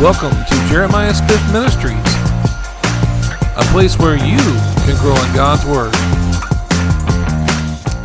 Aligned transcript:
Welcome 0.00 0.32
to 0.44 0.68
Jeremiah 0.68 1.14
Smith 1.14 1.40
Ministries, 1.54 1.96
a 3.56 3.64
place 3.72 3.98
where 3.98 4.14
you 4.14 4.36
can 4.36 4.94
grow 5.00 5.16
in 5.16 5.34
God's 5.34 5.64
Word. 5.64 5.90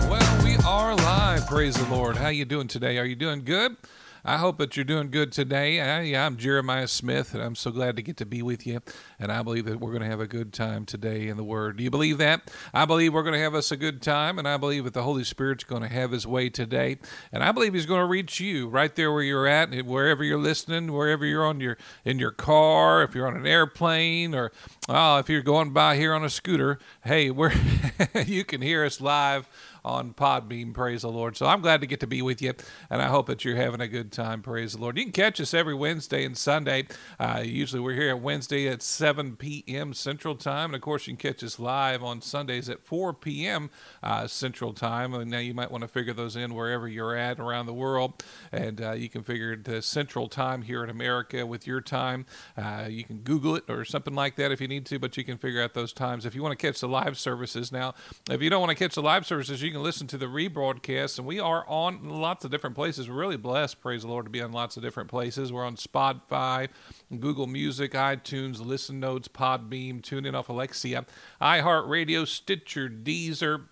Well, 0.10 0.44
we 0.46 0.56
are 0.66 0.96
live. 0.96 1.46
Praise 1.48 1.76
the 1.76 1.94
Lord. 1.94 2.16
How 2.16 2.30
you 2.30 2.46
doing 2.46 2.70
today? 2.70 2.98
Are 2.98 3.04
you 3.04 3.18
doing 3.18 3.44
good? 3.44 3.76
I 4.24 4.38
hope 4.38 4.60
that 4.60 4.78
you're 4.78 4.86
doing 4.86 5.10
good 5.10 5.32
today. 5.32 5.82
I, 5.82 6.26
I'm 6.26 6.38
Jeremiah 6.38 6.88
Smith, 6.88 7.34
and 7.34 7.42
I'm 7.42 7.56
so 7.56 7.72
glad 7.72 7.96
to 7.96 8.04
get 8.04 8.18
to 8.18 8.26
be 8.26 8.44
with 8.44 8.68
you. 8.68 8.82
And 9.20 9.32
I 9.32 9.42
believe 9.42 9.66
that 9.66 9.80
we're 9.80 9.90
going 9.90 10.04
to 10.04 10.10
have 10.10 10.20
a 10.20 10.28
good 10.28 10.54
time 10.54 10.86
today 10.86 11.28
in 11.28 11.38
the 11.38 11.44
Word. 11.44 11.78
Do 11.78 11.84
you 11.84 11.90
believe 11.90 12.20
that? 12.20 12.52
I 12.72 12.86
believe 12.86 13.16
we're 13.16 13.24
going 13.24 13.34
to 13.34 13.40
have 13.40 13.56
us 13.56 13.72
a 13.72 13.78
good 13.78 14.00
time, 14.00 14.38
and 14.38 14.48
I 14.48 14.58
believe 14.58 14.84
that 14.84 14.94
the 14.94 15.02
Holy 15.02 15.24
Spirit's 15.24 15.64
going 15.64 15.82
to 15.82 15.88
have 15.88 16.12
His 16.12 16.28
way 16.28 16.50
today. 16.50 17.00
And 17.32 17.44
I 17.44 17.52
believe 17.52 17.74
He's 17.74 17.88
going 17.88 18.02
to 18.02 18.06
reach 18.06 18.40
you 18.40 18.68
right 18.68 18.96
there 18.96 19.12
where 19.12 19.24
you're 19.24 19.48
at, 19.48 19.72
wherever 19.86 20.24
you're 20.24 20.38
listening, 20.38 20.92
wherever 20.94 21.26
you're 21.26 21.46
on 21.46 21.60
your 21.60 21.78
in 22.06 22.20
your 22.20 22.32
car, 22.32 23.02
if 23.02 23.16
you're 23.16 23.28
on 23.28 23.36
an 23.36 23.48
airplane, 23.48 24.36
or 24.36 24.52
oh, 24.88 25.18
if 25.18 25.30
you're 25.30 25.42
going 25.42 25.74
by 25.74 25.96
here 25.96 26.14
on 26.14 26.24
a 26.24 26.30
scooter. 26.30 26.78
Hey, 27.04 27.32
where 27.32 27.54
you 28.28 28.46
can 28.46 28.62
hear 28.62 28.86
us 28.86 29.02
live 29.02 29.50
on 29.84 30.14
Podbean. 30.14 30.74
Praise 30.74 31.02
the 31.02 31.10
Lord. 31.10 31.38
So 31.38 31.46
I'm 31.46 31.62
glad 31.62 31.82
to 31.82 31.88
get 31.88 32.00
to 32.02 32.08
be 32.08 32.22
with 32.22 32.42
you, 32.42 32.54
and 32.90 33.02
I 33.02 33.08
hope 33.08 33.28
that 33.28 33.44
you're 33.44 33.56
having 33.56 33.82
a 33.82 33.88
good 33.88 34.12
time. 34.12 34.42
Praise 34.42 34.74
the 34.74 34.80
Lord. 34.80 34.98
You 34.98 35.04
can 35.04 35.12
catch 35.12 35.40
us 35.42 35.54
every 35.54 35.74
Wednesday 35.74 36.24
and 36.26 36.38
Sunday. 36.38 36.88
Uh, 37.20 37.42
usually 37.44 37.82
we're 37.82 37.94
here 37.94 38.10
at 38.10 38.22
Wednesday 38.22 38.68
at 38.68 38.82
7 38.82 39.36
p.m. 39.36 39.94
Central 39.94 40.36
Time, 40.36 40.70
and 40.70 40.76
of 40.76 40.82
course 40.82 41.08
you 41.08 41.16
can 41.16 41.32
catch 41.32 41.44
us 41.44 41.60
live 41.60 42.04
on 42.04 42.22
Sundays 42.22 42.70
at 42.70 42.84
4 42.84 43.14
p.m. 43.14 43.70
Uh, 44.04 44.28
Central 44.28 44.74
Time. 44.74 45.14
And 45.14 45.32
now 45.32 45.40
you 45.40 45.54
might 45.54 45.72
want 45.72 45.82
to 45.84 45.88
figure 45.88 46.14
those 46.14 46.36
in 46.36 46.54
wherever 46.54 46.88
you're 46.88 47.16
at 47.16 47.40
around 47.40 47.66
the 47.66 47.74
world, 47.74 48.24
and 48.52 48.82
uh, 48.82 48.92
you 48.94 49.10
can 49.10 49.24
figure 49.24 49.56
the 49.56 49.82
Central 49.82 50.28
Time 50.28 50.62
here 50.62 50.84
in 50.84 50.90
America 50.90 51.46
with 51.46 51.66
your 51.66 51.82
time. 51.82 52.26
Uh, 52.58 52.86
you 52.90 53.04
can 53.04 53.20
Google 53.20 53.56
it 53.56 53.64
or 53.70 53.86
something 53.86 54.14
like 54.14 54.36
that 54.36 54.52
if 54.52 54.62
you 54.62 54.68
need 54.68 54.86
to, 54.88 55.00
but 55.00 55.18
you 55.18 55.24
can 55.24 55.38
figure 55.38 55.62
out 55.62 55.74
those 55.74 55.94
times. 55.94 56.26
If 56.26 56.36
you 56.36 56.44
want 56.44 56.58
to 56.58 56.68
catch 56.68 56.80
the 56.80 56.88
live 56.88 57.18
services 57.18 57.72
now, 57.72 57.94
if 58.30 58.42
you 58.42 58.50
don't 58.50 58.62
want 58.62 58.70
to 58.70 58.76
catch 58.76 58.96
the 58.96 59.02
live 59.02 59.26
services, 59.26 59.62
you 59.62 59.71
you 59.72 59.76
can 59.76 59.84
listen 59.84 60.06
to 60.08 60.18
the 60.18 60.26
rebroadcast, 60.26 61.18
and 61.18 61.26
we 61.26 61.40
are 61.40 61.66
on 61.66 62.10
lots 62.10 62.44
of 62.44 62.52
different 62.52 62.76
places. 62.76 63.08
We're 63.08 63.16
really 63.16 63.38
blessed, 63.38 63.80
praise 63.80 64.02
the 64.02 64.10
Lord, 64.10 64.26
to 64.26 64.30
be 64.30 64.42
on 64.42 64.52
lots 64.52 64.76
of 64.76 64.84
different 64.84 65.10
places. 65.10 65.54
We're 65.54 65.64
on 65.64 65.78
Spotify, 65.78 66.68
Google 67.18 67.48
Music, 67.48 67.94
iTunes, 67.94 68.60
Listen 68.60 69.00
Notes, 69.00 69.30
Podbean, 69.30 70.02
TuneIn 70.02 70.34
off 70.34 70.50
Alexa, 70.50 71.06
iHeartRadio, 71.42 72.28
Stitcher, 72.28 72.90
Deezer, 72.90 73.68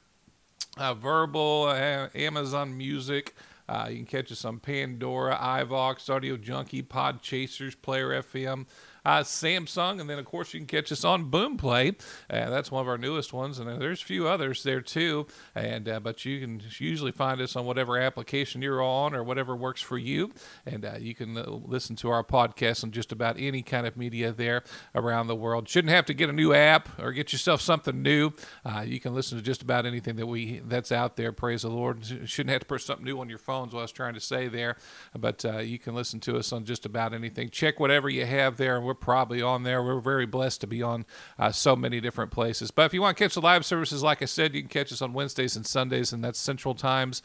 uh, 0.78 0.94
Verbal, 0.94 1.64
uh, 1.64 2.08
Amazon 2.16 2.78
Music. 2.78 3.36
Uh, 3.67 3.88
you 3.89 3.97
can 3.97 4.06
catch 4.06 4.31
us 4.31 4.45
on 4.45 4.59
Pandora, 4.59 5.36
iVoox, 5.36 6.09
Audio 6.09 6.38
Junkie, 6.38 6.81
Podchasers, 6.81 7.75
Player 7.81 8.23
FM 8.23 8.67
uh, 9.10 9.24
Samsung, 9.24 10.00
and 10.00 10.08
then 10.08 10.20
of 10.20 10.26
course 10.26 10.54
you 10.54 10.60
can 10.60 10.68
catch 10.68 10.92
us 10.92 11.04
on 11.04 11.32
Boomplay. 11.32 12.00
Uh, 12.30 12.50
that's 12.50 12.72
one 12.72 12.82
of 12.82 12.88
our 12.88 12.98
newest 12.98 13.34
ones, 13.34 13.58
and 13.58 13.82
there's 13.82 14.04
a 14.04 14.06
few 14.06 14.28
others 14.28 14.62
there 14.62 14.82
too. 14.82 15.26
And 15.56 15.90
uh, 15.90 16.00
but 16.00 16.24
you 16.26 16.40
can 16.40 16.62
usually 16.78 17.12
find 17.12 17.42
us 17.42 17.56
on 17.56 17.66
whatever 17.66 17.98
application 17.98 18.62
you're 18.62 18.84
on 18.84 19.16
or 19.16 19.24
whatever 19.24 19.56
works 19.56 19.82
for 19.82 19.98
you, 19.98 20.32
and 20.64 20.86
uh, 20.86 20.98
you 21.00 21.16
can 21.16 21.36
uh, 21.36 21.50
listen 21.50 21.96
to 21.98 22.10
our 22.12 22.24
podcast 22.24 22.84
on 22.84 22.92
just 22.92 23.12
about 23.12 23.40
any 23.40 23.64
kind 23.64 23.88
of 23.88 23.98
media 23.98 24.32
there 24.32 24.64
around 24.94 25.26
the 25.26 25.36
world. 25.36 25.68
Shouldn't 25.68 25.92
have 25.92 26.06
to 26.06 26.14
get 26.14 26.30
a 26.30 26.34
new 26.34 26.54
app 26.54 26.88
or 27.00 27.12
get 27.12 27.34
yourself 27.34 27.62
something 27.62 28.04
new. 28.04 28.32
Uh, 28.64 28.82
you 28.86 29.00
can 29.00 29.16
listen 29.16 29.40
to 29.40 29.44
just 29.44 29.64
about 29.64 29.88
anything 29.88 30.18
that 30.18 30.28
we 30.28 30.60
that's 30.60 30.92
out 30.92 31.16
there. 31.16 31.32
Praise 31.32 31.64
the 31.64 31.70
Lord. 31.70 32.06
Shouldn't 32.26 32.52
have 32.52 32.62
to 32.62 32.68
put 32.68 32.82
something 32.82 33.06
new 33.06 33.20
on 33.20 33.28
your 33.28 33.40
phones. 33.40 33.74
What 33.74 33.80
I 33.80 33.84
was 33.84 33.92
trying 33.92 34.14
to 34.14 34.20
say 34.20 34.48
there, 34.48 34.76
but 35.18 35.44
you 35.66 35.80
can 35.80 35.96
listen 35.96 36.20
to 36.22 36.38
us 36.38 36.54
on 36.54 36.64
just 36.64 36.86
about 36.86 37.16
anything. 37.16 37.50
Check 37.50 37.80
whatever 37.80 38.08
you 38.08 38.28
have 38.28 38.58
there, 38.58 38.78
and 38.78 38.86
we're 38.86 38.98
probably 39.00 39.42
on 39.42 39.64
there. 39.64 39.83
We're 39.83 40.00
very 40.00 40.25
blessed 40.25 40.61
to 40.61 40.67
be 40.67 40.81
on 40.81 41.05
uh, 41.38 41.52
so 41.52 41.75
many 41.75 42.00
different 42.02 42.31
places. 42.31 42.72
But 42.72 42.86
if 42.86 42.94
you 42.94 43.02
want 43.02 43.17
to 43.17 43.23
catch 43.23 43.33
the 43.33 43.41
live 43.41 43.66
services, 43.66 44.03
like 44.03 44.22
I 44.22 44.25
said, 44.25 44.53
you 44.53 44.61
can 44.61 44.69
catch 44.69 44.91
us 44.91 45.01
on 45.01 45.13
Wednesdays 45.13 45.56
and 45.56 45.66
Sundays, 45.66 46.13
and 46.13 46.24
that's 46.24 46.40
Central 46.40 46.75
Times. 46.75 47.22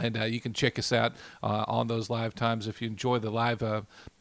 And 0.00 0.16
uh, 0.16 0.24
you 0.24 0.40
can 0.40 0.52
check 0.52 0.78
us 0.78 0.92
out 0.92 1.12
uh, 1.42 1.64
on 1.68 1.86
those 1.86 2.10
live 2.10 2.34
times 2.34 2.66
if 2.66 2.82
you 2.82 2.88
enjoy 2.88 3.18
the 3.18 3.30
live 3.30 3.62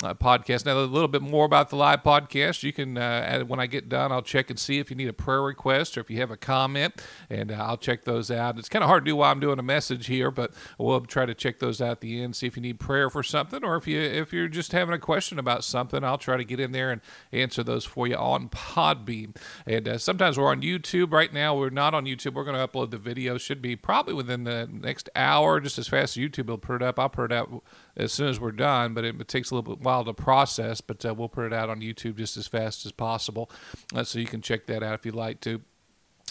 uh, 0.04 0.08
uh, 0.08 0.14
podcast. 0.14 0.66
Now, 0.66 0.78
a 0.78 0.82
little 0.82 1.08
bit 1.08 1.22
more 1.22 1.46
about 1.46 1.70
the 1.70 1.76
live 1.76 2.04
podcast. 2.04 2.64
You 2.64 2.74
can, 2.74 2.98
uh, 2.98 3.44
when 3.46 3.60
I 3.60 3.68
get 3.68 3.90
done, 3.90 4.12
I'll 4.12 4.22
check 4.22 4.50
and 4.50 4.60
see 4.60 4.80
if 4.80 4.90
you 4.90 4.96
need 4.96 5.08
a 5.08 5.14
prayer 5.14 5.42
request 5.42 5.98
or 5.98 6.02
if 6.02 6.10
you 6.10 6.20
have 6.20 6.32
a 6.32 6.38
comment, 6.38 7.02
and 7.30 7.52
I'll 7.52 7.78
check 7.78 8.04
those 8.04 8.32
out. 8.32 8.58
It's 8.58 8.70
kind 8.70 8.84
of 8.84 8.90
hard 8.90 9.06
to 9.06 9.12
do 9.12 9.16
while 9.16 9.32
I'm 9.32 9.40
doing 9.40 9.60
a 9.60 9.64
message 9.64 10.08
here, 10.08 10.32
but 10.32 10.54
we'll 10.78 11.02
try 11.02 11.26
to 11.26 11.34
check 11.34 11.60
those 11.60 11.82
out 11.82 11.92
at 11.92 12.02
the 12.02 12.22
end, 12.22 12.36
see 12.36 12.48
if 12.48 12.56
you 12.56 12.62
need 12.62 12.80
prayer 12.80 13.10
for 13.10 13.24
something, 13.24 13.64
or 13.64 13.76
if 13.76 13.88
you 13.88 14.00
if 14.00 14.32
you're 14.32 14.48
just 14.48 14.72
having 14.72 14.94
a 14.94 15.00
question 15.00 15.40
about 15.40 15.64
something, 15.64 16.04
I'll 16.04 16.18
try 16.18 16.38
to 16.38 16.46
get 16.46 16.60
in 16.60 16.72
there 16.72 16.92
and 16.92 17.02
answer 17.32 17.64
those 17.64 17.86
for 17.86 18.08
you 18.08 18.16
on 18.16 18.50
Podbean. 18.50 19.36
And 19.66 19.88
uh, 19.88 19.98
sometimes 19.98 20.38
we're 20.38 20.50
on 20.50 20.62
YouTube. 20.62 21.12
Right 21.12 21.34
now, 21.34 21.56
we're 21.58 21.70
not 21.70 21.94
on 21.94 22.06
YouTube. 22.06 22.34
We're 22.34 22.44
going 22.44 22.58
to 22.58 22.68
upload 22.68 22.92
the 22.92 22.98
video. 22.98 23.38
Should 23.38 23.62
be 23.62 23.76
probably 23.76 24.14
within 24.14 24.44
the 24.44 24.68
next 24.72 25.10
hour, 25.16 25.60
just 25.60 25.78
as 25.78 25.88
fast 25.88 26.18
as 26.18 26.24
YouTube 26.24 26.48
will 26.48 26.58
put 26.58 26.78
it 26.78 26.82
up. 26.84 27.00
I'll 27.00 27.10
put 27.10 27.32
it 27.32 27.36
out 27.36 27.64
as 27.98 28.14
soon 28.14 28.28
as 28.28 28.40
we're 28.40 28.52
done, 28.52 28.94
but 28.94 29.04
it, 29.04 29.20
it 29.20 29.28
takes 29.28 29.52
a 29.52 29.56
little 29.56 29.76
bit 29.76 29.84
while 29.84 30.06
to 30.06 30.14
process. 30.14 30.80
But 30.80 31.06
uh, 31.06 31.14
we'll 31.14 31.30
put 31.30 31.46
it 31.46 31.54
out 31.54 31.70
on 31.70 31.82
YouTube 31.82 32.18
just 32.18 32.38
as 32.38 32.48
fast 32.48 32.86
as 32.86 32.92
possible, 32.92 33.52
uh, 33.94 34.04
so 34.04 34.20
you 34.20 34.26
can 34.26 34.42
check 34.42 34.68
that 34.68 34.84
out 34.84 34.94
if 34.94 35.06
you'd 35.06 35.16
like 35.16 35.42
to. 35.42 35.62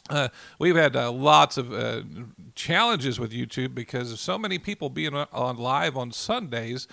Uh, 0.09 0.29
we've 0.59 0.77
had 0.77 0.95
uh, 0.95 1.11
lots 1.11 1.57
of 1.57 1.73
uh, 1.73 2.03
challenges 2.55 3.19
with 3.19 3.33
YouTube 3.33 3.75
because 3.75 4.13
of 4.13 4.19
so 4.21 4.39
many 4.39 4.59
people 4.59 4.89
being 4.89 5.15
on 5.15 5.57
live 5.57 5.97
on 5.97 6.13
Sundays, 6.13 6.87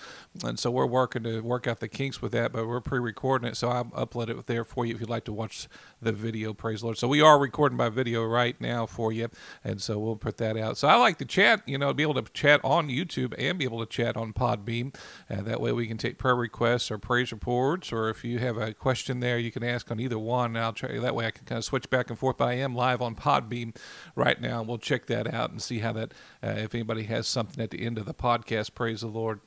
and 0.44 0.58
so 0.58 0.70
we're 0.70 0.86
working 0.86 1.22
to 1.22 1.40
work 1.40 1.68
out 1.68 1.78
the 1.78 1.88
kinks 1.88 2.20
with 2.20 2.32
that. 2.32 2.52
But 2.52 2.66
we're 2.66 2.80
pre-recording 2.80 3.48
it, 3.48 3.56
so 3.56 3.68
I'll 3.68 3.84
upload 3.84 4.30
it 4.30 4.46
there 4.46 4.64
for 4.64 4.84
you 4.84 4.94
if 4.94 5.00
you'd 5.00 5.10
like 5.10 5.24
to 5.24 5.32
watch 5.32 5.68
the 6.02 6.12
video. 6.12 6.52
Praise 6.52 6.80
the 6.80 6.86
Lord. 6.86 6.98
So 6.98 7.06
we 7.06 7.20
are 7.20 7.38
recording 7.38 7.78
by 7.78 7.88
video 7.88 8.24
right 8.24 8.60
now 8.60 8.84
for 8.84 9.12
you, 9.12 9.28
and 9.62 9.80
so 9.80 9.98
we'll 9.98 10.16
put 10.16 10.38
that 10.38 10.56
out. 10.56 10.76
So 10.76 10.88
I 10.88 10.96
like 10.96 11.18
to 11.18 11.24
chat, 11.24 11.62
you 11.66 11.78
know, 11.78 11.92
be 11.94 12.02
able 12.02 12.20
to 12.20 12.32
chat 12.32 12.60
on 12.64 12.88
YouTube 12.88 13.32
and 13.38 13.58
be 13.58 13.64
able 13.64 13.78
to 13.78 13.86
chat 13.86 14.16
on 14.16 14.32
Podbean. 14.32 14.94
and 15.28 15.46
that 15.46 15.60
way 15.60 15.70
we 15.70 15.86
can 15.86 15.98
take 15.98 16.18
prayer 16.18 16.36
requests 16.36 16.90
or 16.90 16.98
praise 16.98 17.30
reports, 17.30 17.92
or 17.92 18.08
if 18.08 18.24
you 18.24 18.40
have 18.40 18.56
a 18.56 18.74
question 18.74 19.20
there, 19.20 19.38
you 19.38 19.52
can 19.52 19.62
ask 19.62 19.88
on 19.92 20.00
either 20.00 20.18
one. 20.18 20.56
And 20.56 20.58
I'll 20.58 20.72
try 20.72 20.98
that 20.98 21.14
way 21.14 21.26
I 21.26 21.30
can 21.30 21.44
kind 21.44 21.58
of 21.58 21.64
switch 21.64 21.88
back 21.90 22.10
and 22.10 22.18
forth. 22.18 22.38
But 22.38 22.48
I 22.48 22.54
am 22.54 22.74
live 22.74 22.93
on 23.00 23.14
Podbean 23.14 23.76
right 24.14 24.40
now. 24.40 24.62
We'll 24.62 24.78
check 24.78 25.06
that 25.06 25.32
out 25.32 25.50
and 25.50 25.60
see 25.60 25.80
how 25.80 25.92
that, 25.92 26.12
uh, 26.42 26.54
if 26.58 26.74
anybody 26.74 27.04
has 27.04 27.26
something 27.26 27.62
at 27.62 27.70
the 27.70 27.84
end 27.84 27.98
of 27.98 28.06
the 28.06 28.14
podcast, 28.14 28.74
praise 28.74 29.00
the 29.00 29.08
Lord. 29.08 29.40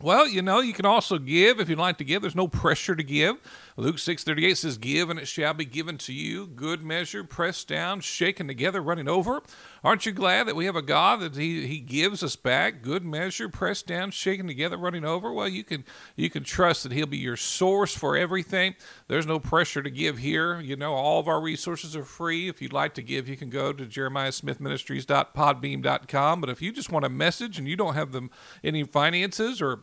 Well, 0.00 0.26
you 0.26 0.42
know, 0.42 0.60
you 0.60 0.72
can 0.72 0.86
also 0.86 1.18
give 1.18 1.60
if 1.60 1.68
you'd 1.68 1.78
like 1.78 1.98
to 1.98 2.04
give. 2.04 2.22
There's 2.22 2.34
no 2.34 2.48
pressure 2.48 2.96
to 2.96 3.02
give. 3.02 3.36
Luke 3.76 3.98
6:38 3.98 4.56
says, 4.56 4.78
"Give 4.78 5.10
and 5.10 5.18
it 5.18 5.28
shall 5.28 5.54
be 5.54 5.64
given 5.64 5.98
to 5.98 6.12
you, 6.12 6.46
good 6.46 6.82
measure, 6.82 7.22
pressed 7.24 7.68
down, 7.68 8.00
shaken 8.00 8.48
together, 8.48 8.80
running 8.80 9.08
over." 9.08 9.42
Aren't 9.84 10.06
you 10.06 10.12
glad 10.12 10.46
that 10.46 10.54
we 10.54 10.66
have 10.66 10.76
a 10.76 10.82
God 10.82 11.18
that 11.20 11.34
he, 11.34 11.66
he 11.66 11.80
gives 11.80 12.22
us 12.22 12.36
back 12.36 12.82
good 12.82 13.04
measure, 13.04 13.48
pressed 13.48 13.88
down, 13.88 14.12
shaken 14.12 14.46
together, 14.46 14.76
running 14.76 15.04
over? 15.04 15.32
Well, 15.32 15.48
you 15.48 15.64
can 15.64 15.84
you 16.14 16.30
can 16.30 16.44
trust 16.44 16.84
that 16.84 16.92
he'll 16.92 17.06
be 17.06 17.18
your 17.18 17.36
source 17.36 17.92
for 17.92 18.16
everything. 18.16 18.76
There's 19.08 19.26
no 19.26 19.40
pressure 19.40 19.82
to 19.82 19.90
give 19.90 20.18
here. 20.18 20.60
You 20.60 20.76
know, 20.76 20.94
all 20.94 21.18
of 21.18 21.26
our 21.26 21.40
resources 21.40 21.96
are 21.96 22.04
free. 22.04 22.48
If 22.48 22.62
you'd 22.62 22.72
like 22.72 22.94
to 22.94 23.02
give, 23.02 23.28
you 23.28 23.36
can 23.36 23.50
go 23.50 23.72
to 23.72 23.84
jeremiahsmithministries.podbean.com, 23.84 26.40
but 26.40 26.50
if 26.50 26.62
you 26.62 26.70
just 26.70 26.92
want 26.92 27.04
a 27.04 27.10
message 27.10 27.58
and 27.58 27.66
you 27.66 27.74
don't 27.74 27.94
have 27.94 28.12
them 28.12 28.30
any 28.62 28.84
finances 28.84 29.60
or 29.60 29.80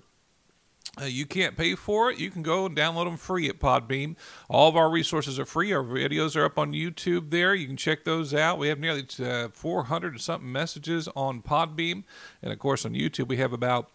uh, 0.99 1.05
you 1.05 1.25
can't 1.25 1.55
pay 1.55 1.75
for 1.75 2.11
it. 2.11 2.19
You 2.19 2.29
can 2.31 2.41
go 2.41 2.65
and 2.65 2.75
download 2.75 3.05
them 3.05 3.17
free 3.17 3.47
at 3.47 3.59
Podbean. 3.59 4.15
All 4.49 4.67
of 4.67 4.75
our 4.75 4.89
resources 4.89 5.39
are 5.39 5.45
free. 5.45 5.71
Our 5.71 5.83
videos 5.83 6.35
are 6.35 6.45
up 6.45 6.57
on 6.57 6.73
YouTube 6.73 7.29
there. 7.29 7.53
You 7.53 7.67
can 7.67 7.77
check 7.77 8.03
those 8.03 8.33
out. 8.33 8.57
We 8.57 8.69
have 8.69 8.79
nearly 8.79 9.05
uh, 9.23 9.49
400 9.49 10.19
something 10.19 10.51
messages 10.51 11.07
on 11.15 11.41
Podbean. 11.41 12.03
And 12.41 12.51
of 12.51 12.59
course, 12.59 12.85
on 12.85 12.93
YouTube, 12.93 13.27
we 13.27 13.37
have 13.37 13.53
about 13.53 13.89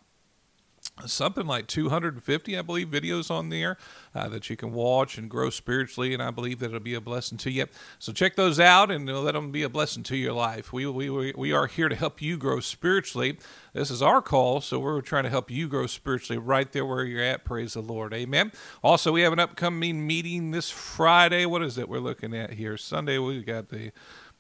something 1.06 1.46
like 1.46 1.66
250, 1.66 2.56
I 2.56 2.62
believe, 2.62 2.88
videos 2.88 3.30
on 3.30 3.48
there 3.48 3.76
uh, 4.14 4.28
that 4.28 4.48
you 4.48 4.56
can 4.56 4.72
watch 4.72 5.18
and 5.18 5.28
grow 5.28 5.50
spiritually, 5.50 6.14
and 6.14 6.22
I 6.22 6.30
believe 6.30 6.60
that 6.60 6.66
it'll 6.66 6.80
be 6.80 6.94
a 6.94 7.00
blessing 7.00 7.36
to 7.38 7.50
you. 7.50 7.66
So 7.98 8.12
check 8.12 8.36
those 8.36 8.60
out 8.60 8.90
and 8.90 9.08
let 9.08 9.32
them 9.32 9.50
be 9.50 9.64
a 9.64 9.68
blessing 9.68 10.02
to 10.04 10.16
your 10.16 10.32
life. 10.32 10.72
We, 10.72 10.86
we, 10.86 11.32
we 11.36 11.52
are 11.52 11.66
here 11.66 11.88
to 11.88 11.96
help 11.96 12.22
you 12.22 12.36
grow 12.36 12.60
spiritually. 12.60 13.38
This 13.72 13.90
is 13.90 14.02
our 14.02 14.22
call, 14.22 14.60
so 14.60 14.78
we're 14.78 15.00
trying 15.00 15.24
to 15.24 15.30
help 15.30 15.50
you 15.50 15.68
grow 15.68 15.86
spiritually 15.86 16.38
right 16.38 16.70
there 16.70 16.86
where 16.86 17.04
you're 17.04 17.22
at. 17.22 17.44
Praise 17.44 17.74
the 17.74 17.82
Lord. 17.82 18.14
Amen. 18.14 18.52
Also, 18.82 19.12
we 19.12 19.22
have 19.22 19.32
an 19.32 19.40
upcoming 19.40 20.06
meeting 20.06 20.52
this 20.52 20.70
Friday. 20.70 21.44
What 21.44 21.62
is 21.62 21.76
it 21.76 21.88
we're 21.88 21.98
looking 21.98 22.34
at 22.34 22.52
here? 22.52 22.76
Sunday, 22.76 23.18
we 23.18 23.42
got 23.42 23.68
the, 23.68 23.90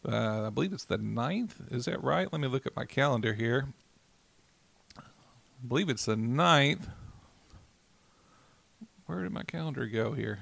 uh, 0.08 0.46
I 0.46 0.50
believe 0.50 0.72
it's 0.72 0.84
the 0.84 0.98
9th. 0.98 1.72
Is 1.72 1.86
that 1.86 2.02
right? 2.02 2.32
Let 2.32 2.40
me 2.40 2.48
look 2.48 2.64
at 2.64 2.76
my 2.76 2.84
calendar 2.84 3.34
here. 3.34 3.68
I 5.64 5.66
believe 5.66 5.88
it's 5.88 6.04
the 6.04 6.14
9th. 6.14 6.90
Where 9.06 9.22
did 9.22 9.32
my 9.32 9.44
calendar 9.44 9.86
go 9.86 10.12
here? 10.12 10.40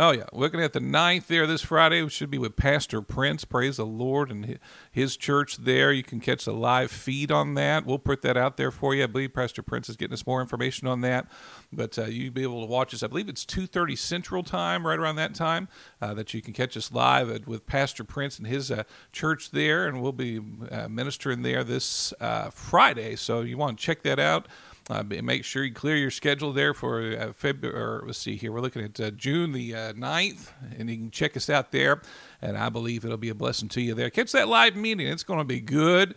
Oh 0.00 0.12
yeah, 0.12 0.26
looking 0.32 0.60
at 0.60 0.74
the 0.74 0.80
ninth 0.80 1.26
there 1.26 1.44
this 1.44 1.62
Friday, 1.62 2.04
we 2.04 2.08
should 2.08 2.30
be 2.30 2.38
with 2.38 2.54
Pastor 2.54 3.02
Prince. 3.02 3.44
Praise 3.44 3.78
the 3.78 3.84
Lord 3.84 4.30
and 4.30 4.60
his 4.92 5.16
church 5.16 5.56
there. 5.56 5.90
You 5.90 6.04
can 6.04 6.20
catch 6.20 6.46
a 6.46 6.52
live 6.52 6.92
feed 6.92 7.32
on 7.32 7.54
that. 7.54 7.84
We'll 7.84 7.98
put 7.98 8.22
that 8.22 8.36
out 8.36 8.56
there 8.56 8.70
for 8.70 8.94
you. 8.94 9.02
I 9.02 9.06
believe 9.06 9.34
Pastor 9.34 9.60
Prince 9.60 9.88
is 9.88 9.96
getting 9.96 10.14
us 10.14 10.24
more 10.24 10.40
information 10.40 10.86
on 10.86 11.00
that, 11.00 11.26
but 11.72 11.98
uh, 11.98 12.04
you'll 12.04 12.32
be 12.32 12.44
able 12.44 12.60
to 12.60 12.70
watch 12.70 12.94
us. 12.94 13.02
I 13.02 13.08
believe 13.08 13.28
it's 13.28 13.44
two 13.44 13.66
thirty 13.66 13.96
Central 13.96 14.44
Time, 14.44 14.86
right 14.86 15.00
around 15.00 15.16
that 15.16 15.34
time, 15.34 15.66
uh, 16.00 16.14
that 16.14 16.32
you 16.32 16.42
can 16.42 16.52
catch 16.54 16.76
us 16.76 16.92
live 16.92 17.48
with 17.48 17.66
Pastor 17.66 18.04
Prince 18.04 18.38
and 18.38 18.46
his 18.46 18.70
uh, 18.70 18.84
church 19.10 19.50
there, 19.50 19.88
and 19.88 20.00
we'll 20.00 20.12
be 20.12 20.40
uh, 20.70 20.86
ministering 20.88 21.42
there 21.42 21.64
this 21.64 22.14
uh, 22.20 22.50
Friday. 22.50 23.16
So 23.16 23.40
you 23.40 23.58
want 23.58 23.80
to 23.80 23.84
check 23.84 24.04
that 24.04 24.20
out. 24.20 24.46
Uh, 24.90 25.02
make 25.02 25.44
sure 25.44 25.64
you 25.64 25.72
clear 25.74 25.96
your 25.96 26.10
schedule 26.10 26.52
there 26.52 26.72
for 26.72 27.02
uh, 27.02 27.32
February. 27.34 28.02
let's 28.06 28.18
see 28.18 28.36
here. 28.36 28.50
We're 28.52 28.60
looking 28.60 28.82
at 28.82 28.98
uh, 28.98 29.10
June 29.10 29.52
the 29.52 29.74
uh, 29.74 29.92
9th, 29.92 30.48
and 30.78 30.88
you 30.88 30.96
can 30.96 31.10
check 31.10 31.36
us 31.36 31.50
out 31.50 31.72
there. 31.72 32.00
And 32.40 32.56
I 32.56 32.70
believe 32.70 33.04
it'll 33.04 33.18
be 33.18 33.28
a 33.28 33.34
blessing 33.34 33.68
to 33.70 33.82
you 33.82 33.92
there. 33.94 34.08
Catch 34.08 34.32
that 34.32 34.48
live 34.48 34.76
meeting. 34.76 35.06
It's 35.06 35.24
going 35.24 35.40
to 35.40 35.44
be 35.44 35.60
good 35.60 36.14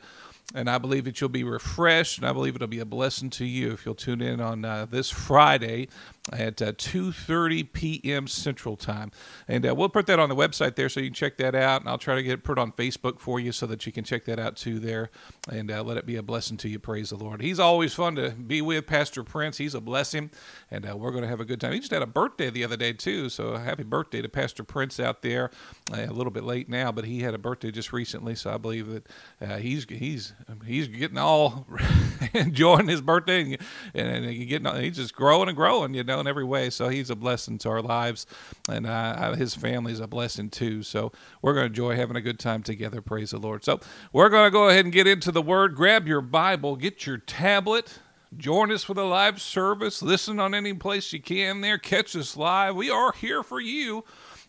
and 0.54 0.70
I 0.70 0.78
believe 0.78 1.06
that 1.06 1.20
you'll 1.22 1.30
be 1.30 1.44
refreshed, 1.44 2.18
and 2.18 2.28
I 2.28 2.34
believe 2.34 2.56
it'll 2.56 2.68
be 2.68 2.80
a 2.80 2.86
blessing 2.86 3.30
to 3.32 3.46
you 3.46 3.72
if 3.72 3.86
you'll 3.86 3.96
tune 3.96 4.22
in 4.22 4.42
on 4.42 4.66
uh, 4.66 4.86
this 4.86 5.10
Friday 5.10 5.88
at 6.32 6.62
uh, 6.62 6.72
2.30 6.74 7.74
p.m. 7.74 8.28
Central 8.28 8.78
Time. 8.78 9.12
And 9.48 9.68
uh, 9.68 9.74
we'll 9.74 9.90
put 9.90 10.06
that 10.06 10.20
on 10.20 10.30
the 10.30 10.36
website 10.36 10.76
there 10.76 10.88
so 10.88 11.00
you 11.00 11.08
can 11.08 11.16
check 11.16 11.38
that 11.38 11.56
out, 11.56 11.82
and 11.82 11.90
I'll 11.90 11.98
try 11.98 12.16
to 12.16 12.22
get 12.22 12.34
it 12.34 12.44
put 12.44 12.60
on 12.60 12.72
Facebook 12.74 13.20
for 13.20 13.40
you 13.40 13.52
so 13.52 13.66
that 13.68 13.86
you 13.86 13.92
can 13.92 14.04
check 14.04 14.26
that 14.26 14.40
out 14.40 14.56
too 14.56 14.80
there, 14.80 15.10
and 15.50 15.72
uh, 15.72 15.82
let 15.84 15.98
it 15.98 16.06
be 16.06 16.16
a 16.16 16.24
blessing 16.24 16.58
to 16.58 16.70
you. 16.70 16.78
Praise 16.78 17.10
the 17.10 17.16
Lord. 17.16 17.42
He's 17.42 17.60
always 17.60 17.94
fun 17.94 18.16
to 18.16 18.32
be 18.32 18.62
with, 18.62 18.86
Pastor 18.86 19.24
Prince. 19.24 19.58
He's 19.58 19.74
a 19.74 19.82
blessing, 19.82 20.30
and 20.70 20.88
uh, 20.88 20.96
we're 20.96 21.12
going 21.12 21.24
to 21.24 21.28
have 21.28 21.40
a 21.40 21.46
good 21.46 21.60
time. 21.60 21.74
He 21.74 21.80
just 21.80 21.92
had 21.92 22.04
a 22.04 22.08
birthday 22.08 22.50
the 22.52 22.64
other 22.64 22.78
day 22.78 22.94
too, 22.94 23.30
so 23.30 23.58
happy 23.58 23.84
birthday 23.84 24.22
to 24.22 24.30
Pastor 24.30 24.64
Prince 24.64 25.00
out 25.00 25.24
there. 25.24 25.50
Uh, 25.92 26.06
a 26.08 26.14
little 26.14 26.32
bit 26.32 26.44
late 26.44 26.70
now, 26.70 26.92
but 26.92 27.06
he 27.06 27.22
had 27.22 27.34
a 27.34 27.40
birthday 27.40 27.72
just 27.72 27.92
recently, 27.92 28.36
so 28.36 28.54
I 28.54 28.58
believe 28.58 29.02
that 29.40 29.60
he's 29.60 29.86
he's 29.90 30.34
he's 30.66 30.88
getting 30.88 31.18
all 31.18 31.66
enjoying 32.34 32.88
his 32.88 33.02
birthday 33.02 33.42
and, 33.42 33.58
and, 33.96 34.26
and 34.26 34.48
getting 34.48 34.76
he's 34.82 34.98
just 34.98 35.16
growing 35.16 35.48
and 35.48 35.58
growing, 35.58 35.94
you 35.96 36.04
know, 36.04 36.11
in 36.20 36.28
every 36.28 36.44
way. 36.44 36.70
So 36.70 36.90
he's 36.90 37.10
a 37.10 37.16
blessing 37.16 37.58
to 37.60 37.70
our 37.70 37.82
lives, 37.82 38.26
and 38.70 38.86
uh, 38.86 39.34
his 39.36 39.56
family 39.56 39.94
is 39.94 40.00
a 40.00 40.08
blessing 40.08 40.50
too. 40.50 40.84
So 40.84 41.12
we're 41.42 41.54
going 41.54 41.66
to 41.66 41.70
enjoy 41.70 41.96
having 41.96 42.16
a 42.16 42.22
good 42.22 42.40
time 42.40 42.64
together. 42.64 43.02
Praise 43.02 43.32
the 43.32 43.38
Lord. 43.38 43.64
So 43.64 43.80
we're 44.12 44.30
going 44.30 44.46
to 44.48 44.52
go 44.52 44.70
ahead 44.70 44.86
and 44.86 44.94
get 44.94 45.08
into 45.08 45.32
the 45.32 45.42
Word. 45.42 45.76
Grab 45.76 46.08
your 46.08 46.22
Bible, 46.22 46.76
get 46.76 47.06
your 47.06 47.18
tablet. 47.18 48.00
Join 48.38 48.72
us 48.72 48.84
for 48.84 48.94
the 48.94 49.04
live 49.04 49.42
service. 49.42 50.02
Listen 50.02 50.40
on 50.40 50.56
any 50.56 50.74
place 50.74 51.12
you 51.12 51.22
can 51.22 51.60
there. 51.60 51.78
Catch 51.78 52.16
us 52.16 52.38
live. 52.38 52.78
We 52.78 52.90
are 52.90 53.12
here 53.12 53.44
for 53.44 53.60
you. 53.60 54.06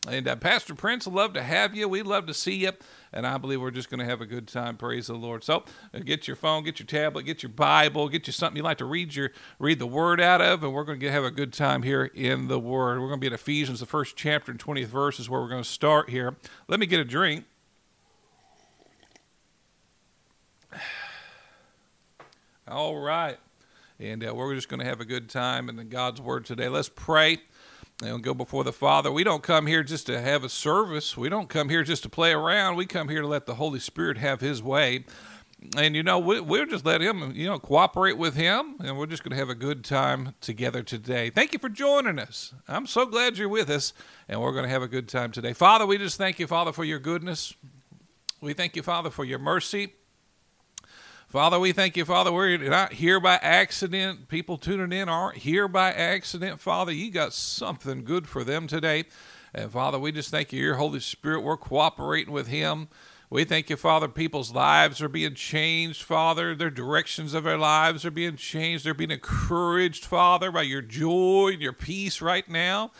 And 0.09 0.29
uh, 0.29 0.37
Pastor 0.37 0.75
Prince, 0.75 1.07
love 1.07 1.33
to 1.35 1.43
have 1.43 1.75
you. 1.75 1.89
We'd 1.89 2.07
love 2.07 2.27
to 2.27 2.35
see 2.35 2.55
you 2.55 2.73
and 3.13 3.27
I 3.27 3.37
believe 3.39 3.61
we're 3.61 3.71
just 3.71 3.91
going 3.91 4.01
to 4.01 4.07
have 4.07 4.21
a 4.21 4.27
good 4.27 4.49
time. 4.49 4.77
Praise 4.77 5.09
the 5.09 5.15
Lord. 5.15 5.45
So 5.45 5.65
uh, 5.93 5.99
get 5.99 6.27
your 6.27 6.37
phone, 6.37 6.65
get 6.65 6.79
your 6.79 6.87
tablet, 6.87 7.25
get 7.25 7.43
your 7.43 7.51
Bible, 7.51 8.09
get 8.09 8.27
you 8.27 8.33
something 8.33 8.57
you 8.57 8.63
like 8.63 8.79
to 8.79 8.85
read 8.85 9.15
your 9.15 9.33
read 9.59 9.79
the 9.79 9.87
Word 9.87 10.21
out 10.21 10.41
of, 10.41 10.63
and 10.65 10.73
we're 10.73 10.85
going 10.85 11.01
to 11.01 11.11
have 11.11 11.25
a 11.25 11.31
good 11.31 11.53
time 11.53 11.83
here 11.83 12.05
in 12.15 12.49
the 12.49 12.59
Word. 12.59 13.01
We're 13.01 13.09
going 13.09 13.21
to 13.21 13.25
be 13.25 13.27
in 13.27 13.33
Ephesians, 13.33 13.81
the 13.81 13.87
first 13.87 14.17
chapter 14.17 14.51
and 14.51 14.59
twentieth 14.59 14.89
verse 14.89 15.21
is 15.21 15.29
where 15.29 15.41
we're 15.41 15.49
going 15.49 15.63
to 15.63 15.69
start 15.69 16.11
here. 16.11 16.37
Let 16.69 16.81
me 16.81 16.87
get 16.87 17.01
a 17.01 17.05
drink. 17.05 17.45
All 22.69 22.97
right. 22.97 23.39
And 23.99 24.27
uh, 24.27 24.35
we're 24.35 24.55
just 24.55 24.69
going 24.69 24.81
to 24.81 24.87
have 24.87 25.01
a 25.01 25.05
good 25.05 25.29
time 25.29 25.69
in 25.69 25.89
God's 25.89 26.21
Word 26.21 26.45
today. 26.45 26.69
Let's 26.69 26.89
pray 26.89 27.39
and 28.03 28.23
go 28.23 28.35
before 28.35 28.65
the 28.65 28.73
Father. 28.73 29.11
We 29.11 29.25
don't 29.25 29.43
come 29.43 29.67
here 29.67 29.83
just 29.83 30.07
to 30.07 30.21
have 30.21 30.45
a 30.45 30.49
service. 30.49 31.17
We 31.17 31.29
don't 31.29 31.49
come 31.49 31.69
here 31.69 31.83
just 31.83 32.03
to 32.05 32.09
play 32.09 32.33
around. 32.33 32.77
We 32.77 32.87
come 32.87 33.09
here 33.09 33.23
to 33.23 33.27
let 33.27 33.47
the 33.47 33.55
Holy 33.55 33.79
Spirit 33.79 34.19
have 34.19 34.41
His 34.41 34.63
way. 34.63 35.05
And 35.77 35.95
you 35.95 36.03
know, 36.03 36.19
we, 36.19 36.41
we'll 36.41 36.67
just 36.67 36.85
let 36.85 37.01
Him, 37.01 37.33
you 37.37 37.47
know, 37.47 37.59
cooperate 37.59 38.19
with 38.19 38.35
Him, 38.35 38.77
and 38.81 38.99
we're 38.99 39.07
just 39.07 39.23
going 39.23 39.31
to 39.31 39.37
have 39.37 39.49
a 39.49 39.55
good 39.55 39.85
time 39.85 40.35
together 40.41 40.83
today. 40.83 41.31
Thank 41.31 41.53
you 41.53 41.61
for 41.61 41.69
joining 41.69 42.19
us. 42.19 42.53
I'm 42.67 42.87
so 42.87 43.07
glad 43.07 43.39
you're 43.39 43.49
with 43.49 43.71
us, 43.71 43.93
and 44.29 44.41
we're 44.41 44.53
going 44.53 44.65
to 44.65 44.71
have 44.71 44.83
a 44.83 44.89
good 44.89 45.09
time 45.09 45.31
today. 45.31 45.53
Father, 45.53 45.87
we 45.87 45.99
just 45.99 46.19
thank 46.19 46.41
you, 46.41 46.49
Father, 46.49 46.73
for 46.73 46.85
your 46.85 46.99
goodness. 46.99 47.55
We 48.41 48.55
thank 48.55 48.75
you, 48.75 48.83
Father, 48.83 49.11
for 49.11 49.25
your 49.25 49.39
mercy. 49.39 49.93
Father, 51.33 51.59
we 51.59 51.73
thank 51.73 51.97
you, 51.97 52.05
Father. 52.05 52.31
We're 52.31 52.59
not 52.59 52.93
here 52.93 53.19
by 53.19 53.37
accident. 53.37 54.29
People 54.29 54.59
tuning 54.59 54.93
in 54.93 55.09
aren't 55.09 55.39
here 55.39 55.67
by 55.67 55.91
accident. 55.91 56.61
Father, 56.61 56.93
you 56.93 57.11
got 57.11 57.33
something 57.33 58.05
good 58.05 58.29
for 58.29 58.45
them 58.45 58.67
today. 58.67 59.05
And 59.55 59.73
Father, 59.73 59.99
we 59.99 60.13
just 60.13 60.31
thank 60.31 60.53
you, 60.53 60.63
your 60.63 60.75
Holy 60.75 61.01
Spirit. 61.01 61.41
We're 61.41 61.57
cooperating 61.57 62.35
with 62.35 62.49
Him. 62.49 62.89
We 63.31 63.45
thank 63.45 63.71
you, 63.71 63.79
Father, 63.79 64.09
people's 64.09 64.53
lives 64.53 65.01
are 65.01 65.09
being 65.09 65.35
changed, 65.35 66.03
Father. 66.03 66.55
Their 66.55 66.69
directions 66.69 67.33
of 67.33 67.45
their 67.45 67.57
lives 67.57 68.05
are 68.05 68.11
being 68.11 68.37
changed. 68.37 68.85
They're 68.85 68.93
being 68.93 69.11
encouraged, 69.11 70.05
Father, 70.05 70.53
by 70.53 70.65
your 70.65 70.83
joy 70.83 71.53
and 71.55 71.63
your 71.63 71.73
peace 71.73 72.21
right 72.21 72.47
now. 72.47 72.91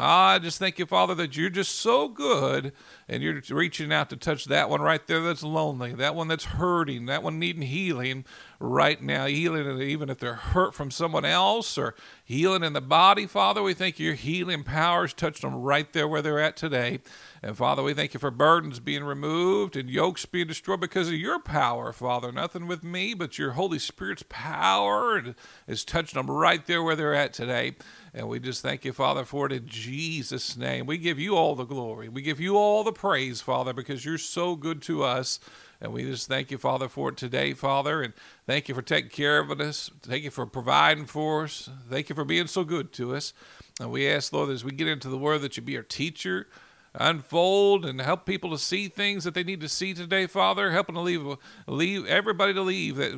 Ah, 0.00 0.34
I 0.34 0.38
just 0.38 0.60
thank 0.60 0.78
you, 0.78 0.86
Father, 0.86 1.12
that 1.16 1.36
you're 1.36 1.50
just 1.50 1.74
so 1.74 2.06
good 2.06 2.72
and 3.08 3.20
you're 3.20 3.42
reaching 3.50 3.92
out 3.92 4.10
to 4.10 4.16
touch 4.16 4.44
that 4.44 4.70
one 4.70 4.80
right 4.80 5.04
there 5.08 5.20
that's 5.20 5.42
lonely, 5.42 5.92
that 5.92 6.14
one 6.14 6.28
that's 6.28 6.44
hurting, 6.44 7.06
that 7.06 7.24
one 7.24 7.40
needing 7.40 7.62
healing 7.62 8.24
right 8.60 9.02
now, 9.02 9.26
healing 9.26 9.80
even 9.80 10.08
if 10.08 10.18
they're 10.18 10.34
hurt 10.34 10.72
from 10.72 10.92
someone 10.92 11.24
else 11.24 11.76
or 11.76 11.96
healing 12.24 12.62
in 12.62 12.74
the 12.74 12.80
body, 12.80 13.26
Father. 13.26 13.60
We 13.60 13.74
thank 13.74 13.98
you 13.98 14.06
your 14.06 14.14
healing 14.14 14.62
powers 14.62 15.12
touched 15.12 15.42
them 15.42 15.56
right 15.56 15.92
there 15.92 16.06
where 16.06 16.22
they're 16.22 16.38
at 16.38 16.56
today. 16.56 17.00
And 17.42 17.56
Father, 17.56 17.82
we 17.82 17.94
thank 17.94 18.14
you 18.14 18.20
for 18.20 18.30
burdens 18.30 18.80
being 18.80 19.04
removed 19.04 19.76
and 19.76 19.90
yokes 19.90 20.26
being 20.26 20.46
destroyed 20.46 20.80
because 20.80 21.08
of 21.08 21.14
your 21.14 21.40
power, 21.40 21.92
Father. 21.92 22.32
Nothing 22.32 22.66
with 22.66 22.84
me, 22.84 23.14
but 23.14 23.38
your 23.38 23.52
Holy 23.52 23.78
Spirit's 23.78 24.24
power 24.28 25.34
is 25.66 25.84
touching 25.84 26.18
them 26.18 26.30
right 26.30 26.64
there 26.66 26.82
where 26.82 26.96
they're 26.96 27.14
at 27.14 27.32
today. 27.32 27.74
And 28.18 28.28
we 28.28 28.40
just 28.40 28.62
thank 28.62 28.84
you, 28.84 28.92
Father, 28.92 29.24
for 29.24 29.46
it 29.46 29.52
in 29.52 29.68
Jesus' 29.68 30.56
name. 30.56 30.86
We 30.86 30.98
give 30.98 31.20
you 31.20 31.36
all 31.36 31.54
the 31.54 31.62
glory. 31.62 32.08
We 32.08 32.20
give 32.20 32.40
you 32.40 32.56
all 32.56 32.82
the 32.82 32.90
praise, 32.90 33.40
Father, 33.40 33.72
because 33.72 34.04
you're 34.04 34.18
so 34.18 34.56
good 34.56 34.82
to 34.82 35.04
us. 35.04 35.38
And 35.80 35.92
we 35.92 36.02
just 36.02 36.26
thank 36.26 36.50
you, 36.50 36.58
Father, 36.58 36.88
for 36.88 37.10
it 37.10 37.16
today, 37.16 37.52
Father. 37.52 38.02
And 38.02 38.12
thank 38.44 38.68
you 38.68 38.74
for 38.74 38.82
taking 38.82 39.10
care 39.10 39.38
of 39.38 39.52
us. 39.60 39.92
Thank 40.02 40.24
you 40.24 40.32
for 40.32 40.46
providing 40.46 41.06
for 41.06 41.44
us. 41.44 41.70
Thank 41.88 42.08
you 42.08 42.16
for 42.16 42.24
being 42.24 42.48
so 42.48 42.64
good 42.64 42.92
to 42.94 43.14
us. 43.14 43.32
And 43.78 43.92
we 43.92 44.08
ask, 44.08 44.32
Lord, 44.32 44.50
as 44.50 44.64
we 44.64 44.72
get 44.72 44.88
into 44.88 45.08
the 45.08 45.16
word, 45.16 45.42
that 45.42 45.56
you 45.56 45.62
be 45.62 45.76
our 45.76 45.84
teacher 45.84 46.48
unfold 46.94 47.84
and 47.84 48.00
help 48.00 48.26
people 48.26 48.50
to 48.50 48.58
see 48.58 48.88
things 48.88 49.24
that 49.24 49.34
they 49.34 49.44
need 49.44 49.60
to 49.60 49.68
see 49.68 49.94
today, 49.94 50.26
Father. 50.26 50.70
Helping 50.70 50.94
to 50.94 51.00
leave, 51.00 51.36
leave 51.66 52.06
everybody 52.06 52.54
to 52.54 52.62
leave 52.62 52.96
that 52.96 53.14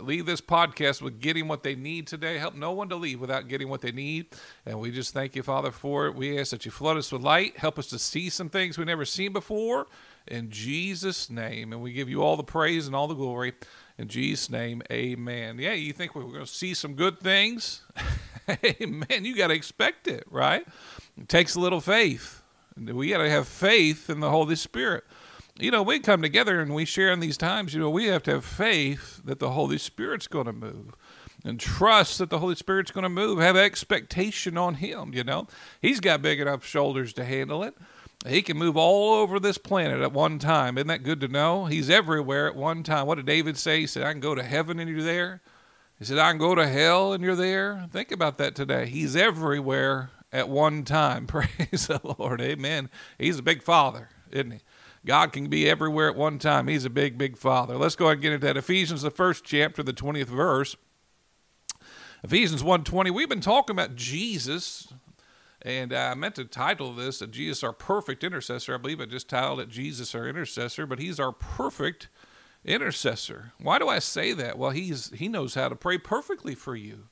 leave 0.00 0.26
this 0.26 0.40
podcast 0.40 1.02
with 1.02 1.20
getting 1.20 1.48
what 1.48 1.62
they 1.62 1.74
need 1.74 2.06
today. 2.06 2.38
Help 2.38 2.54
no 2.54 2.72
one 2.72 2.88
to 2.88 2.96
leave 2.96 3.20
without 3.20 3.48
getting 3.48 3.68
what 3.68 3.80
they 3.80 3.92
need. 3.92 4.26
And 4.64 4.80
we 4.80 4.90
just 4.90 5.12
thank 5.12 5.36
you, 5.36 5.42
Father, 5.42 5.70
for 5.70 6.06
it. 6.06 6.14
We 6.14 6.38
ask 6.38 6.50
that 6.50 6.64
you 6.64 6.70
flood 6.70 6.96
us 6.96 7.12
with 7.12 7.22
light, 7.22 7.56
help 7.58 7.78
us 7.78 7.88
to 7.88 7.98
see 7.98 8.30
some 8.30 8.48
things 8.48 8.78
we've 8.78 8.86
never 8.86 9.04
seen 9.04 9.32
before. 9.32 9.86
In 10.26 10.50
Jesus' 10.50 11.30
name, 11.30 11.72
and 11.72 11.80
we 11.80 11.92
give 11.92 12.08
you 12.08 12.22
all 12.22 12.36
the 12.36 12.42
praise 12.42 12.86
and 12.86 12.96
all 12.96 13.06
the 13.06 13.14
glory. 13.14 13.54
In 13.98 14.08
Jesus' 14.08 14.50
name, 14.50 14.82
amen. 14.90 15.58
Yeah, 15.58 15.72
you 15.72 15.92
think 15.92 16.14
we're 16.14 16.22
going 16.22 16.40
to 16.40 16.46
see 16.46 16.74
some 16.74 16.94
good 16.94 17.18
things? 17.20 17.82
Amen. 18.80 19.24
You 19.24 19.36
got 19.36 19.48
to 19.48 19.54
expect 19.54 20.06
it, 20.06 20.24
right? 20.30 20.66
It 21.18 21.28
takes 21.28 21.54
a 21.54 21.60
little 21.60 21.80
faith. 21.80 22.42
We 22.76 23.08
got 23.08 23.18
to 23.18 23.30
have 23.30 23.48
faith 23.48 24.10
in 24.10 24.20
the 24.20 24.30
Holy 24.30 24.56
Spirit. 24.56 25.04
You 25.58 25.70
know, 25.70 25.82
we 25.82 26.00
come 26.00 26.20
together 26.20 26.60
and 26.60 26.74
we 26.74 26.84
share 26.84 27.10
in 27.10 27.20
these 27.20 27.38
times, 27.38 27.72
you 27.72 27.80
know, 27.80 27.88
we 27.88 28.06
have 28.06 28.22
to 28.24 28.32
have 28.32 28.44
faith 28.44 29.22
that 29.24 29.38
the 29.38 29.52
Holy 29.52 29.78
Spirit's 29.78 30.26
going 30.26 30.44
to 30.46 30.52
move 30.52 30.94
and 31.44 31.58
trust 31.58 32.18
that 32.18 32.28
the 32.28 32.40
Holy 32.40 32.54
Spirit's 32.56 32.90
going 32.90 33.04
to 33.04 33.08
move. 33.08 33.38
Have 33.38 33.56
expectation 33.56 34.58
on 34.58 34.74
Him, 34.74 35.12
you 35.14 35.24
know. 35.24 35.46
He's 35.80 36.00
got 36.00 36.20
big 36.20 36.40
enough 36.40 36.66
shoulders 36.66 37.14
to 37.14 37.24
handle 37.24 37.62
it. 37.62 37.74
He 38.26 38.42
can 38.42 38.58
move 38.58 38.76
all 38.76 39.14
over 39.14 39.38
this 39.38 39.56
planet 39.56 40.00
at 40.00 40.12
one 40.12 40.38
time. 40.38 40.76
Isn't 40.76 40.88
that 40.88 41.04
good 41.04 41.20
to 41.20 41.28
know? 41.28 41.66
He's 41.66 41.88
everywhere 41.88 42.48
at 42.48 42.56
one 42.56 42.82
time. 42.82 43.06
What 43.06 43.14
did 43.14 43.26
David 43.26 43.56
say? 43.56 43.80
He 43.80 43.86
said, 43.86 44.02
I 44.02 44.12
can 44.12 44.20
go 44.20 44.34
to 44.34 44.42
heaven 44.42 44.78
and 44.78 44.90
you're 44.90 45.02
there. 45.02 45.40
He 45.98 46.04
said, 46.04 46.18
I 46.18 46.30
can 46.30 46.38
go 46.38 46.54
to 46.54 46.66
hell 46.66 47.12
and 47.12 47.22
you're 47.22 47.36
there. 47.36 47.86
Think 47.92 48.10
about 48.10 48.36
that 48.38 48.54
today. 48.54 48.86
He's 48.86 49.16
everywhere 49.16 50.10
at 50.32 50.48
one 50.48 50.84
time. 50.84 51.26
Praise 51.26 51.86
the 51.86 52.00
Lord. 52.18 52.40
Amen. 52.40 52.90
He's 53.18 53.38
a 53.38 53.42
big 53.42 53.62
father, 53.62 54.08
isn't 54.30 54.50
he? 54.50 54.60
God 55.04 55.32
can 55.32 55.48
be 55.48 55.68
everywhere 55.70 56.10
at 56.10 56.16
one 56.16 56.38
time. 56.38 56.66
He's 56.66 56.84
a 56.84 56.90
big, 56.90 57.16
big 57.16 57.36
father. 57.36 57.76
Let's 57.76 57.94
go 57.94 58.06
ahead 58.06 58.14
and 58.14 58.22
get 58.22 58.32
into 58.32 58.46
that. 58.46 58.56
Ephesians, 58.56 59.02
the 59.02 59.10
first 59.10 59.44
chapter, 59.44 59.82
the 59.82 59.92
20th 59.92 60.26
verse. 60.26 60.76
Ephesians 62.24 62.64
1.20. 62.64 63.12
We've 63.12 63.28
been 63.28 63.40
talking 63.40 63.74
about 63.74 63.94
Jesus, 63.94 64.92
and 65.62 65.92
I 65.92 66.14
meant 66.14 66.34
to 66.36 66.44
title 66.44 66.92
this 66.92 67.20
Jesus, 67.30 67.62
our 67.62 67.72
perfect 67.72 68.24
intercessor. 68.24 68.74
I 68.74 68.78
believe 68.78 69.00
I 69.00 69.04
just 69.04 69.28
titled 69.28 69.60
it 69.60 69.68
Jesus, 69.68 70.12
our 70.12 70.26
intercessor, 70.26 70.86
but 70.86 70.98
he's 70.98 71.20
our 71.20 71.30
perfect 71.30 72.08
intercessor. 72.64 73.52
Why 73.60 73.78
do 73.78 73.88
I 73.88 74.00
say 74.00 74.32
that? 74.32 74.58
Well, 74.58 74.70
he's 74.70 75.10
he 75.10 75.28
knows 75.28 75.54
how 75.54 75.68
to 75.68 75.76
pray 75.76 75.98
perfectly 75.98 76.56
for 76.56 76.74
you. 76.74 77.04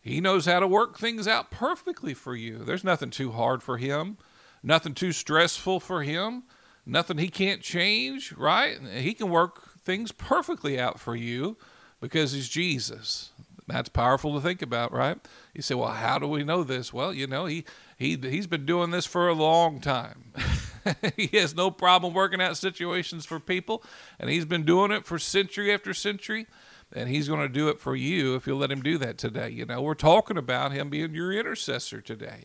He 0.00 0.20
knows 0.20 0.46
how 0.46 0.60
to 0.60 0.66
work 0.66 0.98
things 0.98 1.28
out 1.28 1.50
perfectly 1.50 2.14
for 2.14 2.34
you. 2.34 2.58
There's 2.58 2.84
nothing 2.84 3.10
too 3.10 3.32
hard 3.32 3.62
for 3.62 3.76
him, 3.76 4.16
nothing 4.62 4.94
too 4.94 5.12
stressful 5.12 5.80
for 5.80 6.02
him, 6.02 6.44
nothing 6.86 7.18
he 7.18 7.28
can't 7.28 7.60
change, 7.60 8.32
right? 8.32 8.78
He 8.80 9.12
can 9.12 9.28
work 9.28 9.78
things 9.78 10.12
perfectly 10.12 10.80
out 10.80 10.98
for 10.98 11.14
you 11.14 11.58
because 12.00 12.32
he's 12.32 12.48
Jesus. 12.48 13.30
That's 13.66 13.88
powerful 13.88 14.34
to 14.34 14.40
think 14.40 14.62
about, 14.62 14.92
right? 14.92 15.18
You 15.54 15.62
say, 15.62 15.74
"Well, 15.74 15.92
how 15.92 16.18
do 16.18 16.26
we 16.26 16.42
know 16.42 16.64
this?" 16.64 16.92
Well, 16.92 17.14
you 17.14 17.26
know, 17.26 17.46
he 17.46 17.64
he 17.96 18.16
he's 18.16 18.48
been 18.48 18.66
doing 18.66 18.90
this 18.90 19.06
for 19.06 19.28
a 19.28 19.34
long 19.34 19.80
time. 19.80 20.32
he 21.16 21.28
has 21.38 21.54
no 21.54 21.70
problem 21.70 22.12
working 22.12 22.40
out 22.40 22.56
situations 22.56 23.26
for 23.26 23.38
people, 23.38 23.84
and 24.18 24.28
he's 24.28 24.44
been 24.44 24.64
doing 24.64 24.90
it 24.90 25.06
for 25.06 25.18
century 25.20 25.72
after 25.72 25.94
century 25.94 26.46
and 26.92 27.08
he's 27.08 27.28
going 27.28 27.40
to 27.40 27.48
do 27.48 27.68
it 27.68 27.80
for 27.80 27.94
you 27.94 28.34
if 28.34 28.46
you'll 28.46 28.58
let 28.58 28.70
him 28.70 28.82
do 28.82 28.98
that 28.98 29.18
today. 29.18 29.50
You 29.50 29.66
know, 29.66 29.80
we're 29.80 29.94
talking 29.94 30.36
about 30.36 30.72
him 30.72 30.90
being 30.90 31.14
your 31.14 31.32
intercessor 31.32 32.00
today. 32.00 32.44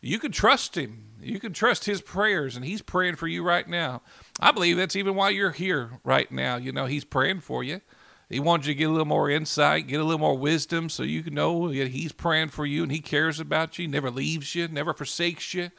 You 0.00 0.18
can 0.18 0.32
trust 0.32 0.76
him. 0.76 1.04
You 1.20 1.40
can 1.40 1.52
trust 1.52 1.86
his 1.86 2.02
prayers, 2.02 2.56
and 2.56 2.64
he's 2.64 2.82
praying 2.82 3.16
for 3.16 3.26
you 3.26 3.42
right 3.42 3.66
now. 3.66 4.02
I 4.38 4.52
believe 4.52 4.76
that's 4.76 4.96
even 4.96 5.14
why 5.14 5.30
you're 5.30 5.52
here 5.52 6.00
right 6.04 6.30
now. 6.30 6.56
You 6.56 6.72
know, 6.72 6.84
he's 6.86 7.04
praying 7.04 7.40
for 7.40 7.64
you. 7.64 7.80
He 8.28 8.40
wants 8.40 8.66
you 8.66 8.74
to 8.74 8.78
get 8.78 8.88
a 8.88 8.90
little 8.90 9.06
more 9.06 9.30
insight, 9.30 9.86
get 9.86 10.00
a 10.00 10.04
little 10.04 10.18
more 10.18 10.36
wisdom, 10.36 10.88
so 10.88 11.02
you 11.02 11.22
can 11.22 11.34
know 11.34 11.72
that 11.72 11.88
he's 11.88 12.12
praying 12.12 12.48
for 12.48 12.66
you 12.66 12.82
and 12.82 12.90
he 12.90 13.00
cares 13.00 13.38
about 13.38 13.78
you, 13.78 13.86
never 13.86 14.10
leaves 14.10 14.54
you, 14.54 14.66
never 14.68 14.92
forsakes 14.92 15.54
you. 15.54 15.70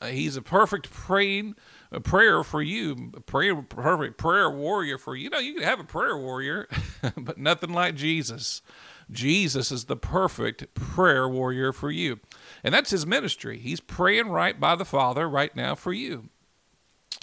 Uh, 0.00 0.06
he's 0.06 0.36
a 0.36 0.42
perfect 0.42 0.90
praying 0.90 1.56
a 1.92 2.00
prayer 2.00 2.42
for 2.44 2.62
you, 2.62 3.12
a 3.16 3.20
prayer, 3.20 3.60
perfect 3.62 4.16
prayer 4.16 4.50
warrior 4.50 4.98
for 4.98 5.16
you. 5.16 5.24
You 5.24 5.30
know, 5.30 5.38
you 5.38 5.54
can 5.54 5.62
have 5.62 5.80
a 5.80 5.84
prayer 5.84 6.16
warrior, 6.16 6.68
but 7.16 7.38
nothing 7.38 7.72
like 7.72 7.94
Jesus. 7.94 8.62
Jesus 9.10 9.72
is 9.72 9.86
the 9.86 9.96
perfect 9.96 10.72
prayer 10.74 11.28
warrior 11.28 11.72
for 11.72 11.90
you. 11.90 12.20
And 12.62 12.72
that's 12.72 12.90
his 12.90 13.06
ministry. 13.06 13.58
He's 13.58 13.80
praying 13.80 14.28
right 14.28 14.58
by 14.58 14.76
the 14.76 14.84
Father 14.84 15.28
right 15.28 15.54
now 15.56 15.74
for 15.74 15.92
you. 15.92 16.28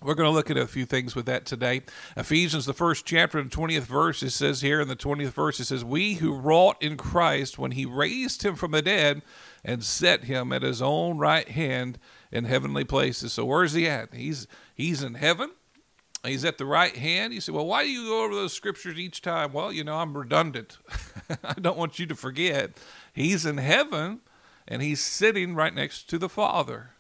We're 0.03 0.13
going 0.13 0.29
to 0.29 0.35
look 0.35 0.51
at 0.51 0.57
a 0.57 0.67
few 0.67 0.85
things 0.85 1.15
with 1.15 1.25
that 1.25 1.45
today. 1.45 1.81
Ephesians, 2.15 2.67
the 2.67 2.73
first 2.73 3.03
chapter, 3.03 3.39
and 3.39 3.49
20th 3.49 3.81
verse, 3.81 4.21
it 4.21 4.29
says 4.29 4.61
here 4.61 4.79
in 4.79 4.89
the 4.89 4.95
20th 4.95 5.29
verse, 5.29 5.59
it 5.59 5.65
says, 5.65 5.83
We 5.83 6.15
who 6.15 6.35
wrought 6.35 6.77
in 6.83 6.97
Christ 6.97 7.57
when 7.57 7.71
he 7.71 7.85
raised 7.85 8.43
him 8.43 8.55
from 8.55 8.71
the 8.71 8.83
dead 8.83 9.23
and 9.63 9.83
set 9.83 10.25
him 10.25 10.53
at 10.53 10.61
his 10.61 10.83
own 10.83 11.17
right 11.17 11.49
hand 11.49 11.97
in 12.31 12.45
heavenly 12.45 12.83
places. 12.83 13.33
So 13.33 13.45
where's 13.45 13.73
he 13.73 13.87
at? 13.87 14.13
He's 14.13 14.47
he's 14.75 15.03
in 15.03 15.15
heaven. 15.15 15.51
He's 16.23 16.45
at 16.45 16.57
the 16.57 16.65
right 16.65 16.95
hand. 16.95 17.33
You 17.33 17.41
say, 17.41 17.51
well, 17.51 17.65
why 17.65 17.83
do 17.83 17.89
you 17.89 18.07
go 18.07 18.23
over 18.23 18.35
those 18.35 18.53
scriptures 18.53 18.97
each 18.97 19.21
time? 19.21 19.53
Well, 19.53 19.71
you 19.71 19.83
know, 19.83 19.95
I'm 19.95 20.17
redundant. 20.17 20.77
I 21.43 21.53
don't 21.53 21.77
want 21.77 21.99
you 21.99 22.05
to 22.07 22.15
forget. 22.15 22.71
He's 23.13 23.45
in 23.45 23.57
heaven 23.57 24.21
and 24.67 24.81
he's 24.81 24.99
sitting 24.99 25.55
right 25.55 25.73
next 25.73 26.09
to 26.09 26.17
the 26.17 26.29
Father. 26.29 26.91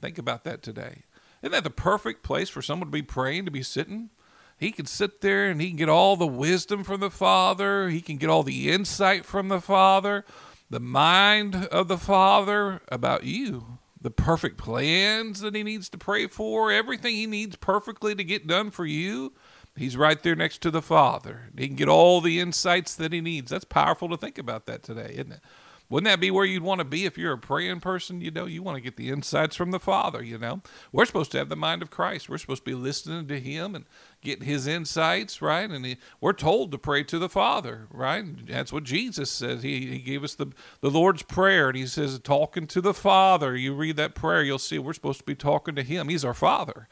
Think 0.00 0.18
about 0.18 0.44
that 0.44 0.62
today. 0.62 1.02
Isn't 1.42 1.52
that 1.52 1.64
the 1.64 1.70
perfect 1.70 2.22
place 2.22 2.48
for 2.48 2.62
someone 2.62 2.88
to 2.88 2.92
be 2.92 3.02
praying, 3.02 3.46
to 3.46 3.50
be 3.50 3.62
sitting? 3.62 4.10
He 4.58 4.72
can 4.72 4.86
sit 4.86 5.20
there 5.20 5.46
and 5.46 5.60
he 5.60 5.68
can 5.68 5.76
get 5.76 5.88
all 5.88 6.16
the 6.16 6.26
wisdom 6.26 6.84
from 6.84 7.00
the 7.00 7.10
Father. 7.10 7.88
He 7.88 8.00
can 8.00 8.16
get 8.16 8.30
all 8.30 8.42
the 8.42 8.70
insight 8.70 9.24
from 9.24 9.48
the 9.48 9.60
Father, 9.60 10.24
the 10.70 10.80
mind 10.80 11.66
of 11.66 11.88
the 11.88 11.98
Father 11.98 12.80
about 12.88 13.24
you 13.24 13.78
the 14.06 14.10
perfect 14.12 14.56
plans 14.56 15.40
that 15.40 15.56
he 15.56 15.64
needs 15.64 15.88
to 15.88 15.98
pray 15.98 16.28
for, 16.28 16.70
everything 16.70 17.12
he 17.12 17.26
needs 17.26 17.56
perfectly 17.56 18.14
to 18.14 18.22
get 18.22 18.46
done 18.46 18.70
for 18.70 18.86
you. 18.86 19.32
He's 19.74 19.96
right 19.96 20.22
there 20.22 20.36
next 20.36 20.62
to 20.62 20.70
the 20.70 20.80
Father. 20.80 21.50
He 21.58 21.66
can 21.66 21.74
get 21.74 21.88
all 21.88 22.20
the 22.20 22.38
insights 22.38 22.94
that 22.94 23.12
he 23.12 23.20
needs. 23.20 23.50
That's 23.50 23.64
powerful 23.64 24.08
to 24.10 24.16
think 24.16 24.38
about 24.38 24.66
that 24.66 24.84
today, 24.84 25.10
isn't 25.14 25.32
it? 25.32 25.40
Wouldn't 25.88 26.10
that 26.10 26.20
be 26.20 26.32
where 26.32 26.44
you'd 26.44 26.64
want 26.64 26.80
to 26.80 26.84
be 26.84 27.04
if 27.04 27.16
you're 27.16 27.34
a 27.34 27.38
praying 27.38 27.80
person? 27.80 28.20
You 28.20 28.32
know, 28.32 28.46
you 28.46 28.62
want 28.62 28.76
to 28.76 28.80
get 28.80 28.96
the 28.96 29.08
insights 29.10 29.54
from 29.54 29.70
the 29.70 29.78
Father, 29.78 30.22
you 30.22 30.36
know. 30.36 30.62
We're 30.90 31.04
supposed 31.04 31.30
to 31.32 31.38
have 31.38 31.48
the 31.48 31.56
mind 31.56 31.80
of 31.80 31.90
Christ. 31.90 32.28
We're 32.28 32.38
supposed 32.38 32.64
to 32.64 32.70
be 32.70 32.74
listening 32.74 33.28
to 33.28 33.38
Him 33.38 33.74
and 33.76 33.84
getting 34.20 34.44
His 34.44 34.66
insights, 34.66 35.40
right? 35.40 35.70
And 35.70 35.86
he, 35.86 35.96
we're 36.20 36.32
told 36.32 36.72
to 36.72 36.78
pray 36.78 37.04
to 37.04 37.18
the 37.20 37.28
Father, 37.28 37.86
right? 37.90 38.24
That's 38.46 38.72
what 38.72 38.82
Jesus 38.82 39.30
says. 39.30 39.62
He, 39.62 39.86
he 39.86 39.98
gave 39.98 40.24
us 40.24 40.34
the, 40.34 40.48
the 40.80 40.90
Lord's 40.90 41.22
Prayer, 41.22 41.68
and 41.68 41.78
He 41.78 41.86
says, 41.86 42.18
talking 42.18 42.66
to 42.66 42.80
the 42.80 42.94
Father. 42.94 43.56
You 43.56 43.72
read 43.72 43.96
that 43.96 44.16
prayer, 44.16 44.42
you'll 44.42 44.58
see 44.58 44.80
we're 44.80 44.92
supposed 44.92 45.20
to 45.20 45.24
be 45.24 45.36
talking 45.36 45.76
to 45.76 45.82
Him. 45.84 46.08
He's 46.08 46.24
our 46.24 46.34
Father. 46.34 46.88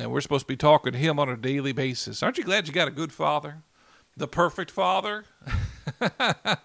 And 0.00 0.10
we're 0.10 0.20
supposed 0.20 0.46
to 0.46 0.52
be 0.52 0.56
talking 0.56 0.92
to 0.92 0.98
Him 0.98 1.18
on 1.20 1.28
a 1.28 1.36
daily 1.36 1.72
basis. 1.72 2.22
Aren't 2.22 2.38
you 2.38 2.44
glad 2.44 2.66
you 2.66 2.74
got 2.74 2.88
a 2.88 2.92
good 2.92 3.12
Father? 3.12 3.62
The 4.16 4.28
perfect 4.28 4.70
Father? 4.70 5.24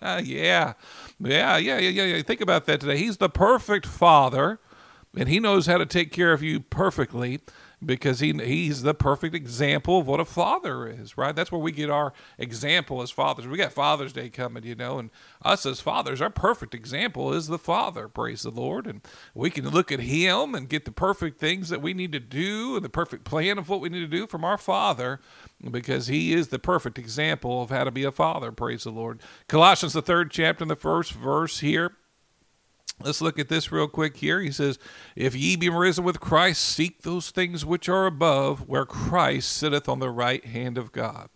yeah. 0.01 0.23
Yeah, 0.23 0.73
yeah, 1.19 1.57
yeah, 1.57 2.03
yeah. 2.03 2.21
Think 2.21 2.41
about 2.41 2.65
that 2.65 2.81
today. 2.81 2.97
He's 2.97 3.17
the 3.17 3.29
perfect 3.29 3.85
father, 3.85 4.59
and 5.15 5.27
he 5.29 5.39
knows 5.39 5.65
how 5.65 5.77
to 5.77 5.85
take 5.85 6.11
care 6.11 6.33
of 6.33 6.43
you 6.43 6.59
perfectly 6.59 7.39
because 7.85 8.19
he 8.19 8.33
he's 8.33 8.81
the 8.81 8.93
perfect 8.93 9.35
example 9.35 9.99
of 9.99 10.07
what 10.07 10.19
a 10.19 10.25
father 10.25 10.87
is, 10.87 11.17
right? 11.17 11.35
That's 11.35 11.51
where 11.51 11.61
we 11.61 11.71
get 11.71 11.89
our 11.89 12.11
example 12.37 13.01
as 13.01 13.11
fathers. 13.11 13.47
We 13.47 13.57
got 13.57 13.71
Father's 13.71 14.13
Day 14.13 14.29
coming, 14.29 14.63
you 14.63 14.75
know, 14.75 14.97
and 14.97 15.11
us 15.43 15.65
as 15.65 15.79
fathers, 15.79 16.19
our 16.19 16.29
perfect 16.31 16.73
example 16.73 17.33
is 17.33 17.47
the 17.47 17.59
Father, 17.59 18.07
praise 18.07 18.41
the 18.41 18.49
Lord. 18.49 18.87
And 18.87 19.01
we 19.35 19.51
can 19.51 19.69
look 19.69 19.91
at 19.91 19.99
him 19.99 20.55
and 20.55 20.67
get 20.67 20.85
the 20.85 20.91
perfect 20.91 21.39
things 21.39 21.69
that 21.69 21.81
we 21.81 21.93
need 21.93 22.11
to 22.13 22.19
do 22.19 22.75
and 22.75 22.83
the 22.83 22.89
perfect 22.89 23.23
plan 23.23 23.59
of 23.59 23.69
what 23.69 23.81
we 23.81 23.89
need 23.89 23.99
to 23.99 24.07
do 24.07 24.25
from 24.25 24.43
our 24.43 24.57
Father 24.57 25.19
because 25.69 26.07
he 26.07 26.33
is 26.33 26.47
the 26.47 26.59
perfect 26.59 26.97
example 26.97 27.61
of 27.61 27.69
how 27.69 27.83
to 27.83 27.91
be 27.91 28.03
a 28.03 28.11
father, 28.11 28.51
praise 28.51 28.83
the 28.83 28.91
Lord. 28.91 29.21
Colossians 29.47 29.93
the 29.93 30.01
third 30.01 30.31
chapter 30.31 30.63
and 30.63 30.71
the 30.71 30.75
first 30.75 31.11
verse 31.11 31.59
here 31.59 31.93
Let's 33.03 33.21
look 33.21 33.37
at 33.37 33.47
this 33.47 33.71
real 33.71 33.87
quick 33.87 34.17
here. 34.17 34.41
He 34.41 34.51
says, 34.51 34.79
If 35.15 35.35
ye 35.35 35.55
be 35.55 35.69
risen 35.69 36.03
with 36.03 36.19
Christ, 36.19 36.61
seek 36.63 37.03
those 37.03 37.29
things 37.29 37.63
which 37.63 37.87
are 37.87 38.07
above, 38.07 38.67
where 38.67 38.85
Christ 38.85 39.51
sitteth 39.51 39.87
on 39.87 39.99
the 39.99 40.09
right 40.09 40.43
hand 40.43 40.77
of 40.77 40.91
God. 40.91 41.29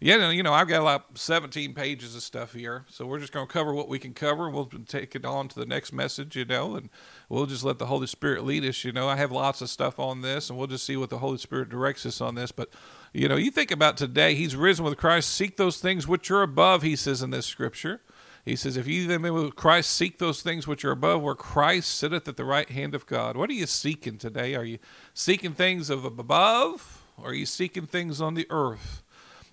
Yeah, 0.00 0.30
you 0.30 0.44
know, 0.44 0.52
I've 0.52 0.68
got 0.68 0.84
like 0.84 1.02
17 1.14 1.74
pages 1.74 2.14
of 2.14 2.22
stuff 2.22 2.52
here, 2.52 2.84
so 2.88 3.04
we're 3.04 3.18
just 3.18 3.32
going 3.32 3.48
to 3.48 3.52
cover 3.52 3.74
what 3.74 3.88
we 3.88 3.98
can 3.98 4.14
cover. 4.14 4.46
And 4.46 4.54
we'll 4.54 4.70
take 4.86 5.16
it 5.16 5.24
on 5.24 5.48
to 5.48 5.58
the 5.58 5.66
next 5.66 5.92
message, 5.92 6.36
you 6.36 6.44
know, 6.44 6.76
and 6.76 6.88
we'll 7.28 7.46
just 7.46 7.64
let 7.64 7.80
the 7.80 7.86
Holy 7.86 8.06
Spirit 8.06 8.44
lead 8.44 8.64
us. 8.64 8.84
You 8.84 8.92
know, 8.92 9.08
I 9.08 9.16
have 9.16 9.32
lots 9.32 9.60
of 9.60 9.68
stuff 9.68 9.98
on 9.98 10.20
this, 10.20 10.50
and 10.50 10.58
we'll 10.58 10.68
just 10.68 10.86
see 10.86 10.96
what 10.96 11.10
the 11.10 11.18
Holy 11.18 11.38
Spirit 11.38 11.68
directs 11.68 12.06
us 12.06 12.20
on 12.20 12.36
this. 12.36 12.52
But, 12.52 12.68
you 13.12 13.28
know, 13.28 13.34
you 13.34 13.50
think 13.50 13.72
about 13.72 13.96
today, 13.96 14.36
He's 14.36 14.54
risen 14.54 14.84
with 14.84 14.96
Christ. 14.96 15.30
Seek 15.30 15.56
those 15.56 15.78
things 15.78 16.06
which 16.06 16.30
are 16.30 16.42
above, 16.42 16.82
He 16.82 16.94
says 16.94 17.20
in 17.20 17.30
this 17.30 17.46
scripture. 17.46 18.00
He 18.48 18.56
says, 18.56 18.78
If 18.78 18.86
ye 18.86 19.04
then 19.04 19.20
with 19.22 19.56
Christ 19.56 19.90
seek 19.90 20.18
those 20.18 20.40
things 20.40 20.66
which 20.66 20.82
are 20.82 20.92
above, 20.92 21.20
where 21.20 21.34
Christ 21.34 21.94
sitteth 21.94 22.26
at 22.28 22.38
the 22.38 22.46
right 22.46 22.68
hand 22.68 22.94
of 22.94 23.04
God. 23.04 23.36
What 23.36 23.50
are 23.50 23.54
you 23.54 23.66
seeking 23.66 24.16
today? 24.16 24.54
Are 24.54 24.64
you 24.64 24.78
seeking 25.12 25.52
things 25.52 25.90
of 25.90 26.06
above, 26.06 27.04
or 27.18 27.30
are 27.30 27.34
you 27.34 27.44
seeking 27.44 27.86
things 27.86 28.22
on 28.22 28.32
the 28.32 28.46
earth? 28.48 29.02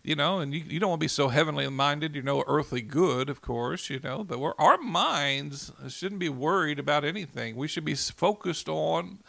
You 0.02 0.16
know, 0.16 0.40
and 0.40 0.54
you, 0.54 0.64
you 0.66 0.80
don't 0.80 0.92
want 0.92 1.02
to 1.02 1.04
be 1.04 1.10
so 1.10 1.28
heavenly 1.28 1.68
minded. 1.68 2.16
You 2.16 2.22
know, 2.22 2.46
earthly 2.48 2.82
good, 2.82 3.30
of 3.30 3.42
course, 3.42 3.90
you 3.90 4.00
know, 4.00 4.24
but 4.24 4.40
our 4.58 4.78
minds 4.78 5.74
shouldn't 5.90 6.20
be 6.20 6.30
worried 6.30 6.80
about 6.80 7.04
anything. 7.04 7.58
We 7.58 7.68
should 7.68 7.86
be 7.86 7.96
focused 7.96 8.70
on 8.70 9.20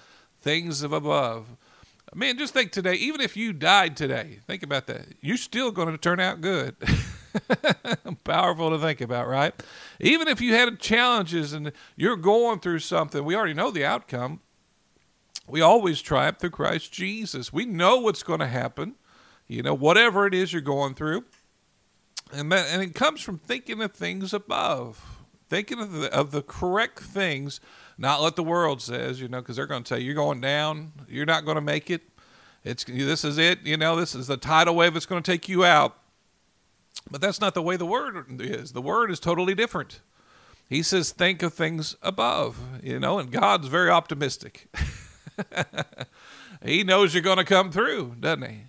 things 0.41 0.83
of 0.83 0.93
above. 0.93 1.57
Man, 2.15 2.39
just 2.39 2.55
think 2.55 2.71
today, 2.71 2.95
even 2.95 3.21
if 3.21 3.37
you 3.37 3.53
died 3.53 3.97
today, 3.97 4.39
think 4.47 4.63
about 4.63 4.87
that. 4.87 5.07
You're 5.21 5.37
still 5.37 5.73
going 5.73 5.91
to 5.91 5.99
turn 5.99 6.21
out 6.21 6.41
good. 6.41 6.77
Powerful 8.25 8.71
to 8.71 8.79
think 8.79 9.01
about, 9.01 9.29
right? 9.29 9.55
Even 10.01 10.29
if 10.29 10.41
you 10.41 10.55
had 10.55 10.79
challenges 10.79 11.53
and 11.53 11.73
you're 11.97 12.17
going 12.17 12.61
through 12.61 12.81
something, 12.81 13.25
we 13.25 13.35
already 13.35 13.55
know 13.55 13.71
the 13.71 13.85
outcome. 13.85 14.41
We 15.49 15.61
always 15.61 16.03
triumph 16.03 16.39
through 16.39 16.51
Christ 16.51 16.93
Jesus. 16.93 17.53
We 17.53 17.65
know 17.65 17.99
what's 17.99 18.23
going 18.23 18.41
to 18.41 18.49
happen, 18.49 18.95
you 19.47 19.63
know, 19.63 19.75
whatever 19.75 20.27
it 20.27 20.35
is 20.35 20.53
you're 20.53 20.63
going 20.63 20.95
through. 20.95 21.25
And, 22.33 22.51
that, 22.51 22.67
and 22.71 22.83
it 22.83 22.95
comes 22.95 23.21
from 23.21 23.39
thinking 23.39 23.81
of 23.81 23.93
things 23.93 24.35
above, 24.35 25.25
thinking 25.49 25.79
of 25.79 25.93
the, 25.93 26.13
of 26.13 26.33
the 26.33 26.43
correct 26.43 26.99
things, 26.99 27.61
not 27.97 28.21
what 28.21 28.35
the 28.35 28.43
world 28.43 28.83
says, 28.83 29.21
you 29.21 29.29
know, 29.29 29.41
because 29.41 29.57
they're 29.57 29.67
going 29.67 29.85
to 29.85 29.89
tell 29.89 29.99
you 29.99 30.07
you're 30.07 30.15
going 30.15 30.41
down, 30.41 30.93
you're 31.09 31.27
not 31.27 31.45
going 31.45 31.55
to 31.55 31.61
make 31.61 31.91
it. 31.91 32.03
It's 32.65 32.83
this 32.83 33.25
is 33.25 33.39
it, 33.39 33.61
you 33.65 33.77
know. 33.77 33.95
This 33.95 34.17
is 34.17 34.27
the 34.27 34.37
tidal 34.37 34.75
wave 34.75 34.95
that's 34.95 35.07
going 35.07 35.23
to 35.23 35.31
take 35.31 35.49
you 35.49 35.65
out. 35.65 35.97
But 37.11 37.21
that's 37.21 37.41
not 37.41 37.55
the 37.55 37.63
way 37.63 37.77
the 37.77 37.87
word 37.87 38.41
is. 38.41 38.73
The 38.73 38.83
word 38.83 39.11
is 39.11 39.21
totally 39.21 39.55
different. 39.55 40.01
He 40.69 40.83
says, 40.83 41.13
think 41.13 41.43
of 41.43 41.55
things 41.55 41.95
above, 42.03 42.59
you 42.83 42.99
know, 42.99 43.19
and 43.21 43.31
God's 43.31 43.69
very 43.69 43.91
optimistic. 43.91 44.69
he 46.65 46.83
knows 46.83 47.15
you're 47.15 47.23
going 47.23 47.37
to 47.37 47.45
come 47.45 47.71
through, 47.71 48.17
doesn't 48.19 48.51
he? 48.51 48.63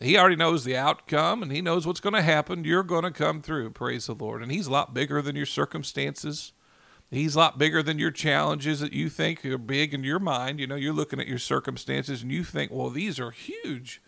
He 0.00 0.18
already 0.18 0.36
knows 0.36 0.64
the 0.64 0.76
outcome 0.76 1.42
and 1.42 1.50
he 1.50 1.62
knows 1.62 1.86
what's 1.86 2.00
going 2.00 2.14
to 2.14 2.22
happen. 2.22 2.64
You're 2.64 2.82
going 2.82 3.04
to 3.04 3.10
come 3.10 3.40
through, 3.40 3.70
praise 3.70 4.06
the 4.06 4.14
Lord. 4.14 4.42
And 4.42 4.52
he's 4.52 4.66
a 4.66 4.72
lot 4.72 4.94
bigger 4.94 5.22
than 5.22 5.34
your 5.34 5.46
circumstances. 5.46 6.52
He's 7.10 7.34
a 7.34 7.38
lot 7.38 7.58
bigger 7.58 7.82
than 7.82 7.98
your 7.98 8.10
challenges 8.10 8.80
that 8.80 8.92
you 8.92 9.08
think 9.08 9.44
are 9.46 9.58
big 9.58 9.94
in 9.94 10.04
your 10.04 10.18
mind. 10.18 10.60
You 10.60 10.66
know, 10.66 10.76
you're 10.76 10.92
looking 10.92 11.18
at 11.18 11.26
your 11.26 11.38
circumstances 11.38 12.22
and 12.22 12.30
you 12.30 12.44
think, 12.44 12.70
well, 12.70 12.90
these 12.90 13.18
are 13.18 13.30
huge. 13.30 14.02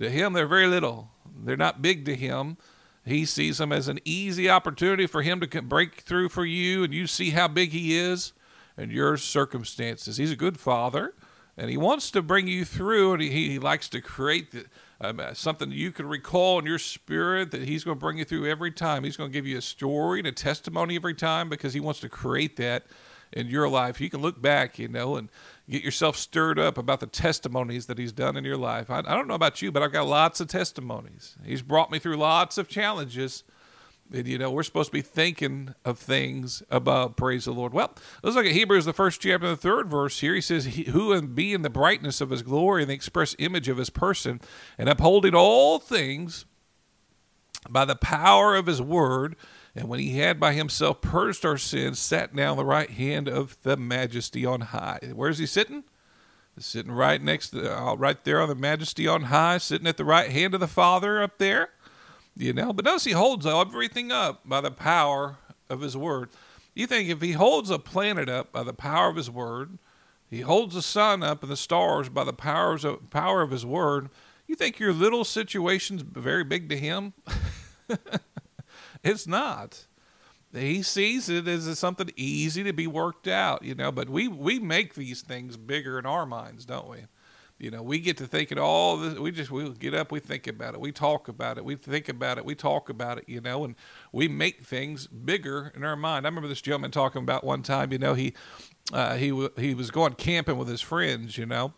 To 0.00 0.10
him, 0.10 0.32
they're 0.32 0.48
very 0.48 0.66
little. 0.66 1.10
They're 1.44 1.56
not 1.56 1.80
big 1.80 2.04
to 2.06 2.16
him. 2.16 2.56
He 3.10 3.24
sees 3.24 3.58
them 3.58 3.72
as 3.72 3.88
an 3.88 3.98
easy 4.04 4.48
opportunity 4.48 5.06
for 5.06 5.22
him 5.22 5.40
to 5.40 5.62
break 5.62 6.00
through 6.00 6.28
for 6.28 6.44
you, 6.44 6.84
and 6.84 6.94
you 6.94 7.06
see 7.06 7.30
how 7.30 7.48
big 7.48 7.70
he 7.70 7.96
is 7.96 8.32
and 8.76 8.90
your 8.90 9.16
circumstances. 9.16 10.16
He's 10.16 10.32
a 10.32 10.36
good 10.36 10.58
father, 10.58 11.14
and 11.56 11.70
he 11.70 11.76
wants 11.76 12.10
to 12.12 12.22
bring 12.22 12.46
you 12.46 12.64
through, 12.64 13.14
and 13.14 13.22
he, 13.22 13.50
he 13.50 13.58
likes 13.58 13.88
to 13.90 14.00
create 14.00 14.52
the, 14.52 14.64
um, 15.00 15.20
something 15.34 15.70
you 15.70 15.92
can 15.92 16.06
recall 16.06 16.58
in 16.58 16.66
your 16.66 16.78
spirit 16.78 17.50
that 17.50 17.62
he's 17.62 17.84
going 17.84 17.96
to 17.96 18.00
bring 18.00 18.18
you 18.18 18.24
through 18.24 18.48
every 18.48 18.70
time. 18.70 19.04
He's 19.04 19.16
going 19.16 19.30
to 19.30 19.34
give 19.34 19.46
you 19.46 19.58
a 19.58 19.62
story 19.62 20.20
and 20.20 20.28
a 20.28 20.32
testimony 20.32 20.96
every 20.96 21.14
time 21.14 21.48
because 21.48 21.74
he 21.74 21.80
wants 21.80 22.00
to 22.00 22.08
create 22.08 22.56
that 22.56 22.84
in 23.32 23.46
your 23.46 23.68
life. 23.68 24.00
You 24.00 24.10
can 24.10 24.20
look 24.20 24.40
back, 24.40 24.78
you 24.78 24.88
know, 24.88 25.16
and 25.16 25.28
get 25.70 25.82
yourself 25.82 26.16
stirred 26.16 26.58
up 26.58 26.76
about 26.76 27.00
the 27.00 27.06
testimonies 27.06 27.86
that 27.86 27.98
he's 27.98 28.12
done 28.12 28.36
in 28.36 28.44
your 28.44 28.56
life. 28.56 28.90
I, 28.90 28.98
I 28.98 29.14
don't 29.14 29.28
know 29.28 29.34
about 29.34 29.62
you, 29.62 29.70
but 29.70 29.82
I've 29.82 29.92
got 29.92 30.06
lots 30.06 30.40
of 30.40 30.48
testimonies. 30.48 31.36
He's 31.44 31.62
brought 31.62 31.90
me 31.90 31.98
through 31.98 32.16
lots 32.16 32.58
of 32.58 32.68
challenges 32.68 33.44
and, 34.12 34.26
you 34.26 34.38
know, 34.38 34.50
we're 34.50 34.64
supposed 34.64 34.88
to 34.88 34.92
be 34.92 35.02
thinking 35.02 35.74
of 35.84 35.98
things 35.98 36.62
above. 36.70 37.14
Praise 37.16 37.44
the 37.44 37.52
Lord. 37.52 37.72
Well, 37.72 37.94
let's 38.22 38.34
look 38.34 38.46
at 38.46 38.52
Hebrews, 38.52 38.84
the 38.84 38.92
first 38.92 39.20
chapter, 39.20 39.48
the 39.48 39.56
third 39.56 39.88
verse 39.88 40.20
here. 40.20 40.34
He 40.34 40.40
says, 40.40 40.66
Who 40.66 41.12
and 41.12 41.34
be 41.34 41.52
in 41.52 41.62
the 41.62 41.70
brightness 41.70 42.20
of 42.20 42.30
his 42.30 42.42
glory 42.42 42.82
and 42.82 42.90
the 42.90 42.94
express 42.94 43.36
image 43.38 43.68
of 43.68 43.76
his 43.76 43.90
person, 43.90 44.40
and 44.76 44.88
upholding 44.88 45.34
all 45.34 45.78
things 45.78 46.44
by 47.68 47.84
the 47.84 47.94
power 47.94 48.56
of 48.56 48.66
his 48.66 48.82
word, 48.82 49.36
and 49.74 49.88
when 49.88 50.00
he 50.00 50.18
had 50.18 50.40
by 50.40 50.52
himself 50.52 51.00
purged 51.00 51.44
our 51.44 51.58
sins, 51.58 51.98
sat 51.98 52.34
down 52.34 52.56
the 52.56 52.64
right 52.64 52.90
hand 52.90 53.28
of 53.28 53.56
the 53.62 53.76
majesty 53.76 54.44
on 54.44 54.60
high. 54.60 54.98
Where's 55.14 55.38
he 55.38 55.46
sitting? 55.46 55.84
He's 56.54 56.66
sitting 56.66 56.92
right 56.92 57.22
next 57.22 57.50
to, 57.50 57.78
uh, 57.78 57.94
right 57.94 58.22
there 58.24 58.40
on 58.40 58.48
the 58.48 58.54
majesty 58.54 59.06
on 59.06 59.24
high, 59.24 59.58
sitting 59.58 59.86
at 59.86 59.96
the 59.96 60.04
right 60.04 60.30
hand 60.30 60.54
of 60.54 60.60
the 60.60 60.66
Father 60.66 61.22
up 61.22 61.38
there 61.38 61.70
you 62.36 62.52
know. 62.52 62.72
But 62.72 62.84
notice 62.84 63.04
he 63.04 63.12
holds 63.12 63.46
everything 63.46 64.10
up 64.10 64.48
by 64.48 64.60
the 64.60 64.70
power 64.70 65.36
of 65.68 65.80
his 65.80 65.96
word. 65.96 66.30
You 66.74 66.86
think 66.86 67.08
if 67.08 67.20
he 67.20 67.32
holds 67.32 67.70
a 67.70 67.78
planet 67.78 68.28
up 68.28 68.52
by 68.52 68.62
the 68.62 68.72
power 68.72 69.08
of 69.08 69.16
his 69.16 69.30
word, 69.30 69.78
he 70.28 70.40
holds 70.40 70.74
the 70.74 70.82
sun 70.82 71.22
up 71.22 71.42
and 71.42 71.50
the 71.50 71.56
stars 71.56 72.08
by 72.08 72.24
the 72.24 72.32
powers 72.32 72.84
of, 72.84 73.10
power 73.10 73.42
of 73.42 73.50
his 73.50 73.66
word, 73.66 74.08
you 74.46 74.54
think 74.54 74.78
your 74.78 74.92
little 74.92 75.24
situation's 75.24 76.02
very 76.02 76.44
big 76.44 76.68
to 76.70 76.76
him? 76.76 77.12
it's 79.02 79.26
not. 79.26 79.86
He 80.52 80.82
sees 80.82 81.28
it 81.28 81.46
as 81.46 81.78
something 81.78 82.10
easy 82.16 82.64
to 82.64 82.72
be 82.72 82.86
worked 82.86 83.28
out, 83.28 83.62
you 83.62 83.74
know, 83.74 83.92
but 83.92 84.08
we, 84.08 84.26
we 84.26 84.58
make 84.58 84.94
these 84.94 85.22
things 85.22 85.56
bigger 85.56 85.98
in 85.98 86.06
our 86.06 86.26
minds, 86.26 86.64
don't 86.64 86.88
we? 86.88 87.04
You 87.60 87.70
know, 87.70 87.82
we 87.82 87.98
get 87.98 88.16
to 88.16 88.26
thinking 88.26 88.58
all 88.58 88.96
this. 88.96 89.18
We 89.18 89.32
just 89.32 89.50
we 89.50 89.68
get 89.74 89.92
up, 89.92 90.10
we 90.10 90.18
think 90.18 90.46
about 90.46 90.72
it, 90.72 90.80
we 90.80 90.92
talk 90.92 91.28
about 91.28 91.58
it, 91.58 91.64
we 91.64 91.76
think 91.76 92.08
about 92.08 92.38
it, 92.38 92.44
we 92.46 92.54
talk 92.54 92.88
about 92.88 93.18
it. 93.18 93.24
You 93.28 93.42
know, 93.42 93.64
and 93.64 93.74
we 94.12 94.28
make 94.28 94.62
things 94.62 95.06
bigger 95.06 95.70
in 95.76 95.84
our 95.84 95.94
mind. 95.94 96.24
I 96.24 96.30
remember 96.30 96.48
this 96.48 96.62
gentleman 96.62 96.90
talking 96.90 97.22
about 97.22 97.44
one 97.44 97.62
time. 97.62 97.92
You 97.92 97.98
know, 97.98 98.14
he 98.14 98.32
uh, 98.94 99.16
he 99.16 99.26
he 99.58 99.74
was 99.74 99.90
going 99.90 100.14
camping 100.14 100.56
with 100.56 100.68
his 100.68 100.80
friends. 100.80 101.36
You 101.36 101.44
know, 101.44 101.74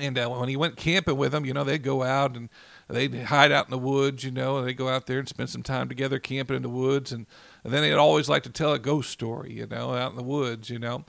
and 0.00 0.16
uh, 0.16 0.28
when 0.28 0.48
he 0.48 0.56
went 0.56 0.76
camping 0.76 1.16
with 1.16 1.32
them, 1.32 1.44
you 1.44 1.52
know, 1.52 1.64
they'd 1.64 1.82
go 1.82 2.04
out 2.04 2.36
and 2.36 2.48
they'd 2.96 3.14
hide 3.24 3.52
out 3.52 3.66
in 3.66 3.70
the 3.70 3.78
woods. 3.78 4.24
You 4.24 4.30
know, 4.30 4.58
and 4.58 4.66
they'd 4.66 4.74
go 4.74 4.88
out 4.88 5.06
there 5.06 5.18
and 5.18 5.28
spend 5.28 5.50
some 5.50 5.62
time 5.62 5.88
together 5.88 6.18
camping 6.18 6.56
in 6.56 6.62
the 6.62 6.68
woods, 6.68 7.12
and, 7.12 7.26
and 7.64 7.72
then 7.72 7.82
they'd 7.82 7.92
always 7.94 8.28
like 8.28 8.42
to 8.44 8.50
tell 8.50 8.72
a 8.72 8.78
ghost 8.78 9.10
story. 9.10 9.52
You 9.52 9.66
know, 9.66 9.94
out 9.94 10.10
in 10.10 10.16
the 10.16 10.22
woods. 10.22 10.70
You 10.70 10.78
know 10.78 11.04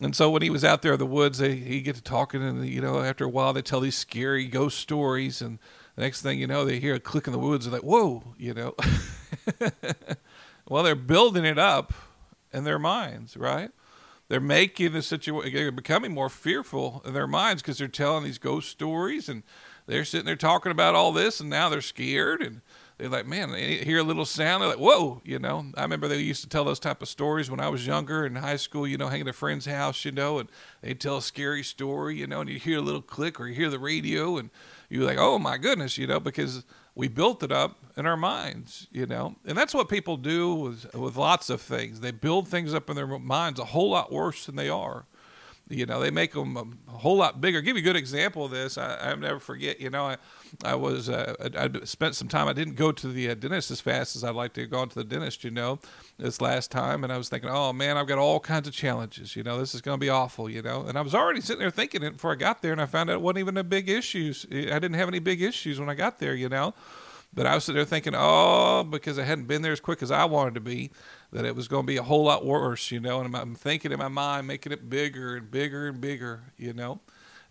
and 0.00 0.14
so 0.14 0.28
when 0.28 0.42
he 0.42 0.50
was 0.50 0.64
out 0.64 0.82
there 0.82 0.94
in 0.94 0.98
the 0.98 1.06
woods, 1.06 1.38
they, 1.38 1.54
he 1.54 1.80
get 1.80 1.94
to 1.94 2.02
talking, 2.02 2.42
and 2.42 2.66
you 2.66 2.80
know, 2.80 3.00
after 3.00 3.24
a 3.24 3.28
while, 3.28 3.52
they 3.52 3.62
tell 3.62 3.80
these 3.80 3.96
scary 3.96 4.46
ghost 4.46 4.78
stories, 4.78 5.40
and 5.40 5.58
the 5.94 6.02
next 6.02 6.22
thing 6.22 6.40
you 6.40 6.48
know, 6.48 6.64
they 6.64 6.80
hear 6.80 6.94
a 6.94 7.00
click 7.00 7.28
in 7.28 7.32
the 7.32 7.38
woods, 7.38 7.64
and 7.64 7.72
they're 7.72 7.80
like, 7.80 7.88
whoa, 7.88 8.34
you 8.36 8.54
know. 8.54 8.74
well, 10.68 10.82
they're 10.82 10.96
building 10.96 11.44
it 11.44 11.58
up 11.60 11.92
in 12.52 12.64
their 12.64 12.78
minds, 12.78 13.36
right? 13.36 13.70
They're 14.28 14.40
making 14.40 14.94
the 14.94 15.02
situation, 15.02 15.52
they're 15.54 15.70
becoming 15.70 16.12
more 16.12 16.28
fearful 16.30 17.00
in 17.04 17.14
their 17.14 17.28
minds 17.28 17.62
because 17.62 17.78
they're 17.78 17.86
telling 17.86 18.24
these 18.24 18.38
ghost 18.38 18.70
stories, 18.70 19.28
and 19.28 19.44
they're 19.86 20.04
sitting 20.04 20.26
there 20.26 20.36
talking 20.36 20.72
about 20.72 20.94
all 20.94 21.12
this, 21.12 21.40
and 21.40 21.50
now 21.50 21.68
they're 21.68 21.80
scared, 21.80 22.42
and 22.42 22.60
they're 22.98 23.08
like, 23.08 23.26
man, 23.26 23.50
they 23.50 23.78
hear 23.78 23.98
a 23.98 24.02
little 24.04 24.24
sound. 24.24 24.62
They're 24.62 24.70
like, 24.70 24.78
whoa, 24.78 25.20
you 25.24 25.38
know. 25.38 25.66
I 25.76 25.82
remember 25.82 26.06
they 26.06 26.18
used 26.18 26.42
to 26.42 26.48
tell 26.48 26.64
those 26.64 26.78
type 26.78 27.02
of 27.02 27.08
stories 27.08 27.50
when 27.50 27.60
I 27.60 27.68
was 27.68 27.86
younger 27.86 28.24
in 28.24 28.36
high 28.36 28.56
school, 28.56 28.86
you 28.86 28.96
know, 28.96 29.08
hanging 29.08 29.26
at 29.26 29.34
a 29.34 29.36
friend's 29.36 29.66
house, 29.66 30.04
you 30.04 30.12
know, 30.12 30.38
and 30.38 30.48
they'd 30.80 31.00
tell 31.00 31.16
a 31.16 31.22
scary 31.22 31.64
story, 31.64 32.16
you 32.16 32.26
know, 32.26 32.40
and 32.40 32.48
you 32.48 32.58
hear 32.58 32.78
a 32.78 32.82
little 32.82 33.02
click 33.02 33.40
or 33.40 33.48
you 33.48 33.54
hear 33.54 33.68
the 33.68 33.80
radio 33.80 34.38
and 34.38 34.50
you're 34.88 35.04
like, 35.04 35.18
oh 35.18 35.38
my 35.38 35.58
goodness, 35.58 35.98
you 35.98 36.06
know, 36.06 36.20
because 36.20 36.64
we 36.94 37.08
built 37.08 37.42
it 37.42 37.50
up 37.50 37.78
in 37.96 38.06
our 38.06 38.16
minds, 38.16 38.86
you 38.92 39.06
know. 39.06 39.34
And 39.44 39.58
that's 39.58 39.74
what 39.74 39.88
people 39.88 40.16
do 40.16 40.54
with, 40.54 40.94
with 40.94 41.16
lots 41.16 41.50
of 41.50 41.60
things. 41.60 41.98
They 41.98 42.12
build 42.12 42.46
things 42.46 42.72
up 42.72 42.88
in 42.88 42.94
their 42.94 43.06
minds 43.06 43.58
a 43.58 43.64
whole 43.64 43.90
lot 43.90 44.12
worse 44.12 44.46
than 44.46 44.54
they 44.54 44.68
are 44.68 45.06
you 45.68 45.86
know 45.86 46.00
they 46.00 46.10
make 46.10 46.32
them 46.32 46.78
a 46.88 46.92
whole 46.92 47.16
lot 47.16 47.40
bigger. 47.40 47.58
I'll 47.58 47.64
give 47.64 47.76
you 47.76 47.82
a 47.82 47.84
good 47.84 47.96
example 47.96 48.44
of 48.44 48.50
this. 48.50 48.76
I, 48.76 48.96
I'll 48.96 49.16
never 49.16 49.38
forget. 49.38 49.80
You 49.80 49.90
know, 49.90 50.04
I, 50.04 50.16
I 50.64 50.74
was 50.74 51.08
uh, 51.08 51.34
I, 51.40 51.64
I 51.64 51.84
spent 51.84 52.14
some 52.14 52.28
time. 52.28 52.48
I 52.48 52.52
didn't 52.52 52.74
go 52.74 52.92
to 52.92 53.08
the 53.08 53.30
uh, 53.30 53.34
dentist 53.34 53.70
as 53.70 53.80
fast 53.80 54.14
as 54.16 54.24
I'd 54.24 54.34
like 54.34 54.52
to 54.54 54.66
go 54.66 54.84
to 54.84 54.94
the 54.94 55.04
dentist. 55.04 55.42
You 55.42 55.50
know, 55.50 55.78
this 56.18 56.40
last 56.40 56.70
time, 56.70 57.02
and 57.02 57.12
I 57.12 57.16
was 57.16 57.28
thinking, 57.28 57.50
oh 57.50 57.72
man, 57.72 57.96
I've 57.96 58.06
got 58.06 58.18
all 58.18 58.40
kinds 58.40 58.68
of 58.68 58.74
challenges. 58.74 59.36
You 59.36 59.42
know, 59.42 59.58
this 59.58 59.74
is 59.74 59.80
going 59.80 59.98
to 59.98 60.00
be 60.00 60.10
awful. 60.10 60.50
You 60.50 60.62
know, 60.62 60.82
and 60.82 60.98
I 60.98 61.00
was 61.00 61.14
already 61.14 61.40
sitting 61.40 61.60
there 61.60 61.70
thinking 61.70 62.02
it 62.02 62.12
before 62.12 62.32
I 62.32 62.36
got 62.36 62.60
there, 62.60 62.72
and 62.72 62.80
I 62.80 62.86
found 62.86 63.10
out 63.10 63.14
it 63.14 63.22
wasn't 63.22 63.38
even 63.38 63.56
a 63.56 63.64
big 63.64 63.88
issues. 63.88 64.46
I 64.50 64.78
didn't 64.78 64.94
have 64.94 65.08
any 65.08 65.20
big 65.20 65.40
issues 65.40 65.80
when 65.80 65.88
I 65.88 65.94
got 65.94 66.18
there. 66.18 66.34
You 66.34 66.48
know. 66.48 66.74
But 67.34 67.46
I 67.46 67.54
was 67.56 67.64
sitting 67.64 67.76
there 67.76 67.84
thinking, 67.84 68.14
oh, 68.16 68.84
because 68.84 69.18
I 69.18 69.24
hadn't 69.24 69.46
been 69.46 69.62
there 69.62 69.72
as 69.72 69.80
quick 69.80 70.02
as 70.02 70.12
I 70.12 70.24
wanted 70.24 70.54
to 70.54 70.60
be, 70.60 70.92
that 71.34 71.44
it 71.44 71.56
was 71.56 71.66
going 71.66 71.82
to 71.82 71.86
be 71.86 71.96
a 71.96 72.02
whole 72.02 72.24
lot 72.24 72.46
worse, 72.46 72.92
you 72.92 73.00
know. 73.00 73.20
And 73.20 73.36
I'm 73.36 73.56
thinking 73.56 73.90
in 73.90 73.98
my 73.98 74.08
mind, 74.08 74.46
making 74.46 74.70
it 74.72 74.88
bigger 74.88 75.36
and 75.36 75.50
bigger 75.50 75.88
and 75.88 76.00
bigger, 76.00 76.44
you 76.56 76.72
know. 76.72 77.00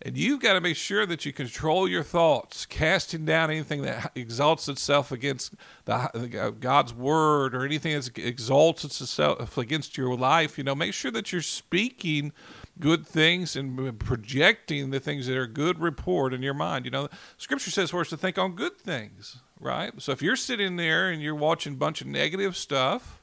And 0.00 0.16
you've 0.16 0.40
got 0.40 0.54
to 0.54 0.60
make 0.60 0.76
sure 0.76 1.06
that 1.06 1.24
you 1.24 1.32
control 1.32 1.86
your 1.86 2.02
thoughts, 2.02 2.66
casting 2.66 3.26
down 3.26 3.50
anything 3.50 3.82
that 3.82 4.10
exalts 4.14 4.68
itself 4.68 5.12
against 5.12 5.54
the, 5.84 5.94
uh, 5.94 6.50
God's 6.50 6.94
word 6.94 7.54
or 7.54 7.64
anything 7.64 7.94
that 7.94 8.18
exalts 8.18 8.84
itself 8.84 9.56
against 9.58 9.96
your 9.98 10.16
life. 10.16 10.56
You 10.56 10.64
know, 10.64 10.74
make 10.74 10.94
sure 10.94 11.10
that 11.10 11.30
you're 11.30 11.42
speaking 11.42 12.32
good 12.80 13.06
things 13.06 13.54
and 13.54 14.00
projecting 14.00 14.90
the 14.90 14.98
things 14.98 15.26
that 15.26 15.36
are 15.36 15.46
good 15.46 15.78
report 15.78 16.32
in 16.32 16.42
your 16.42 16.54
mind. 16.54 16.86
You 16.86 16.90
know, 16.90 17.08
Scripture 17.36 17.70
says 17.70 17.90
for 17.90 18.00
us 18.00 18.08
to 18.08 18.16
think 18.16 18.38
on 18.38 18.56
good 18.56 18.78
things, 18.78 19.42
right? 19.60 19.92
So 19.98 20.10
if 20.12 20.22
you're 20.22 20.36
sitting 20.36 20.76
there 20.76 21.10
and 21.10 21.22
you're 21.22 21.34
watching 21.34 21.74
a 21.74 21.76
bunch 21.76 22.00
of 22.00 22.06
negative 22.06 22.56
stuff, 22.56 23.20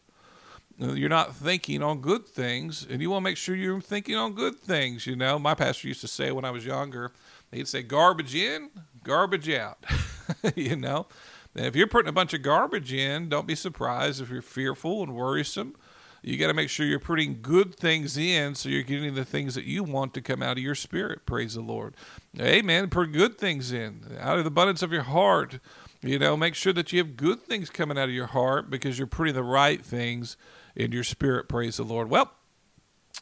you're 0.78 1.10
not 1.10 1.36
thinking 1.36 1.84
on 1.84 2.02
good 2.02 2.26
things, 2.26 2.86
and 2.90 3.02
you 3.02 3.10
want 3.10 3.24
to 3.24 3.30
make 3.30 3.38
sure 3.38 3.56
you're 3.56 3.82
thinking 3.82 4.16
on 4.16 4.34
good 4.34 4.60
things. 4.60 5.06
You 5.06 5.16
know, 5.16 5.38
my 5.38 5.54
pastor 5.54 5.88
used 5.88 6.02
to 6.02 6.08
say 6.08 6.32
when 6.32 6.46
I 6.46 6.52
was 6.52 6.66
younger, 6.66 7.12
he'd 7.52 7.68
say, 7.68 7.84
garbage 7.84 8.36
in, 8.36 8.70
garbage 9.04 9.50
out. 9.50 9.84
you 10.56 10.76
know, 10.76 11.08
and 11.56 11.66
if 11.66 11.76
you're 11.76 11.88
putting 11.88 12.10
a 12.10 12.14
bunch 12.14 12.34
of 12.34 12.42
garbage 12.42 12.94
in, 12.94 13.30
don't 13.30 13.48
be 13.48 13.56
surprised 13.56 14.22
if 14.22 14.30
you're 14.30 14.42
fearful 14.42 15.04
and 15.04 15.14
worrisome. 15.14 15.76
You 16.24 16.38
got 16.38 16.48
to 16.48 16.54
make 16.54 16.70
sure 16.70 16.86
you're 16.86 17.00
putting 17.00 17.42
good 17.42 17.76
things 17.76 18.16
in 18.16 18.54
so 18.54 18.70
you're 18.70 18.84
getting 18.84 19.16
the 19.16 19.26
things 19.26 19.56
that 19.56 19.66
you 19.66 19.84
want 19.84 20.14
to 20.14 20.22
come 20.22 20.44
out 20.44 20.58
of 20.58 20.64
your 20.64 20.76
spirit. 20.76 21.26
Praise 21.26 21.56
the 21.56 21.62
Lord. 21.62 21.96
Amen. 22.40 22.90
Put 22.90 23.12
good 23.12 23.40
things 23.40 23.72
in 23.72 24.06
out 24.20 24.38
of 24.38 24.44
the 24.44 24.50
abundance 24.50 24.84
of 24.84 24.92
your 24.92 25.04
heart. 25.04 25.60
You 26.04 26.20
know, 26.20 26.38
make 26.38 26.56
sure 26.56 26.74
that 26.74 26.94
you 26.94 27.00
have 27.00 27.18
good 27.18 27.42
things 27.42 27.70
coming 27.70 27.98
out 27.98 28.10
of 28.10 28.16
your 28.16 28.28
heart 28.28 28.70
because 28.70 28.98
you're 28.98 29.08
putting 29.08 29.34
the 29.34 29.44
right 29.44 29.84
things 29.84 30.38
in 30.76 30.92
your 30.92 31.04
spirit. 31.04 31.50
Praise 31.50 31.78
the 31.78 31.84
Lord. 31.84 32.10
Well, 32.10 32.32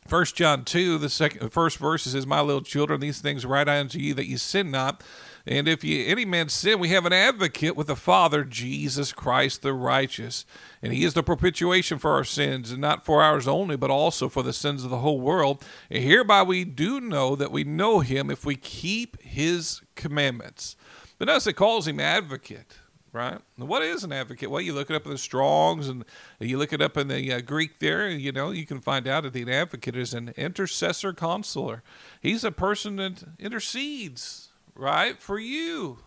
First 0.08 0.36
John 0.36 0.66
two, 0.66 0.98
the 0.98 1.10
second, 1.10 1.44
uh, 1.44 1.50
first 1.50 1.78
verse 1.78 2.04
says, 2.04 2.26
"My 2.26 2.42
little 2.42 2.62
children, 2.62 3.00
these 3.00 3.22
things 3.22 3.46
write 3.46 3.68
I 3.68 3.80
unto 3.80 4.00
you 4.00 4.14
that 4.16 4.28
you 4.28 4.38
sin 4.38 4.72
not. 4.72 5.04
And 5.46 5.68
if 5.68 5.84
you, 5.84 6.06
any 6.06 6.26
man 6.26 6.50
sin, 6.50 6.80
we 6.80 6.90
have 6.90 7.06
an 7.06 7.14
advocate 7.14 7.76
with 7.76 7.88
the 7.88 7.96
Father, 7.96 8.44
Jesus 8.44 9.12
Christ 9.12 9.62
the 9.62 9.74
righteous, 9.74 10.46
and 10.82 10.94
He 10.94 11.04
is 11.04 11.14
the 11.14 11.24
propitiation 11.24 12.00
for 12.00 12.12
our 12.12 12.24
sins, 12.24 12.72
and 12.72 12.82
not 12.82 13.06
for 13.06 13.22
ours 13.22 13.48
only, 13.48 13.76
but 13.76 13.92
also 13.92 14.30
for 14.30 14.42
the 14.42 14.54
sins 14.54 14.84
of 14.84 14.90
the 14.90 15.00
whole 15.00 15.20
world. 15.20 15.64
And 15.90 16.04
hereby 16.04 16.44
we 16.44 16.66
do 16.66 17.00
know 17.00 17.36
that 17.36 17.52
we 17.52 17.64
know 17.64 18.00
Him 18.00 18.30
if 18.32 18.46
we 18.46 18.56
keep 18.56 19.22
His 19.22 19.82
commandments." 19.96 20.76
But 21.18 21.28
notice 21.28 21.48
it 21.48 21.54
calls 21.54 21.88
Him 21.88 22.00
advocate 22.00 22.78
right? 23.12 23.40
What 23.58 23.82
is 23.82 24.04
an 24.04 24.12
advocate? 24.12 24.50
Well, 24.50 24.62
you 24.62 24.74
look 24.74 24.90
it 24.90 24.96
up 24.96 25.06
in 25.06 25.12
the 25.12 25.18
Strongs 25.18 25.88
and 25.88 26.06
you 26.40 26.58
look 26.58 26.74
it 26.74 26.82
up 26.82 26.98
in 26.98 27.08
the 27.08 27.34
uh, 27.34 27.42
Greek 27.42 27.80
there, 27.80 28.10
you 28.10 28.32
know, 28.32 28.52
you 28.52 28.66
can 28.66 28.80
find 28.80 29.08
out 29.08 29.24
that 29.24 29.36
an 29.36 29.50
advocate 29.50 29.96
is 29.96 30.14
an 30.14 30.34
intercessor 30.38 31.14
consular. 31.14 31.84
He's 32.22 32.44
a 32.44 32.52
person 32.52 32.98
that 32.98 33.24
intercedes, 33.40 34.50
right, 34.76 35.20
for 35.20 35.40
you. 35.40 36.00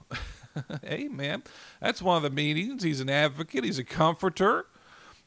Amen. 0.84 1.42
That's 1.80 2.02
one 2.02 2.16
of 2.16 2.22
the 2.22 2.30
meanings. 2.30 2.82
He's 2.82 3.00
an 3.00 3.10
advocate, 3.10 3.64
he's 3.64 3.78
a 3.78 3.84
comforter. 3.84 4.66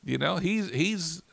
You 0.03 0.19
know, 0.19 0.37
he's 0.37 0.69
he's 0.69 1.23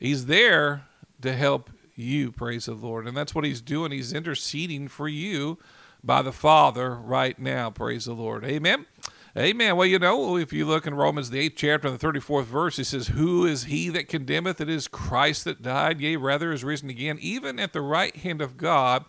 he's 0.00 0.26
there 0.26 0.84
to 1.20 1.34
help 1.34 1.70
you, 1.94 2.32
praise 2.32 2.64
the 2.64 2.72
Lord. 2.72 3.06
And 3.06 3.16
that's 3.16 3.34
what 3.34 3.44
he's 3.44 3.60
doing. 3.60 3.92
He's 3.92 4.12
interceding 4.12 4.88
for 4.88 5.06
you 5.06 5.58
by 6.02 6.22
the 6.22 6.32
Father 6.32 6.94
right 6.94 7.38
now, 7.38 7.70
praise 7.70 8.06
the 8.06 8.14
Lord. 8.14 8.44
Amen. 8.44 8.86
Amen. 9.34 9.76
Well, 9.76 9.86
you 9.86 9.98
know, 9.98 10.36
if 10.36 10.52
you 10.52 10.66
look 10.66 10.86
in 10.86 10.94
Romans, 10.94 11.30
the 11.30 11.38
eighth 11.38 11.54
chapter, 11.56 11.88
and 11.88 11.98
the 11.98 12.06
34th 12.06 12.44
verse, 12.44 12.76
he 12.76 12.84
says, 12.84 13.08
Who 13.08 13.46
is 13.46 13.64
he 13.64 13.88
that 13.88 14.06
condemneth? 14.06 14.60
It 14.60 14.68
is 14.68 14.88
Christ 14.88 15.44
that 15.44 15.62
died, 15.62 16.02
yea, 16.02 16.16
rather 16.16 16.52
is 16.52 16.62
risen 16.62 16.90
again, 16.90 17.16
even 17.18 17.58
at 17.58 17.72
the 17.72 17.80
right 17.80 18.14
hand 18.14 18.42
of 18.42 18.58
God, 18.58 19.06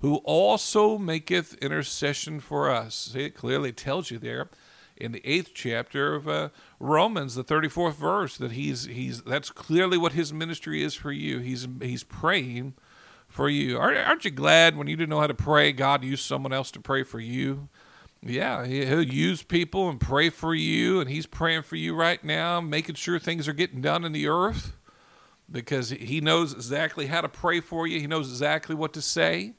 who 0.00 0.16
also 0.24 0.96
maketh 0.96 1.54
intercession 1.62 2.40
for 2.40 2.70
us. 2.70 3.10
See, 3.12 3.24
it 3.24 3.34
clearly 3.34 3.70
tells 3.70 4.10
you 4.10 4.18
there 4.18 4.48
in 4.96 5.12
the 5.12 5.20
eighth 5.28 5.50
chapter 5.52 6.14
of 6.14 6.26
uh, 6.26 6.48
Romans, 6.80 7.34
the 7.34 7.44
34th 7.44 7.96
verse, 7.96 8.38
that 8.38 8.52
he's, 8.52 8.86
he's, 8.86 9.20
that's 9.24 9.50
clearly 9.50 9.98
what 9.98 10.12
his 10.12 10.32
ministry 10.32 10.82
is 10.82 10.94
for 10.94 11.12
you. 11.12 11.40
He's, 11.40 11.68
he's 11.82 12.02
praying 12.02 12.72
for 13.28 13.50
you. 13.50 13.76
Aren't 13.76 14.24
you 14.24 14.30
glad 14.30 14.74
when 14.74 14.86
you 14.86 14.96
didn't 14.96 15.10
know 15.10 15.20
how 15.20 15.26
to 15.26 15.34
pray, 15.34 15.72
God 15.72 16.02
used 16.02 16.24
someone 16.24 16.54
else 16.54 16.70
to 16.70 16.80
pray 16.80 17.02
for 17.02 17.20
you? 17.20 17.68
Yeah, 18.28 18.66
he'll 18.66 19.02
use 19.02 19.42
people 19.42 19.88
and 19.88 20.00
pray 20.00 20.30
for 20.30 20.54
you, 20.54 21.00
and 21.00 21.08
he's 21.08 21.26
praying 21.26 21.62
for 21.62 21.76
you 21.76 21.94
right 21.94 22.22
now, 22.24 22.60
making 22.60 22.96
sure 22.96 23.18
things 23.18 23.46
are 23.46 23.52
getting 23.52 23.80
done 23.80 24.04
in 24.04 24.12
the 24.12 24.26
earth 24.26 24.72
because 25.50 25.90
he 25.90 26.20
knows 26.20 26.52
exactly 26.52 27.06
how 27.06 27.20
to 27.20 27.28
pray 27.28 27.60
for 27.60 27.86
you. 27.86 28.00
He 28.00 28.06
knows 28.06 28.28
exactly 28.28 28.74
what 28.74 28.92
to 28.94 29.02
say, 29.02 29.52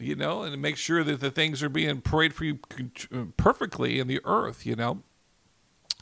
you 0.00 0.16
know, 0.16 0.42
and 0.42 0.60
make 0.60 0.76
sure 0.76 1.04
that 1.04 1.20
the 1.20 1.30
things 1.30 1.62
are 1.62 1.68
being 1.68 2.00
prayed 2.00 2.34
for 2.34 2.44
you 2.44 2.58
perfectly 3.36 4.00
in 4.00 4.08
the 4.08 4.20
earth, 4.24 4.66
you 4.66 4.74
know. 4.74 5.02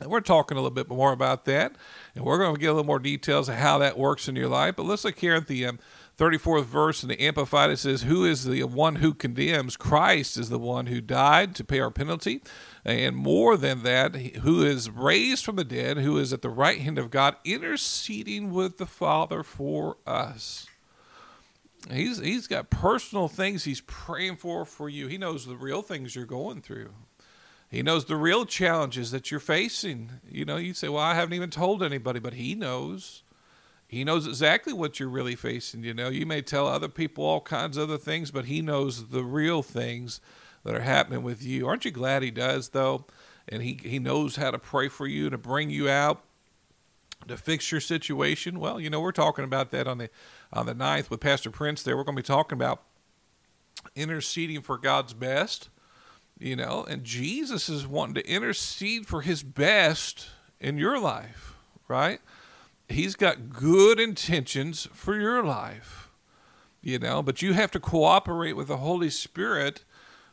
And 0.01 0.11
we're 0.11 0.21
talking 0.21 0.57
a 0.57 0.61
little 0.61 0.75
bit 0.75 0.89
more 0.89 1.13
about 1.13 1.45
that, 1.45 1.77
and 2.15 2.25
we're 2.25 2.39
going 2.39 2.55
to 2.55 2.61
get 2.61 2.69
a 2.69 2.73
little 2.73 2.87
more 2.87 2.99
details 2.99 3.49
of 3.49 3.57
how 3.57 3.79
that 3.79 3.99
works 3.99 4.29
in 4.29 4.35
your 4.35 4.49
life. 4.49 4.77
But 4.77 4.87
let's 4.87 5.05
look 5.05 5.19
here 5.19 5.35
at 5.35 5.47
the 5.47 5.67
um, 5.67 5.79
34th 6.19 6.65
verse 6.65 7.03
in 7.03 7.09
the 7.09 7.21
Amplified, 7.21 7.71
it 7.71 7.79
says, 7.79 8.03
Who 8.03 8.25
is 8.25 8.45
the 8.45 8.65
one 8.65 8.97
who 8.97 9.15
condemns? 9.15 9.77
Christ 9.77 10.37
is 10.37 10.51
the 10.51 10.59
one 10.59 10.87
who 10.87 11.01
died 11.01 11.55
to 11.57 11.65
pay 11.65 11.81
our 11.81 11.91
penalty. 11.91 12.43
And 12.85 13.17
more 13.17 13.57
than 13.57 13.83
that, 13.85 14.15
who 14.17 14.63
is 14.63 14.91
raised 14.91 15.45
from 15.45 15.57
the 15.57 15.65
dead, 15.65 15.99
who 15.99 16.19
is 16.19 16.33
at 16.33 16.43
the 16.43 16.51
right 16.51 16.81
hand 16.81 16.99
of 16.99 17.11
God, 17.11 17.37
interceding 17.45 18.53
with 18.53 18.79
the 18.79 18.87
Father 18.87 19.43
for 19.43 19.97
us. 20.07 20.67
He's, 21.91 22.19
he's 22.19 22.47
got 22.47 22.71
personal 22.71 23.29
things 23.29 23.65
he's 23.65 23.81
praying 23.81 24.37
for 24.37 24.65
for 24.65 24.89
you. 24.89 25.09
He 25.09 25.19
knows 25.19 25.47
the 25.47 25.57
real 25.57 25.83
things 25.83 26.15
you're 26.15 26.25
going 26.25 26.61
through. 26.63 26.91
He 27.71 27.83
knows 27.83 28.05
the 28.05 28.17
real 28.17 28.45
challenges 28.45 29.11
that 29.13 29.31
you're 29.31 29.41
facing. 29.41 30.11
You 30.29 30.45
know, 30.45 30.59
you 30.59 30.75
say, 30.75 30.89
Well, 30.89 31.03
I 31.03 31.15
haven't 31.15 31.35
even 31.35 31.51
told 31.51 31.83
anybody, 31.83 32.21
but 32.21 32.35
he 32.35 32.55
knows. 32.55 33.23
He 33.93 34.05
knows 34.05 34.27
exactly 34.27 34.73
what 34.73 34.99
you're 34.99 35.09
really 35.11 35.37
facing. 35.37 35.85
You 35.85 35.93
know, 35.93 36.09
you 36.09 36.25
may 36.25 36.41
tell 36.41 36.67
other 36.67 36.89
people 36.89 37.25
all 37.25 37.43
kinds 37.43 37.77
of 37.77 37.91
other 37.91 37.99
things, 37.99 38.31
but 38.31 38.47
he 38.47 38.63
knows 38.63 39.11
the 39.11 39.23
real 39.23 39.63
things 39.63 40.19
that 40.65 40.75
are 40.75 40.81
happening 40.81 41.23
with 41.23 41.43
you. 41.43 41.69
Aren't 41.69 41.85
you 41.85 41.91
glad 41.91 42.23
he 42.23 42.31
does, 42.31 42.71
though? 42.71 43.05
And 43.47 43.63
he, 43.63 43.79
he 43.83 43.99
knows 43.99 44.37
how 44.37 44.51
to 44.51 44.59
pray 44.59 44.89
for 44.89 45.07
you, 45.07 45.29
to 45.29 45.37
bring 45.37 45.69
you 45.69 45.91
out, 45.91 46.23
to 47.29 47.37
fix 47.37 47.71
your 47.71 47.83
situation. 47.83 48.59
Well, 48.59 48.81
you 48.81 48.89
know, 48.89 48.99
we're 48.99 49.13
talking 49.13 49.45
about 49.45 49.73
that 49.73 49.87
on 49.87 49.99
the 49.99 50.09
on 50.55 50.65
the 50.65 50.75
ninth 50.75 51.11
with 51.11 51.21
Pastor 51.21 51.51
Prince 51.51 51.83
there. 51.83 51.95
We're 51.95 52.05
going 52.05 52.17
to 52.17 52.23
be 52.23 52.27
talking 52.27 52.57
about 52.57 52.81
interceding 53.95 54.63
for 54.63 54.79
God's 54.79 55.13
best, 55.13 55.69
you 56.39 56.57
know, 56.57 56.87
and 56.89 57.05
Jesus 57.05 57.69
is 57.69 57.87
wanting 57.87 58.15
to 58.15 58.27
intercede 58.27 59.07
for 59.07 59.21
his 59.21 59.43
best 59.43 60.29
in 60.61 60.79
your 60.79 60.99
life, 60.99 61.57
right? 61.89 62.21
He's 62.93 63.15
got 63.15 63.51
good 63.51 63.99
intentions 64.01 64.89
for 64.93 65.19
your 65.19 65.43
life, 65.43 66.11
you 66.81 66.99
know, 66.99 67.23
but 67.23 67.43
you 67.43 67.53
have 67.53 67.71
to 67.73 67.81
cooperate 67.81 68.55
with 68.55 68.69
the 68.69 68.79
Holy 68.79 69.11
Spirit 69.11 69.85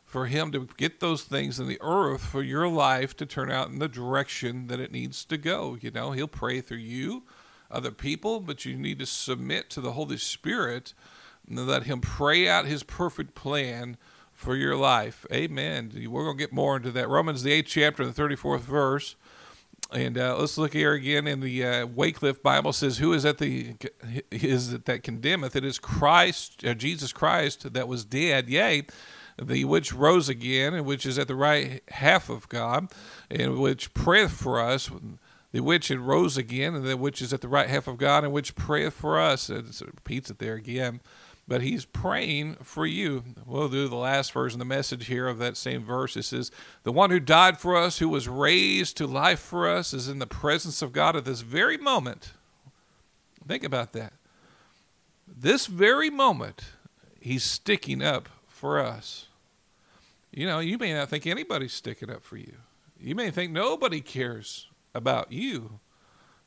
for 0.06 0.26
him 0.26 0.52
to 0.52 0.68
get 0.78 1.00
those 1.00 1.24
things 1.24 1.60
in 1.60 1.68
the 1.68 1.78
earth 1.82 2.26
for 2.26 2.42
your 2.42 2.68
life 2.68 3.16
to 3.16 3.26
turn 3.26 3.52
out 3.52 3.70
in 3.70 3.78
the 3.78 3.88
direction 3.88 4.68
that 4.68 4.80
it 4.80 4.92
needs 4.92 5.24
to 5.26 5.38
go. 5.38 5.78
You 5.80 5.92
know, 5.92 6.12
he'll 6.12 6.28
pray 6.28 6.62
through 6.62 6.78
you, 6.78 7.24
other 7.70 7.92
people, 7.92 8.40
but 8.40 8.66
you 8.66 8.76
need 8.76 8.98
to 9.00 9.06
submit 9.06 9.70
to 9.70 9.82
the 9.82 9.92
Holy 9.92 10.18
Spirit 10.18 10.96
and 11.48 11.68
let 11.68 11.84
him 11.84 12.02
pray 12.02 12.48
out 12.48 12.66
his 12.66 12.82
perfect 12.82 13.36
plan 13.36 13.98
for 14.32 14.56
your 14.56 14.76
life. 14.76 15.26
Amen. 15.32 15.92
We're 16.10 16.24
going 16.24 16.38
to 16.38 16.44
get 16.44 16.54
more 16.54 16.78
into 16.78 16.92
that. 16.92 17.10
Romans, 17.10 17.44
the 17.44 17.62
8th 17.62 17.68
chapter, 17.68 18.06
the 18.06 18.22
34th 18.22 18.62
verse. 18.62 19.16
And 19.92 20.20
uh, 20.20 20.38
let's 20.38 20.58
look 20.58 20.74
here 20.74 20.94
again 20.94 21.26
in 21.26 21.40
the 21.40 21.66
uh, 21.66 21.86
Wycliffe 21.88 22.44
Bible 22.44 22.74
says, 22.74 23.00
"Who 23.00 23.12
is 23.14 23.26
at 23.26 23.40
the 23.40 23.76
is 24.30 24.72
it 24.72 24.86
that 24.86 25.04
condemneth? 25.04 25.56
It 25.56 25.66
is 25.66 25.80
Christ, 25.80 26.64
uh, 26.64 26.76
Jesus 26.76 27.12
Christ, 27.12 27.74
that 27.74 27.88
was 27.88 28.06
dead, 28.06 28.50
yea, 28.50 28.86
the 29.42 29.66
which 29.66 29.92
rose 29.92 30.30
again, 30.30 30.76
and 30.76 30.86
which 30.86 31.08
is 31.08 31.18
at 31.18 31.28
the 31.28 31.36
right 31.36 31.82
half 31.88 32.30
of 32.30 32.48
God, 32.50 32.92
and 33.32 33.58
which 33.58 33.94
prayeth 33.94 34.32
for 34.32 34.60
us." 34.60 34.92
The 35.52 35.62
which 35.62 35.90
it 35.90 35.98
rose 35.98 36.38
again, 36.38 36.76
and 36.76 36.86
the 36.86 36.96
which 36.96 37.24
is 37.24 37.34
at 37.34 37.42
the 37.42 37.48
right 37.48 37.68
half 37.68 37.88
of 37.88 37.98
God, 37.98 38.24
and 38.24 38.32
which 38.32 38.54
prayeth 38.54 38.94
for 38.94 39.20
us. 39.20 39.50
It 39.50 39.82
repeats 39.82 40.30
it 40.30 40.38
there 40.38 40.54
again 40.54 41.00
but 41.50 41.64
he's 41.64 41.84
praying 41.84 42.58
for 42.62 42.86
you. 42.86 43.24
We'll 43.44 43.70
do 43.70 43.88
the 43.88 43.96
last 43.96 44.32
verse 44.34 44.54
in 44.54 44.60
the 44.60 44.66
message 44.66 45.08
here 45.08 45.28
of 45.28 45.40
that 45.40 45.58
same 45.58 45.84
verse. 45.84 46.16
It 46.16 46.24
says, 46.24 46.52
The 46.84 46.92
one 46.92 47.10
who 47.10 47.20
died 47.20 47.58
for 47.58 47.76
us, 47.76 47.98
who 47.98 48.08
was 48.08 48.28
raised 48.28 48.96
to 48.98 49.08
life 49.08 49.40
for 49.40 49.68
us, 49.68 49.92
is 49.92 50.08
in 50.08 50.20
the 50.20 50.28
presence 50.28 50.84
of 50.84 50.94
God 50.94 51.16
at 51.16 51.26
this 51.26 51.42
very 51.42 51.76
moment. 51.76 52.34
Think 53.48 53.64
about 53.64 53.94
that. 53.94 54.14
This 55.28 55.66
very 55.66 56.12
moment, 56.12 56.66
he's 57.20 57.44
sticking 57.44 58.04
up 58.04 58.30
for 58.48 58.80
us. 58.80 59.26
You 60.32 60.46
know, 60.46 60.60
you 60.60 60.78
may 60.78 60.94
not 60.94 61.10
think 61.10 61.26
anybody's 61.26 61.74
sticking 61.74 62.12
up 62.12 62.24
for 62.24 62.38
you. 62.38 62.54
You 63.00 63.16
may 63.16 63.32
think 63.32 63.52
nobody 63.52 64.02
cares 64.02 64.68
about 64.94 65.32
you, 65.32 65.80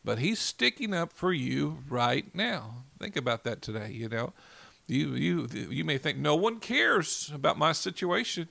but 0.05 0.21
he's 0.21 0.39
sticking 0.39 0.95
up 0.95 1.13
for 1.13 1.33
you 1.33 1.79
right 1.89 2.33
now. 2.37 2.85
Think 3.01 3.17
about 3.17 3.43
that 3.43 3.63
today, 3.63 3.91
you 3.91 4.09
know. 4.09 4.33
You, 4.87 5.15
you, 5.15 5.49
you 5.71 5.85
may 5.85 5.99
think 5.99 6.19
no 6.19 6.35
one 6.35 6.59
cares 6.61 7.31
about 7.35 7.59
my 7.59 7.73
situation. 7.73 8.49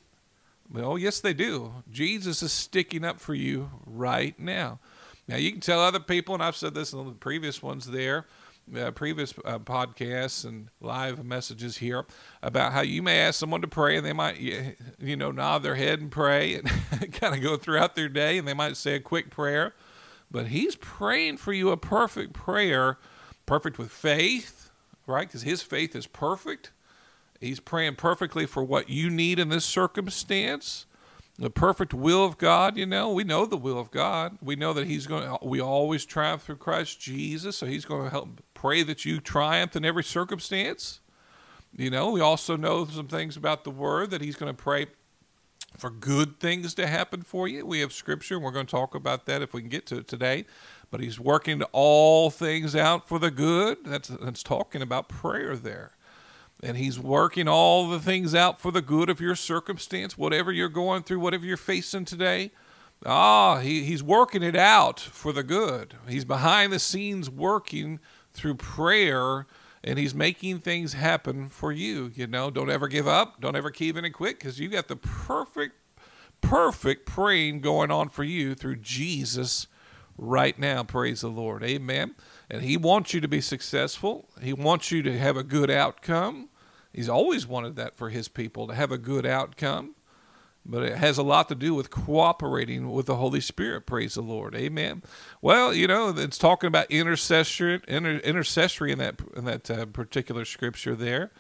Well, 0.72 0.98
yes, 0.98 1.20
they 1.20 1.34
do. 1.34 1.84
Jesus 1.91 2.41
is 2.41 2.52
sticking 2.52 3.04
up 3.04 3.20
for 3.20 3.34
you 3.34 3.72
right 3.86 4.39
now. 4.39 4.80
Now, 5.28 5.36
you 5.36 5.52
can 5.52 5.62
tell 5.62 5.82
other 5.82 6.00
people, 6.00 6.34
and 6.34 6.44
I've 6.44 6.56
said 6.56 6.74
this 6.74 6.94
in 6.94 7.06
the 7.06 7.12
previous 7.12 7.62
ones 7.62 7.86
there, 7.86 8.26
uh, 8.76 8.91
previous 8.91 9.34
uh, 9.44 9.60
podcasts 9.60 10.46
and 10.46 10.70
live 10.80 11.26
messages 11.26 11.78
here 11.78 12.06
about 12.41 12.72
how 12.74 12.82
you 12.82 13.02
may 13.04 13.20
ask 13.20 13.39
someone 13.39 13.62
to 13.62 13.67
pray 13.67 13.98
and 13.98 14.06
they 14.06 14.13
might, 14.13 14.39
you 14.39 15.15
know, 15.15 15.32
nod 15.32 15.60
their 15.63 15.76
head 15.76 16.00
and 16.00 16.12
pray 16.12 16.56
and 16.56 16.67
kind 17.13 17.36
of 17.36 17.41
go 17.41 17.58
throughout 17.58 17.96
their 17.96 18.10
day 18.10 18.38
and 18.38 18.48
they 18.48 18.54
might 18.54 18.78
say 18.78 18.96
a 18.96 19.00
quick 19.00 19.30
prayer. 19.30 19.74
But 20.30 20.48
he's 20.48 20.76
praying 20.78 21.38
for 21.38 21.52
you 21.52 21.72
a 21.72 21.78
perfect 21.78 22.34
prayer, 22.34 22.98
perfect 23.46 23.78
with 23.78 23.91
faith, 23.91 24.70
right? 25.07 25.27
Because 25.27 25.43
his 25.43 25.61
faith 25.61 25.95
is 25.95 26.07
perfect. 26.07 26.71
He's 27.39 27.59
praying 27.59 27.95
perfectly 27.95 28.45
for 28.45 28.63
what 28.63 28.89
you 28.89 29.09
need 29.09 29.39
in 29.39 29.49
this 29.49 29.65
circumstance. 29.65 30.85
The 31.39 31.49
perfect 31.49 31.91
will 31.91 32.23
of 32.23 32.37
God, 32.37 32.77
you 32.77 32.85
know, 32.85 33.11
we 33.11 33.23
know 33.23 33.47
the 33.47 33.57
will 33.57 33.79
of 33.79 33.89
God. 33.89 34.37
We 34.43 34.55
know 34.55 34.73
that 34.73 34.85
He's 34.85 35.07
going 35.07 35.23
to, 35.23 35.39
we 35.41 35.59
always 35.59 36.05
triumph 36.05 36.43
through 36.43 36.57
Christ 36.57 36.99
Jesus. 37.01 37.57
So 37.57 37.65
He's 37.65 37.85
going 37.85 38.03
to 38.03 38.09
help 38.11 38.41
pray 38.53 38.83
that 38.83 39.05
you 39.05 39.19
triumph 39.19 39.75
in 39.75 39.83
every 39.83 40.03
circumstance. 40.03 40.99
You 41.75 41.89
know, 41.89 42.11
we 42.11 42.21
also 42.21 42.55
know 42.55 42.85
some 42.85 43.07
things 43.07 43.37
about 43.37 43.63
the 43.63 43.71
Word 43.71 44.11
that 44.11 44.21
He's 44.21 44.35
going 44.35 44.55
to 44.55 44.63
pray 44.63 44.87
for 45.77 45.89
good 45.89 46.39
things 46.39 46.75
to 46.75 46.85
happen 46.85 47.23
for 47.23 47.47
you. 47.47 47.65
We 47.65 47.79
have 47.79 47.91
Scripture, 47.91 48.35
and 48.35 48.43
we're 48.43 48.51
going 48.51 48.67
to 48.67 48.71
talk 48.71 48.93
about 48.93 49.25
that 49.25 49.41
if 49.41 49.51
we 49.53 49.61
can 49.61 49.69
get 49.69 49.87
to 49.87 49.97
it 49.97 50.07
today 50.07 50.45
but 50.91 50.99
he's 50.99 51.19
working 51.19 51.63
all 51.71 52.30
things 52.30 52.75
out 52.75 53.08
for 53.08 53.17
the 53.17 53.32
good. 53.32 53.80
That's 53.86 54.10
that's 54.10 54.43
talking 54.43 54.82
about 54.82 55.10
prayer 55.10 55.56
there. 55.56 55.93
And 56.62 56.77
he's 56.77 56.99
working 56.99 57.47
all 57.47 57.89
the 57.89 57.99
things 57.99 58.36
out 58.36 58.62
for 58.62 58.71
the 58.71 58.84
good 58.84 59.10
of 59.10 59.19
your 59.19 59.36
circumstance, 59.36 60.15
whatever 60.15 60.51
you're 60.51 60.69
going 60.69 61.01
through, 61.01 61.19
whatever 61.19 61.45
you're 61.45 61.58
facing 61.58 62.06
today. 62.06 62.51
Ah, 63.04 63.60
he, 63.62 63.84
he's 63.84 64.04
working 64.04 64.43
it 64.43 64.56
out 64.56 64.99
for 64.99 65.34
the 65.34 65.41
good. 65.41 65.95
He's 66.08 66.25
behind 66.25 66.71
the 66.71 66.77
scenes 66.77 67.32
working 67.32 67.99
through 68.32 68.56
prayer 68.56 69.47
and 69.84 69.97
he's 69.97 70.13
making 70.13 70.60
things 70.60 70.93
happen 70.93 71.49
for 71.49 71.71
you. 71.71 72.12
You 72.13 72.27
know, 72.27 72.51
don't 72.51 72.69
ever 72.69 72.88
give 72.88 73.08
up. 73.08 73.41
Don't 73.41 73.56
ever 73.56 73.71
cave 73.71 73.97
in 73.97 74.06
and 74.06 74.13
quit 74.13 74.38
because 74.38 74.60
you 74.60 74.67
got 74.67 74.88
the 74.88 74.95
perfect, 74.95 75.75
perfect 76.41 77.08
praying 77.08 77.62
going 77.62 77.89
on 77.89 78.10
for 78.10 78.23
you 78.23 78.54
through 78.54 78.75
Jesus 78.75 79.65
right 80.17 80.58
now. 80.58 80.84
Praise 80.84 81.21
the 81.21 81.30
Lord. 81.30 81.63
Amen. 81.63 82.15
And 82.50 82.62
He 82.62 82.78
wants 82.78 83.13
you 83.13 83.21
to 83.21 83.28
be 83.28 83.41
successful, 83.41 84.30
He 84.41 84.54
wants 84.54 84.91
you 84.91 85.02
to 85.04 85.17
have 85.17 85.38
a 85.38 85.43
good 85.43 85.69
outcome. 85.69 86.50
He's 86.93 87.10
always 87.10 87.47
wanted 87.47 87.78
that 87.78 87.95
for 87.95 88.10
His 88.10 88.28
people 88.28 88.67
to 88.67 88.76
have 88.76 88.91
a 88.91 88.97
good 88.97 89.26
outcome. 89.26 89.95
But 90.63 90.84
it 90.84 90.97
has 90.97 91.17
a 91.17 91.24
lot 91.24 91.50
to 91.50 91.56
do 91.56 91.74
with 91.74 91.89
cooperating 91.89 92.91
with 92.91 93.08
the 93.08 93.15
Holy 93.15 93.41
Spirit. 93.41 93.88
Praise 93.88 94.13
the 94.13 94.21
Lord. 94.21 94.54
Amen. 94.54 95.02
Well, 95.41 95.74
you 95.74 95.88
know, 95.88 96.10
it's 96.15 96.38
talking 96.38 96.67
about 96.67 96.91
intercessory, 96.91 97.82
inter, 97.88 98.17
intercessory 98.17 98.91
in 98.91 99.00
that 99.00 99.15
in 99.36 99.45
that 99.45 99.71
uh, 99.71 99.88
particular 99.88 100.45
scripture 100.45 100.93
there. 100.95 101.32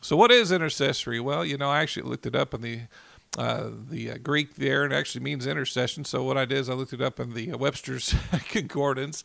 So, 0.00 0.16
what 0.16 0.30
is 0.30 0.52
intercessory? 0.52 1.18
Well, 1.18 1.44
you 1.44 1.56
know, 1.56 1.70
I 1.70 1.80
actually 1.80 2.08
looked 2.08 2.26
it 2.26 2.36
up 2.36 2.54
in 2.54 2.60
the 2.60 2.82
uh, 3.36 3.70
the 3.90 4.12
uh, 4.12 4.18
Greek 4.22 4.56
there, 4.56 4.84
and 4.84 4.92
actually 4.92 5.22
means 5.22 5.46
intercession. 5.46 6.04
So 6.04 6.22
what 6.22 6.36
I 6.38 6.44
did 6.44 6.58
is 6.58 6.70
I 6.70 6.74
looked 6.74 6.92
it 6.92 7.02
up 7.02 7.20
in 7.20 7.34
the 7.34 7.52
uh, 7.52 7.58
Webster's 7.58 8.14
Concordance, 8.48 9.24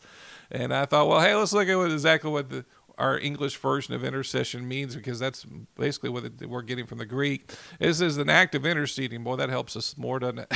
and 0.50 0.74
I 0.74 0.84
thought, 0.84 1.08
well, 1.08 1.20
hey, 1.20 1.34
let's 1.34 1.52
look 1.52 1.68
at 1.68 1.76
what, 1.76 1.90
exactly 1.90 2.30
what 2.30 2.50
the 2.50 2.64
our 2.98 3.18
English 3.18 3.56
version 3.56 3.94
of 3.94 4.04
intercession 4.04 4.68
means 4.68 4.94
because 4.94 5.18
that's 5.18 5.44
basically 5.76 6.10
what 6.10 6.24
we're 6.46 6.62
getting 6.62 6.86
from 6.86 6.98
the 6.98 7.06
Greek. 7.06 7.52
This 7.78 8.00
is 8.00 8.18
an 8.18 8.30
act 8.30 8.54
of 8.54 8.64
interceding. 8.64 9.24
Boy, 9.24 9.36
that 9.36 9.48
helps 9.48 9.76
us 9.76 9.96
more, 9.96 10.20
doesn't 10.20 10.46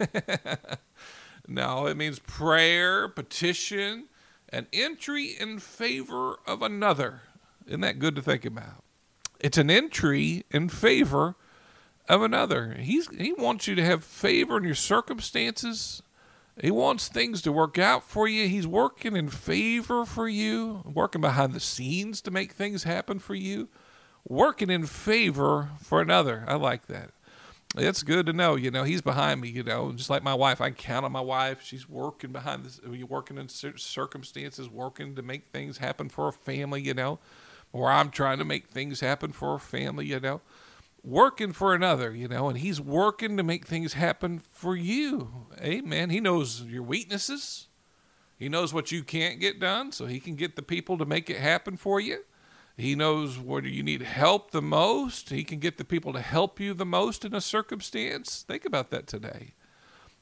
it? 0.00 0.78
no, 1.48 1.86
it 1.86 1.96
means 1.96 2.18
prayer, 2.18 3.08
petition, 3.08 4.08
an 4.48 4.66
entry 4.72 5.36
in 5.38 5.58
favor 5.58 6.38
of 6.46 6.62
another. 6.62 7.22
Isn't 7.66 7.80
that 7.80 7.98
good 7.98 8.16
to 8.16 8.22
think 8.22 8.44
about? 8.44 8.82
It's 9.38 9.58
an 9.58 9.70
entry 9.70 10.44
in 10.50 10.68
favor 10.68 11.36
of 12.08 12.22
another. 12.22 12.76
He's 12.78 13.08
he 13.16 13.32
wants 13.32 13.66
you 13.66 13.74
to 13.74 13.84
have 13.84 14.04
favor 14.04 14.56
in 14.56 14.64
your 14.64 14.74
circumstances. 14.74 16.02
He 16.60 16.70
wants 16.70 17.08
things 17.08 17.42
to 17.42 17.52
work 17.52 17.78
out 17.78 18.02
for 18.02 18.26
you. 18.26 18.48
He's 18.48 18.66
working 18.66 19.14
in 19.14 19.28
favor 19.28 20.06
for 20.06 20.26
you, 20.26 20.82
working 20.86 21.20
behind 21.20 21.52
the 21.52 21.60
scenes 21.60 22.22
to 22.22 22.30
make 22.30 22.52
things 22.52 22.84
happen 22.84 23.18
for 23.18 23.34
you, 23.34 23.68
working 24.26 24.70
in 24.70 24.86
favor 24.86 25.68
for 25.82 26.00
another. 26.00 26.44
I 26.48 26.54
like 26.54 26.86
that. 26.86 27.10
It's 27.76 28.02
good 28.02 28.24
to 28.24 28.32
know, 28.32 28.54
you 28.54 28.70
know, 28.70 28.84
he's 28.84 29.02
behind 29.02 29.42
me, 29.42 29.50
you 29.50 29.62
know, 29.62 29.92
just 29.92 30.08
like 30.08 30.22
my 30.22 30.32
wife. 30.32 30.62
I 30.62 30.70
count 30.70 31.04
on 31.04 31.12
my 31.12 31.20
wife. 31.20 31.60
She's 31.62 31.86
working 31.86 32.32
behind 32.32 32.64
this, 32.64 32.80
working 33.06 33.36
in 33.36 33.48
circumstances, 33.50 34.70
working 34.70 35.14
to 35.14 35.22
make 35.22 35.48
things 35.48 35.76
happen 35.76 36.08
for 36.08 36.28
a 36.28 36.32
family, 36.32 36.80
you 36.80 36.94
know, 36.94 37.18
or 37.72 37.90
I'm 37.90 38.08
trying 38.08 38.38
to 38.38 38.46
make 38.46 38.68
things 38.68 39.00
happen 39.00 39.30
for 39.32 39.56
a 39.56 39.60
family, 39.60 40.06
you 40.06 40.20
know 40.20 40.40
working 41.06 41.52
for 41.52 41.72
another, 41.72 42.12
you 42.12 42.26
know, 42.26 42.48
and 42.48 42.58
he's 42.58 42.80
working 42.80 43.36
to 43.36 43.42
make 43.42 43.64
things 43.64 43.92
happen 43.92 44.42
for 44.50 44.74
you. 44.74 45.46
Amen. 45.60 46.10
He 46.10 46.20
knows 46.20 46.62
your 46.62 46.82
weaknesses. 46.82 47.68
He 48.36 48.48
knows 48.48 48.74
what 48.74 48.92
you 48.92 49.02
can't 49.02 49.40
get 49.40 49.60
done, 49.60 49.92
so 49.92 50.06
he 50.06 50.20
can 50.20 50.34
get 50.34 50.56
the 50.56 50.62
people 50.62 50.98
to 50.98 51.06
make 51.06 51.30
it 51.30 51.38
happen 51.38 51.76
for 51.76 52.00
you. 52.00 52.24
He 52.76 52.94
knows 52.94 53.38
where 53.38 53.64
you 53.64 53.82
need 53.82 54.02
help 54.02 54.50
the 54.50 54.60
most. 54.60 55.30
He 55.30 55.44
can 55.44 55.60
get 55.60 55.78
the 55.78 55.84
people 55.84 56.12
to 56.12 56.20
help 56.20 56.60
you 56.60 56.74
the 56.74 56.84
most 56.84 57.24
in 57.24 57.32
a 57.32 57.40
circumstance. 57.40 58.44
Think 58.46 58.66
about 58.66 58.90
that 58.90 59.06
today. 59.06 59.54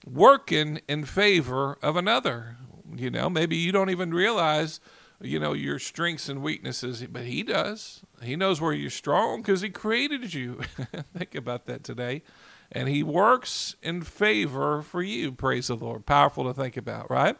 Working 0.06 0.80
in 0.86 1.06
favor 1.06 1.78
of 1.82 1.96
another. 1.96 2.58
You 2.94 3.10
know, 3.10 3.28
maybe 3.28 3.56
you 3.56 3.72
don't 3.72 3.90
even 3.90 4.14
realize 4.14 4.78
you 5.20 5.38
know, 5.38 5.52
your 5.52 5.78
strengths 5.78 6.28
and 6.28 6.42
weaknesses, 6.42 7.04
but 7.10 7.24
he 7.24 7.42
does. 7.42 8.02
He 8.22 8.36
knows 8.36 8.60
where 8.60 8.72
you're 8.72 8.90
strong 8.90 9.42
because 9.42 9.60
he 9.60 9.70
created 9.70 10.34
you. 10.34 10.60
Think 11.16 11.34
about 11.34 11.66
that 11.66 11.84
today. 11.84 12.22
And 12.72 12.88
he 12.88 13.02
works 13.02 13.76
in 13.82 14.02
favor 14.02 14.82
for 14.82 15.02
you. 15.02 15.32
Praise 15.32 15.68
the 15.68 15.76
Lord. 15.76 16.06
Powerful 16.06 16.44
to 16.44 16.54
think 16.54 16.76
about, 16.76 17.08
right? 17.10 17.36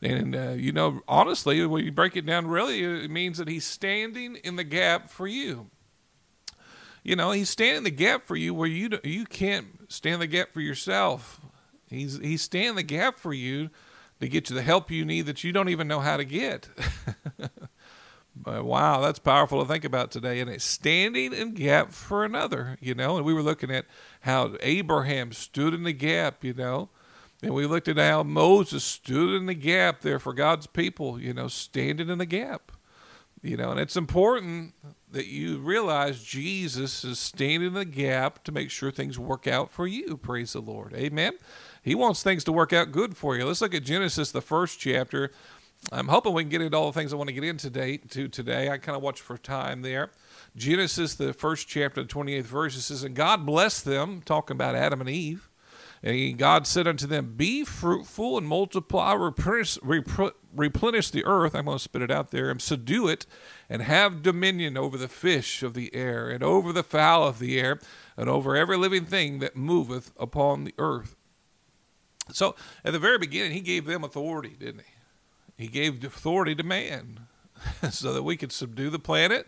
And, 0.00 0.34
uh, 0.34 0.50
you 0.50 0.72
know, 0.72 1.00
honestly, 1.06 1.64
when 1.64 1.84
you 1.84 1.92
break 1.92 2.16
it 2.16 2.26
down, 2.26 2.46
really, 2.46 2.82
it 2.82 3.10
means 3.10 3.38
that 3.38 3.46
he's 3.46 3.66
standing 3.66 4.36
in 4.36 4.56
the 4.56 4.64
gap 4.64 5.10
for 5.10 5.28
you. 5.28 5.70
You 7.04 7.14
know, 7.14 7.30
he's 7.30 7.50
standing 7.50 7.84
the 7.84 7.90
gap 7.90 8.26
for 8.26 8.36
you 8.36 8.52
where 8.52 8.68
you 8.68 8.98
you 9.04 9.24
can't 9.24 9.90
stand 9.90 10.20
the 10.20 10.26
gap 10.26 10.52
for 10.52 10.60
yourself. 10.60 11.40
He's 11.88 12.18
he's 12.18 12.42
standing 12.42 12.74
the 12.74 12.82
gap 12.82 13.18
for 13.18 13.32
you 13.32 13.70
to 14.20 14.28
get 14.28 14.50
you 14.50 14.56
the 14.56 14.62
help 14.62 14.90
you 14.90 15.04
need 15.04 15.26
that 15.26 15.44
you 15.44 15.52
don't 15.52 15.68
even 15.68 15.88
know 15.88 16.00
how 16.00 16.16
to 16.16 16.24
get. 16.24 16.68
but 18.36 18.64
wow, 18.64 19.00
that's 19.00 19.18
powerful 19.18 19.62
to 19.62 19.68
think 19.68 19.84
about 19.84 20.10
today. 20.10 20.40
And 20.40 20.50
it's 20.50 20.64
standing 20.64 21.32
in 21.32 21.54
gap 21.54 21.92
for 21.92 22.24
another, 22.24 22.76
you 22.80 22.94
know. 22.94 23.16
And 23.16 23.24
we 23.24 23.34
were 23.34 23.42
looking 23.42 23.70
at 23.70 23.86
how 24.20 24.56
Abraham 24.60 25.32
stood 25.32 25.74
in 25.74 25.84
the 25.84 25.92
gap, 25.92 26.44
you 26.44 26.54
know. 26.54 26.88
And 27.42 27.54
we 27.54 27.66
looked 27.66 27.86
at 27.86 27.98
how 27.98 28.24
Moses 28.24 28.82
stood 28.82 29.34
in 29.34 29.46
the 29.46 29.54
gap 29.54 30.00
there 30.00 30.18
for 30.18 30.32
God's 30.32 30.66
people, 30.66 31.20
you 31.20 31.32
know, 31.32 31.46
standing 31.46 32.08
in 32.08 32.18
the 32.18 32.26
gap. 32.26 32.72
You 33.42 33.56
know, 33.56 33.70
and 33.70 33.78
it's 33.78 33.96
important 33.96 34.74
that 35.12 35.26
you 35.26 35.58
realize 35.58 36.24
Jesus 36.24 37.04
is 37.04 37.20
standing 37.20 37.68
in 37.68 37.74
the 37.74 37.84
gap 37.84 38.42
to 38.44 38.52
make 38.52 38.70
sure 38.70 38.90
things 38.90 39.18
work 39.18 39.46
out 39.46 39.70
for 39.70 39.86
you. 39.86 40.16
Praise 40.16 40.54
the 40.54 40.60
Lord. 40.60 40.92
Amen. 40.94 41.34
He 41.88 41.94
wants 41.94 42.22
things 42.22 42.44
to 42.44 42.52
work 42.52 42.74
out 42.74 42.92
good 42.92 43.16
for 43.16 43.34
you. 43.34 43.46
Let's 43.46 43.62
look 43.62 43.74
at 43.74 43.82
Genesis, 43.82 44.30
the 44.30 44.42
first 44.42 44.78
chapter. 44.78 45.30
I'm 45.90 46.08
hoping 46.08 46.34
we 46.34 46.42
can 46.42 46.50
get 46.50 46.60
into 46.60 46.76
all 46.76 46.92
the 46.92 47.00
things 47.00 47.14
I 47.14 47.16
want 47.16 47.28
to 47.28 47.34
get 47.34 47.44
into 47.44 47.70
today. 47.70 47.96
To 47.96 48.28
today, 48.28 48.68
I 48.68 48.76
kind 48.76 48.94
of 48.94 49.02
watch 49.02 49.22
for 49.22 49.38
time 49.38 49.80
there. 49.80 50.10
Genesis, 50.54 51.14
the 51.14 51.32
first 51.32 51.66
chapter, 51.66 52.02
the 52.02 52.08
28th 52.08 52.44
verse, 52.44 52.76
it 52.76 52.82
says, 52.82 53.04
"And 53.04 53.14
God 53.14 53.46
blessed 53.46 53.86
them," 53.86 54.20
talking 54.20 54.54
about 54.54 54.74
Adam 54.74 55.00
and 55.00 55.08
Eve. 55.08 55.48
And 56.02 56.36
God 56.36 56.66
said 56.66 56.86
unto 56.86 57.06
them, 57.06 57.34
Be 57.36 57.64
fruitful 57.64 58.38
and 58.38 58.46
multiply, 58.46 59.14
replenish, 59.14 59.78
replenish 59.82 61.10
the 61.10 61.24
earth. 61.24 61.54
I'm 61.54 61.64
going 61.64 61.78
to 61.78 61.82
spit 61.82 62.02
it 62.02 62.10
out 62.10 62.30
there 62.30 62.50
and 62.50 62.60
subdue 62.60 63.08
it, 63.08 63.24
and 63.68 63.82
have 63.82 64.22
dominion 64.22 64.76
over 64.76 64.96
the 64.98 65.08
fish 65.08 65.62
of 65.62 65.74
the 65.74 65.92
air, 65.94 66.28
and 66.28 66.42
over 66.44 66.72
the 66.72 66.84
fowl 66.84 67.26
of 67.26 67.38
the 67.38 67.58
air, 67.58 67.80
and 68.16 68.28
over 68.28 68.54
every 68.54 68.76
living 68.76 69.06
thing 69.06 69.38
that 69.38 69.56
moveth 69.56 70.12
upon 70.18 70.64
the 70.64 70.74
earth. 70.78 71.16
So 72.32 72.54
at 72.84 72.92
the 72.92 72.98
very 72.98 73.18
beginning, 73.18 73.52
he 73.52 73.60
gave 73.60 73.86
them 73.86 74.04
authority, 74.04 74.54
didn't 74.58 74.80
he? 74.80 75.64
He 75.64 75.68
gave 75.68 76.04
authority 76.04 76.54
to 76.54 76.62
man 76.62 77.26
so 77.90 78.12
that 78.12 78.22
we 78.22 78.36
could 78.36 78.52
subdue 78.52 78.90
the 78.90 78.98
planet, 78.98 79.46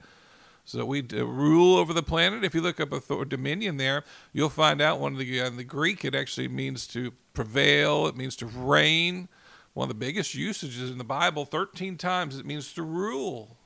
so 0.64 0.78
that 0.78 0.86
we 0.86 1.06
uh, 1.12 1.24
rule 1.24 1.76
over 1.76 1.92
the 1.92 2.02
planet. 2.02 2.44
If 2.44 2.54
you 2.54 2.60
look 2.60 2.80
up 2.80 2.92
authority, 2.92 3.30
dominion 3.30 3.76
there, 3.76 4.04
you'll 4.32 4.48
find 4.50 4.80
out 4.80 4.98
one 4.98 5.12
of 5.12 5.18
the 5.18 5.40
uh, 5.40 5.50
the 5.50 5.64
Greek 5.64 6.04
it 6.04 6.14
actually 6.14 6.48
means 6.48 6.86
to 6.88 7.12
prevail. 7.32 8.06
It 8.06 8.16
means 8.16 8.36
to 8.36 8.46
reign. 8.46 9.28
One 9.72 9.84
of 9.84 9.88
the 9.88 10.04
biggest 10.04 10.34
usages 10.34 10.90
in 10.90 10.98
the 10.98 11.04
Bible, 11.04 11.44
thirteen 11.44 11.96
times, 11.96 12.36
it 12.36 12.44
means 12.44 12.72
to 12.74 12.82
rule. 12.82 13.56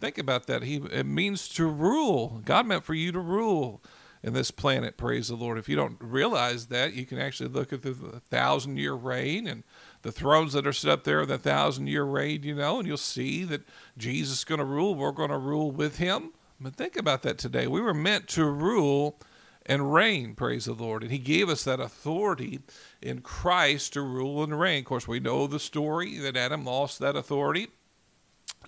Think 0.00 0.18
about 0.18 0.48
that. 0.48 0.64
He 0.64 0.76
it 0.76 1.06
means 1.06 1.48
to 1.50 1.66
rule. 1.66 2.42
God 2.44 2.66
meant 2.66 2.84
for 2.84 2.94
you 2.94 3.12
to 3.12 3.20
rule 3.20 3.80
in 4.24 4.32
this 4.32 4.50
planet. 4.50 4.96
Praise 4.96 5.28
the 5.28 5.36
Lord. 5.36 5.58
If 5.58 5.68
you 5.68 5.76
don't 5.76 5.98
realize 6.00 6.68
that, 6.68 6.94
you 6.94 7.04
can 7.04 7.18
actually 7.18 7.50
look 7.50 7.74
at 7.74 7.82
the 7.82 7.92
thousand 7.92 8.78
year 8.78 8.94
reign 8.94 9.46
and 9.46 9.64
the 10.00 10.12
thrones 10.12 10.54
that 10.54 10.66
are 10.66 10.72
set 10.72 10.90
up 10.90 11.04
there 11.04 11.20
in 11.20 11.28
the 11.28 11.36
thousand 11.36 11.88
year 11.88 12.04
reign, 12.04 12.42
you 12.42 12.54
know, 12.54 12.78
and 12.78 12.88
you'll 12.88 12.96
see 12.96 13.44
that 13.44 13.68
Jesus 13.98 14.38
is 14.38 14.44
going 14.44 14.60
to 14.60 14.64
rule. 14.64 14.94
We're 14.94 15.12
going 15.12 15.30
to 15.30 15.36
rule 15.36 15.70
with 15.70 15.98
him. 15.98 16.32
But 16.58 16.74
think 16.74 16.96
about 16.96 17.20
that 17.22 17.36
today. 17.36 17.66
We 17.66 17.82
were 17.82 17.92
meant 17.92 18.26
to 18.28 18.46
rule 18.46 19.20
and 19.66 19.92
reign, 19.92 20.34
praise 20.34 20.64
the 20.64 20.72
Lord. 20.72 21.02
And 21.02 21.12
he 21.12 21.18
gave 21.18 21.50
us 21.50 21.62
that 21.64 21.80
authority 21.80 22.60
in 23.02 23.20
Christ 23.20 23.92
to 23.92 24.00
rule 24.00 24.42
and 24.42 24.58
reign. 24.58 24.80
Of 24.80 24.84
course, 24.86 25.06
we 25.06 25.20
know 25.20 25.46
the 25.46 25.60
story 25.60 26.16
that 26.16 26.36
Adam 26.36 26.64
lost 26.64 26.98
that 27.00 27.16
authority. 27.16 27.68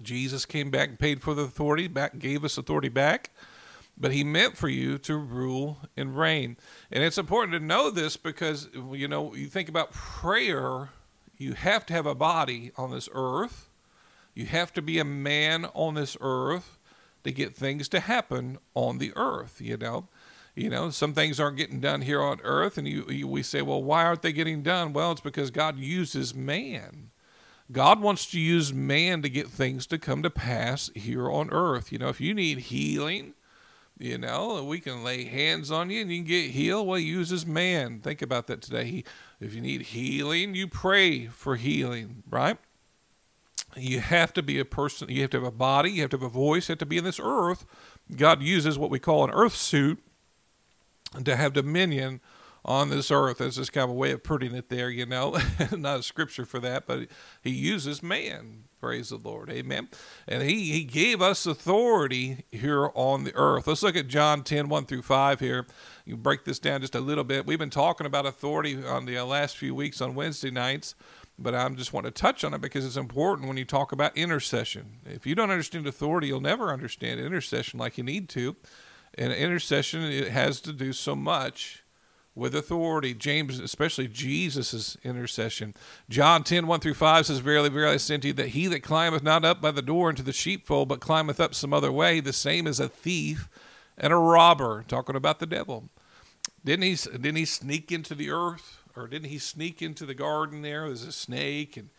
Jesus 0.02 0.44
came 0.44 0.70
back 0.70 0.90
and 0.90 0.98
paid 0.98 1.22
for 1.22 1.32
the 1.32 1.42
authority, 1.42 1.88
back 1.88 2.18
gave 2.18 2.44
us 2.44 2.58
authority 2.58 2.90
back 2.90 3.30
but 3.98 4.12
he 4.12 4.22
meant 4.22 4.56
for 4.56 4.68
you 4.68 4.98
to 4.98 5.16
rule 5.16 5.78
and 5.96 6.16
reign. 6.18 6.56
And 6.90 7.02
it's 7.02 7.18
important 7.18 7.52
to 7.52 7.60
know 7.60 7.90
this 7.90 8.16
because, 8.16 8.68
you 8.92 9.08
know, 9.08 9.34
you 9.34 9.46
think 9.46 9.68
about 9.68 9.92
prayer, 9.92 10.90
you 11.38 11.54
have 11.54 11.86
to 11.86 11.94
have 11.94 12.06
a 12.06 12.14
body 12.14 12.72
on 12.76 12.90
this 12.90 13.08
earth, 13.12 13.68
you 14.34 14.46
have 14.46 14.72
to 14.74 14.82
be 14.82 14.98
a 14.98 15.04
man 15.04 15.66
on 15.74 15.94
this 15.94 16.16
earth 16.20 16.78
to 17.24 17.32
get 17.32 17.56
things 17.56 17.88
to 17.88 18.00
happen 18.00 18.58
on 18.74 18.98
the 18.98 19.12
earth, 19.16 19.60
you 19.60 19.76
know. 19.76 20.08
You 20.54 20.70
know, 20.70 20.88
some 20.88 21.12
things 21.12 21.38
aren't 21.38 21.58
getting 21.58 21.80
done 21.80 22.00
here 22.00 22.22
on 22.22 22.40
earth, 22.42 22.78
and 22.78 22.88
you, 22.88 23.04
you 23.10 23.28
we 23.28 23.42
say, 23.42 23.60
well, 23.60 23.82
why 23.82 24.04
aren't 24.04 24.22
they 24.22 24.32
getting 24.32 24.62
done? 24.62 24.94
Well, 24.94 25.12
it's 25.12 25.20
because 25.20 25.50
God 25.50 25.78
uses 25.78 26.34
man. 26.34 27.10
God 27.70 28.00
wants 28.00 28.30
to 28.30 28.40
use 28.40 28.72
man 28.72 29.20
to 29.20 29.28
get 29.28 29.48
things 29.48 29.86
to 29.88 29.98
come 29.98 30.22
to 30.22 30.30
pass 30.30 30.90
here 30.94 31.30
on 31.30 31.50
earth. 31.50 31.92
You 31.92 31.98
know, 31.98 32.08
if 32.08 32.22
you 32.22 32.32
need 32.32 32.58
healing, 32.58 33.34
you 33.98 34.18
know, 34.18 34.62
we 34.64 34.80
can 34.80 35.02
lay 35.02 35.24
hands 35.24 35.70
on 35.70 35.90
you 35.90 36.02
and 36.02 36.10
you 36.10 36.18
can 36.18 36.26
get 36.26 36.50
healed. 36.50 36.86
Well, 36.86 36.98
he 36.98 37.06
uses 37.06 37.46
man. 37.46 38.00
Think 38.00 38.20
about 38.20 38.46
that 38.48 38.60
today. 38.60 38.84
He, 38.84 39.04
if 39.40 39.54
you 39.54 39.60
need 39.60 39.82
healing, 39.82 40.54
you 40.54 40.68
pray 40.68 41.26
for 41.26 41.56
healing, 41.56 42.22
right? 42.28 42.58
You 43.74 44.00
have 44.00 44.32
to 44.34 44.42
be 44.42 44.58
a 44.58 44.64
person, 44.64 45.08
you 45.10 45.22
have 45.22 45.30
to 45.30 45.38
have 45.38 45.46
a 45.46 45.50
body, 45.50 45.90
you 45.90 46.02
have 46.02 46.10
to 46.10 46.16
have 46.16 46.22
a 46.22 46.28
voice, 46.28 46.68
you 46.68 46.72
have 46.72 46.78
to 46.78 46.86
be 46.86 46.98
in 46.98 47.04
this 47.04 47.20
earth. 47.22 47.66
God 48.14 48.42
uses 48.42 48.78
what 48.78 48.90
we 48.90 48.98
call 48.98 49.24
an 49.24 49.30
earth 49.30 49.54
suit 49.54 50.02
to 51.24 51.36
have 51.36 51.52
dominion 51.52 52.20
on 52.66 52.90
this 52.90 53.12
earth. 53.12 53.38
That's 53.38 53.56
just 53.56 53.72
kind 53.72 53.84
of 53.84 53.90
a 53.90 53.94
way 53.94 54.10
of 54.10 54.24
putting 54.24 54.54
it 54.54 54.68
there, 54.68 54.90
you 54.90 55.06
know. 55.06 55.38
Not 55.72 56.00
a 56.00 56.02
scripture 56.02 56.44
for 56.44 56.58
that, 56.58 56.86
but 56.86 57.08
he 57.40 57.50
uses 57.50 58.02
man. 58.02 58.64
Praise 58.80 59.08
the 59.08 59.16
Lord. 59.16 59.50
Amen. 59.50 59.88
And 60.28 60.42
he, 60.42 60.72
he 60.72 60.84
gave 60.84 61.22
us 61.22 61.46
authority 61.46 62.44
here 62.50 62.90
on 62.94 63.24
the 63.24 63.34
earth. 63.34 63.66
Let's 63.66 63.82
look 63.82 63.96
at 63.96 64.08
John 64.08 64.42
10, 64.42 64.68
1 64.68 64.84
through 64.84 65.02
5 65.02 65.40
here. 65.40 65.66
You 66.04 66.16
break 66.16 66.44
this 66.44 66.58
down 66.58 66.82
just 66.82 66.94
a 66.94 67.00
little 67.00 67.24
bit. 67.24 67.46
We've 67.46 67.58
been 67.58 67.70
talking 67.70 68.06
about 68.06 68.26
authority 68.26 68.84
on 68.84 69.06
the 69.06 69.16
uh, 69.16 69.24
last 69.24 69.56
few 69.56 69.74
weeks 69.74 70.00
on 70.00 70.14
Wednesday 70.14 70.50
nights, 70.50 70.94
but 71.38 71.54
I 71.54 71.66
just 71.70 71.92
want 71.92 72.04
to 72.04 72.10
touch 72.10 72.44
on 72.44 72.52
it 72.52 72.60
because 72.60 72.84
it's 72.84 72.96
important 72.96 73.48
when 73.48 73.56
you 73.56 73.64
talk 73.64 73.92
about 73.92 74.16
intercession. 74.16 74.98
If 75.06 75.26
you 75.26 75.34
don't 75.34 75.50
understand 75.50 75.86
authority, 75.86 76.26
you'll 76.26 76.40
never 76.40 76.70
understand 76.70 77.18
intercession 77.18 77.78
like 77.78 77.96
you 77.96 78.04
need 78.04 78.28
to. 78.30 78.56
And 79.14 79.32
intercession 79.32 80.02
it 80.02 80.28
has 80.28 80.60
to 80.62 80.72
do 80.72 80.92
so 80.92 81.16
much 81.16 81.82
with 82.36 82.54
authority. 82.54 83.14
James, 83.14 83.58
especially 83.58 84.06
Jesus' 84.06 84.96
intercession. 85.02 85.74
John 86.08 86.44
10, 86.44 86.66
1 86.66 86.80
through 86.80 86.94
5 86.94 87.26
says, 87.26 87.38
Verily, 87.38 87.70
verily, 87.70 87.98
I 87.98 88.14
unto 88.14 88.28
you, 88.28 88.34
that 88.34 88.48
he 88.48 88.66
that 88.68 88.82
climbeth 88.82 89.22
not 89.22 89.44
up 89.44 89.60
by 89.60 89.72
the 89.72 89.82
door 89.82 90.10
into 90.10 90.22
the 90.22 90.34
sheepfold, 90.34 90.88
but 90.88 91.00
climbeth 91.00 91.40
up 91.40 91.54
some 91.54 91.72
other 91.72 91.90
way, 91.90 92.20
the 92.20 92.34
same 92.34 92.66
is 92.66 92.78
a 92.78 92.88
thief 92.88 93.48
and 93.96 94.12
a 94.12 94.16
robber. 94.16 94.84
Talking 94.86 95.16
about 95.16 95.40
the 95.40 95.46
devil. 95.46 95.88
Didn't 96.64 96.84
he, 96.84 96.94
didn't 96.94 97.36
he 97.36 97.46
sneak 97.46 97.90
into 97.90 98.14
the 98.14 98.30
earth? 98.30 98.82
Or 98.94 99.08
didn't 99.08 99.28
he 99.28 99.38
sneak 99.38 99.82
into 99.82 100.06
the 100.06 100.14
garden 100.14 100.62
there? 100.62 100.86
There's 100.86 101.04
a 101.04 101.12
snake, 101.12 101.76
and, 101.76 101.90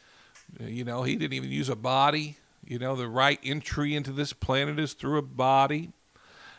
you 0.59 0.83
know, 0.83 1.03
he 1.03 1.15
didn't 1.15 1.33
even 1.33 1.51
use 1.51 1.69
a 1.69 1.75
body. 1.75 2.37
You 2.63 2.79
know, 2.79 2.95
the 2.95 3.07
right 3.07 3.39
entry 3.43 3.95
into 3.95 4.11
this 4.11 4.33
planet 4.33 4.79
is 4.79 4.93
through 4.93 5.17
a 5.17 5.23
body 5.23 5.91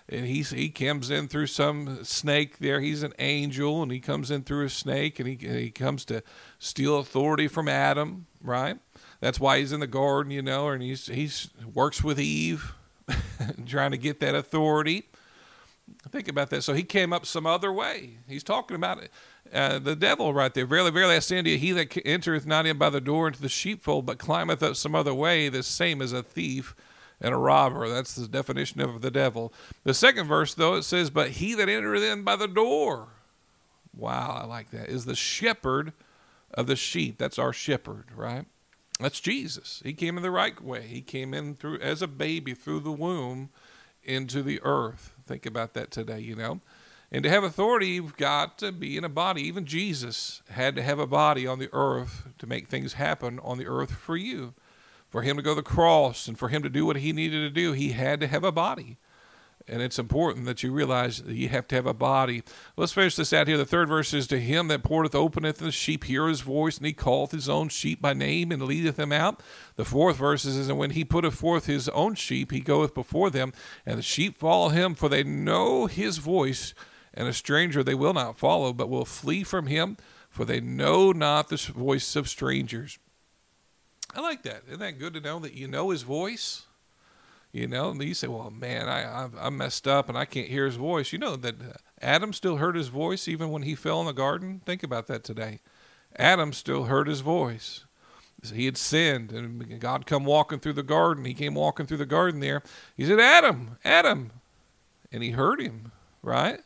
and 0.08 0.26
he's 0.26 0.50
he 0.50 0.70
comes 0.70 1.10
in 1.10 1.28
through 1.28 1.46
some 1.46 2.02
snake 2.04 2.58
there. 2.58 2.80
He's 2.80 3.02
an 3.02 3.12
angel, 3.18 3.82
and 3.82 3.92
he 3.92 4.00
comes 4.00 4.30
in 4.30 4.42
through 4.42 4.64
a 4.64 4.70
snake, 4.70 5.18
and 5.18 5.28
he 5.28 5.36
he 5.36 5.70
comes 5.70 6.04
to 6.06 6.22
steal 6.58 6.98
authority 6.98 7.48
from 7.48 7.68
Adam, 7.68 8.26
right? 8.42 8.78
That's 9.20 9.38
why 9.38 9.58
he's 9.58 9.72
in 9.72 9.80
the 9.80 9.86
garden, 9.86 10.32
you 10.32 10.42
know, 10.42 10.68
and 10.68 10.82
he's 10.82 11.06
he's 11.06 11.50
works 11.74 12.02
with 12.02 12.18
Eve, 12.18 12.72
trying 13.66 13.90
to 13.90 13.98
get 13.98 14.20
that 14.20 14.34
authority. 14.34 15.08
Think 16.10 16.28
about 16.28 16.50
that. 16.50 16.62
So 16.62 16.74
he 16.74 16.82
came 16.82 17.12
up 17.12 17.24
some 17.24 17.46
other 17.46 17.72
way. 17.72 18.18
He's 18.28 18.44
talking 18.44 18.74
about 18.74 19.02
it. 19.02 19.10
Uh, 19.52 19.78
the 19.78 19.96
devil 19.96 20.34
right 20.34 20.52
there. 20.52 20.66
Verily, 20.66 20.90
verily, 20.90 21.16
I 21.16 21.20
say 21.20 21.38
unto 21.38 21.50
you, 21.50 21.56
he 21.56 21.72
that 21.72 21.96
entereth 22.06 22.46
not 22.46 22.66
in 22.66 22.76
by 22.76 22.90
the 22.90 23.00
door 23.00 23.28
into 23.28 23.40
the 23.40 23.48
sheepfold, 23.48 24.04
but 24.04 24.18
climbeth 24.18 24.62
up 24.62 24.76
some 24.76 24.94
other 24.94 25.14
way, 25.14 25.48
the 25.48 25.62
same 25.62 26.02
as 26.02 26.12
a 26.12 26.22
thief 26.22 26.74
and 27.20 27.34
a 27.34 27.38
robber. 27.38 27.88
That's 27.88 28.14
the 28.14 28.28
definition 28.28 28.80
of 28.80 29.00
the 29.00 29.10
devil. 29.10 29.52
The 29.84 29.94
second 29.94 30.26
verse, 30.26 30.54
though, 30.54 30.74
it 30.74 30.84
says, 30.84 31.10
But 31.10 31.30
he 31.32 31.54
that 31.54 31.68
entereth 31.68 32.02
in 32.02 32.22
by 32.22 32.36
the 32.36 32.48
door, 32.48 33.08
wow, 33.96 34.40
I 34.42 34.46
like 34.46 34.70
that, 34.70 34.88
is 34.88 35.04
the 35.04 35.16
shepherd 35.16 35.92
of 36.54 36.66
the 36.66 36.76
sheep. 36.76 37.18
That's 37.18 37.38
our 37.38 37.52
shepherd, 37.52 38.06
right? 38.14 38.46
That's 39.00 39.20
Jesus. 39.20 39.80
He 39.84 39.92
came 39.92 40.16
in 40.16 40.22
the 40.22 40.30
right 40.30 40.60
way. 40.62 40.82
He 40.82 41.00
came 41.00 41.34
in 41.34 41.54
through 41.54 41.78
as 41.78 42.02
a 42.02 42.08
baby 42.08 42.54
through 42.54 42.80
the 42.80 42.92
womb 42.92 43.50
into 44.02 44.42
the 44.42 44.60
earth. 44.62 45.14
Think 45.26 45.46
about 45.46 45.74
that 45.74 45.90
today, 45.90 46.20
you 46.20 46.34
know. 46.34 46.60
And 47.10 47.22
to 47.22 47.30
have 47.30 47.44
authority, 47.44 47.88
you've 47.88 48.16
got 48.16 48.58
to 48.58 48.70
be 48.70 48.96
in 48.96 49.04
a 49.04 49.08
body. 49.08 49.42
Even 49.42 49.64
Jesus 49.64 50.42
had 50.50 50.76
to 50.76 50.82
have 50.82 50.98
a 50.98 51.06
body 51.06 51.46
on 51.46 51.58
the 51.58 51.70
earth 51.72 52.28
to 52.38 52.46
make 52.46 52.68
things 52.68 52.94
happen 52.94 53.38
on 53.42 53.56
the 53.56 53.66
earth 53.66 53.92
for 53.92 54.16
you 54.16 54.54
for 55.08 55.22
him 55.22 55.36
to 55.36 55.42
go 55.42 55.50
to 55.50 55.56
the 55.56 55.62
cross 55.62 56.28
and 56.28 56.38
for 56.38 56.48
him 56.48 56.62
to 56.62 56.68
do 56.68 56.84
what 56.84 56.96
he 56.96 57.12
needed 57.12 57.40
to 57.40 57.50
do, 57.50 57.72
he 57.72 57.92
had 57.92 58.20
to 58.20 58.26
have 58.26 58.44
a 58.44 58.52
body. 58.52 58.98
And 59.70 59.82
it's 59.82 59.98
important 59.98 60.46
that 60.46 60.62
you 60.62 60.72
realize 60.72 61.22
that 61.22 61.34
you 61.34 61.50
have 61.50 61.68
to 61.68 61.74
have 61.74 61.86
a 61.86 61.92
body. 61.92 62.42
Let's 62.76 62.92
finish 62.92 63.16
this 63.16 63.34
out 63.34 63.48
here. 63.48 63.58
The 63.58 63.66
third 63.66 63.88
verse 63.88 64.14
is 64.14 64.26
To 64.28 64.40
him 64.40 64.68
that 64.68 64.82
porteth 64.82 65.14
openeth 65.14 65.58
the 65.58 65.70
sheep 65.70 66.04
hear 66.04 66.26
his 66.26 66.40
voice, 66.40 66.78
and 66.78 66.86
he 66.86 66.94
calleth 66.94 67.32
his 67.32 67.50
own 67.50 67.68
sheep 67.68 68.00
by 68.00 68.14
name 68.14 68.50
and 68.50 68.62
leadeth 68.62 68.96
them 68.96 69.12
out. 69.12 69.42
The 69.76 69.84
fourth 69.84 70.16
verse 70.16 70.46
is 70.46 70.68
And 70.68 70.78
when 70.78 70.92
he 70.92 71.04
putteth 71.04 71.34
forth 71.34 71.66
his 71.66 71.88
own 71.90 72.14
sheep, 72.14 72.50
he 72.50 72.60
goeth 72.60 72.94
before 72.94 73.28
them, 73.28 73.52
and 73.84 73.98
the 73.98 74.02
sheep 74.02 74.38
follow 74.38 74.70
him, 74.70 74.94
for 74.94 75.10
they 75.10 75.22
know 75.22 75.84
his 75.84 76.16
voice, 76.16 76.72
and 77.12 77.28
a 77.28 77.34
stranger 77.34 77.82
they 77.82 77.94
will 77.94 78.14
not 78.14 78.38
follow, 78.38 78.72
but 78.72 78.88
will 78.88 79.04
flee 79.04 79.44
from 79.44 79.66
him, 79.66 79.98
for 80.30 80.46
they 80.46 80.60
know 80.60 81.12
not 81.12 81.48
the 81.48 81.56
voice 81.56 82.16
of 82.16 82.28
strangers. 82.28 82.98
I 84.14 84.20
like 84.20 84.42
that. 84.42 84.62
Isn't 84.66 84.80
that 84.80 84.98
good 84.98 85.14
to 85.14 85.20
know 85.20 85.38
that 85.40 85.54
you 85.54 85.68
know 85.68 85.90
his 85.90 86.02
voice? 86.02 86.62
You 87.52 87.66
know, 87.66 87.90
and 87.90 88.02
you 88.02 88.14
say, 88.14 88.26
well, 88.26 88.50
man, 88.50 88.88
I, 88.88 89.24
I, 89.24 89.28
I 89.46 89.50
messed 89.50 89.88
up 89.88 90.08
and 90.08 90.18
I 90.18 90.24
can't 90.26 90.48
hear 90.48 90.66
his 90.66 90.76
voice. 90.76 91.12
You 91.12 91.18
know 91.18 91.36
that 91.36 91.54
uh, 91.60 91.72
Adam 92.00 92.32
still 92.32 92.56
heard 92.56 92.76
his 92.76 92.88
voice 92.88 93.26
even 93.26 93.50
when 93.50 93.62
he 93.62 93.74
fell 93.74 94.00
in 94.00 94.06
the 94.06 94.12
garden? 94.12 94.60
Think 94.66 94.82
about 94.82 95.06
that 95.06 95.24
today. 95.24 95.60
Adam 96.16 96.52
still 96.52 96.84
heard 96.84 97.08
his 97.08 97.20
voice. 97.20 97.84
He 98.54 98.66
had 98.66 98.76
sinned, 98.76 99.32
and 99.32 99.80
God 99.80 100.06
come 100.06 100.24
walking 100.24 100.60
through 100.60 100.74
the 100.74 100.82
garden. 100.84 101.24
He 101.24 101.34
came 101.34 101.54
walking 101.54 101.86
through 101.86 101.96
the 101.96 102.06
garden 102.06 102.38
there. 102.40 102.62
He 102.96 103.04
said, 103.04 103.18
Adam, 103.18 103.78
Adam. 103.84 104.30
And 105.10 105.22
he 105.22 105.30
heard 105.30 105.60
him, 105.60 105.90
right? 106.22 106.60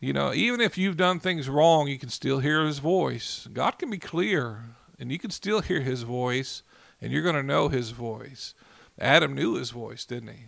You 0.00 0.12
know, 0.12 0.32
even 0.32 0.60
if 0.60 0.78
you've 0.78 0.96
done 0.96 1.20
things 1.20 1.48
wrong, 1.48 1.88
you 1.88 1.98
can 1.98 2.08
still 2.08 2.38
hear 2.38 2.64
his 2.64 2.78
voice. 2.78 3.48
God 3.52 3.78
can 3.78 3.90
be 3.90 3.98
clear 3.98 4.64
and 5.02 5.10
you 5.10 5.18
can 5.18 5.32
still 5.32 5.60
hear 5.60 5.80
his 5.80 6.02
voice, 6.02 6.62
and 7.00 7.10
you're 7.10 7.24
going 7.24 7.34
to 7.34 7.42
know 7.42 7.68
his 7.68 7.90
voice. 7.90 8.54
Adam 9.00 9.34
knew 9.34 9.56
his 9.56 9.70
voice, 9.70 10.04
didn't 10.04 10.28
he? 10.28 10.44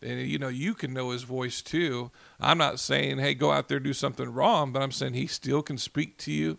And 0.00 0.20
you 0.20 0.38
know, 0.38 0.46
you 0.46 0.74
can 0.74 0.94
know 0.94 1.10
his 1.10 1.24
voice 1.24 1.60
too. 1.60 2.12
I'm 2.38 2.58
not 2.58 2.78
saying, 2.78 3.18
hey, 3.18 3.34
go 3.34 3.50
out 3.50 3.68
there 3.68 3.80
do 3.80 3.92
something 3.92 4.32
wrong, 4.32 4.70
but 4.70 4.82
I'm 4.82 4.92
saying 4.92 5.14
he 5.14 5.26
still 5.26 5.62
can 5.62 5.78
speak 5.78 6.16
to 6.18 6.32
you. 6.32 6.58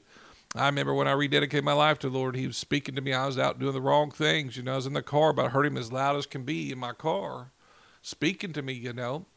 I 0.54 0.66
remember 0.66 0.94
when 0.94 1.08
I 1.08 1.14
rededicated 1.14 1.64
my 1.64 1.72
life 1.72 1.98
to 2.00 2.10
the 2.10 2.18
Lord, 2.18 2.36
he 2.36 2.46
was 2.46 2.58
speaking 2.58 2.96
to 2.96 3.02
me. 3.02 3.14
I 3.14 3.26
was 3.26 3.40
out 3.40 3.58
doing 3.58 3.72
the 3.72 3.80
wrong 3.80 4.12
things. 4.12 4.58
You 4.58 4.64
know, 4.64 4.74
I 4.74 4.76
was 4.76 4.86
in 4.86 4.92
the 4.92 5.02
car, 5.02 5.32
but 5.32 5.46
I 5.46 5.50
heard 5.50 5.66
him 5.66 5.78
as 5.78 5.94
loud 5.94 6.18
as 6.18 6.26
can 6.26 6.44
be 6.44 6.74
in 6.74 6.80
my 6.80 6.92
car, 6.92 7.52
speaking 8.02 8.52
to 8.52 8.62
me, 8.62 8.74
you 8.74 8.92
know. 8.92 9.28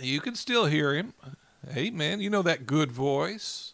You 0.00 0.20
can 0.20 0.36
still 0.36 0.66
hear 0.66 0.94
him. 0.94 1.12
Amen. 1.76 2.20
You 2.20 2.30
know 2.30 2.42
that 2.42 2.66
good 2.66 2.92
voice 2.92 3.73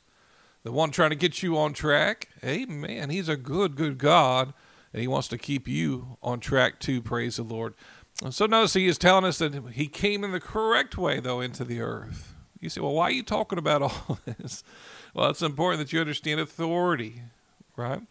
the 0.62 0.72
one 0.72 0.90
trying 0.90 1.10
to 1.10 1.16
get 1.16 1.42
you 1.42 1.56
on 1.58 1.72
track. 1.72 2.28
Amen. 2.44 3.10
He's 3.10 3.28
a 3.28 3.36
good, 3.36 3.76
good 3.76 3.98
God, 3.98 4.52
and 4.92 5.00
He 5.00 5.08
wants 5.08 5.28
to 5.28 5.38
keep 5.38 5.66
you 5.66 6.18
on 6.22 6.40
track 6.40 6.80
too. 6.80 7.00
Praise 7.00 7.36
the 7.36 7.42
Lord. 7.42 7.74
And 8.22 8.34
So 8.34 8.46
notice 8.46 8.74
He 8.74 8.86
is 8.86 8.98
telling 8.98 9.24
us 9.24 9.38
that 9.38 9.54
He 9.72 9.86
came 9.86 10.24
in 10.24 10.32
the 10.32 10.40
correct 10.40 10.98
way, 10.98 11.20
though, 11.20 11.40
into 11.40 11.64
the 11.64 11.80
earth. 11.80 12.34
You 12.60 12.68
say, 12.68 12.80
well, 12.80 12.92
why 12.92 13.04
are 13.04 13.12
you 13.12 13.22
talking 13.22 13.58
about 13.58 13.82
all 13.82 14.18
this? 14.24 14.62
Well, 15.14 15.30
it's 15.30 15.42
important 15.42 15.80
that 15.80 15.92
you 15.92 16.00
understand 16.00 16.40
authority, 16.40 17.22
right? 17.76 18.02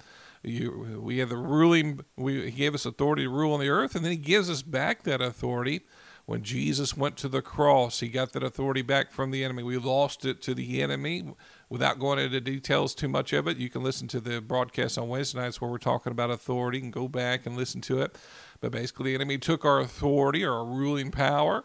You, 0.42 1.00
we 1.04 1.20
have 1.20 1.30
the 1.30 1.38
ruling. 1.38 2.00
We, 2.16 2.46
he 2.46 2.52
gave 2.52 2.74
us 2.74 2.86
authority 2.86 3.24
to 3.24 3.30
rule 3.30 3.54
on 3.54 3.60
the 3.60 3.70
earth, 3.70 3.96
and 3.96 4.04
then 4.04 4.12
He 4.12 4.18
gives 4.18 4.50
us 4.50 4.62
back 4.62 5.04
that 5.04 5.22
authority 5.22 5.82
when 6.30 6.44
Jesus 6.44 6.96
went 6.96 7.18
to 7.18 7.28
the 7.28 7.42
cross, 7.42 8.02
he 8.02 8.08
got 8.08 8.34
that 8.34 8.44
authority 8.44 8.84
back 8.84 9.12
from 9.12 9.32
the 9.32 9.44
enemy. 9.44 9.64
We 9.64 9.80
lost 9.80 10.26
it 10.26 10.44
to 10.44 10.54
the 10.54 10.80
enemy. 10.80 11.34
Without 11.70 12.00
going 12.00 12.18
into 12.18 12.42
details 12.42 12.96
too 12.96 13.08
much 13.08 13.32
of 13.32 13.48
it, 13.48 13.58
you 13.58 13.70
can 13.70 13.84
listen 13.84 14.08
to 14.08 14.20
the 14.20 14.42
broadcast 14.42 14.98
on 14.98 15.08
Wednesday 15.08 15.40
nights 15.40 15.62
where 15.62 15.70
we're 15.70 15.78
talking 15.78 16.12
about 16.12 16.32
authority 16.32 16.80
and 16.80 16.92
go 16.92 17.08
back 17.08 17.46
and 17.46 17.56
listen 17.56 17.80
to 17.82 18.02
it. 18.02 18.18
But 18.60 18.72
basically, 18.72 19.12
the 19.12 19.16
enemy 19.16 19.38
took 19.38 19.64
our 19.64 19.80
authority 19.80 20.44
or 20.44 20.54
our 20.54 20.66
ruling 20.66 21.12
power. 21.12 21.64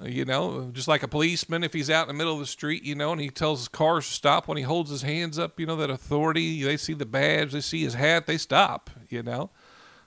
Uh, 0.00 0.04
you 0.06 0.24
know, 0.24 0.70
just 0.72 0.86
like 0.86 1.02
a 1.02 1.08
policeman, 1.08 1.64
if 1.64 1.72
he's 1.72 1.90
out 1.90 2.02
in 2.02 2.14
the 2.14 2.18
middle 2.18 2.34
of 2.34 2.38
the 2.38 2.46
street, 2.46 2.84
you 2.84 2.94
know, 2.94 3.10
and 3.12 3.20
he 3.20 3.28
tells 3.28 3.60
his 3.60 3.68
cars 3.68 4.06
to 4.06 4.12
stop 4.12 4.46
when 4.46 4.58
he 4.58 4.62
holds 4.62 4.90
his 4.90 5.02
hands 5.02 5.38
up, 5.38 5.58
you 5.58 5.66
know, 5.66 5.76
that 5.76 5.90
authority, 5.90 6.62
they 6.62 6.76
see 6.76 6.94
the 6.94 7.06
badge, 7.06 7.52
they 7.52 7.60
see 7.60 7.82
his 7.82 7.94
hat, 7.94 8.26
they 8.26 8.38
stop, 8.38 8.90
you 9.08 9.22
know. 9.22 9.50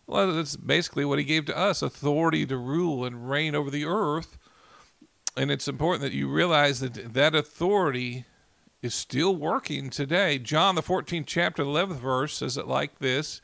Well, 0.08 0.34
that's 0.34 0.56
basically 0.56 1.06
what 1.06 1.20
he 1.20 1.26
gave 1.26 1.46
to 1.46 1.58
us 1.58 1.82
authority 1.82 2.46
to 2.46 2.58
rule 2.58 3.04
and 3.04 3.30
reign 3.30 3.54
over 3.54 3.70
the 3.70 3.86
earth. 3.86 4.38
And 5.36 5.52
it's 5.52 5.68
important 5.68 6.02
that 6.04 6.14
you 6.14 6.28
realize 6.28 6.80
that 6.80 7.14
that 7.14 7.36
authority 7.36 8.26
is 8.82 8.94
still 8.94 9.36
working 9.36 9.90
today. 9.90 10.40
John, 10.40 10.76
the 10.76 10.82
14th 10.82 11.26
chapter, 11.26 11.64
11th 11.64 12.00
verse 12.00 12.36
says 12.36 12.58
it 12.58 12.68
like 12.68 13.00
this 13.00 13.42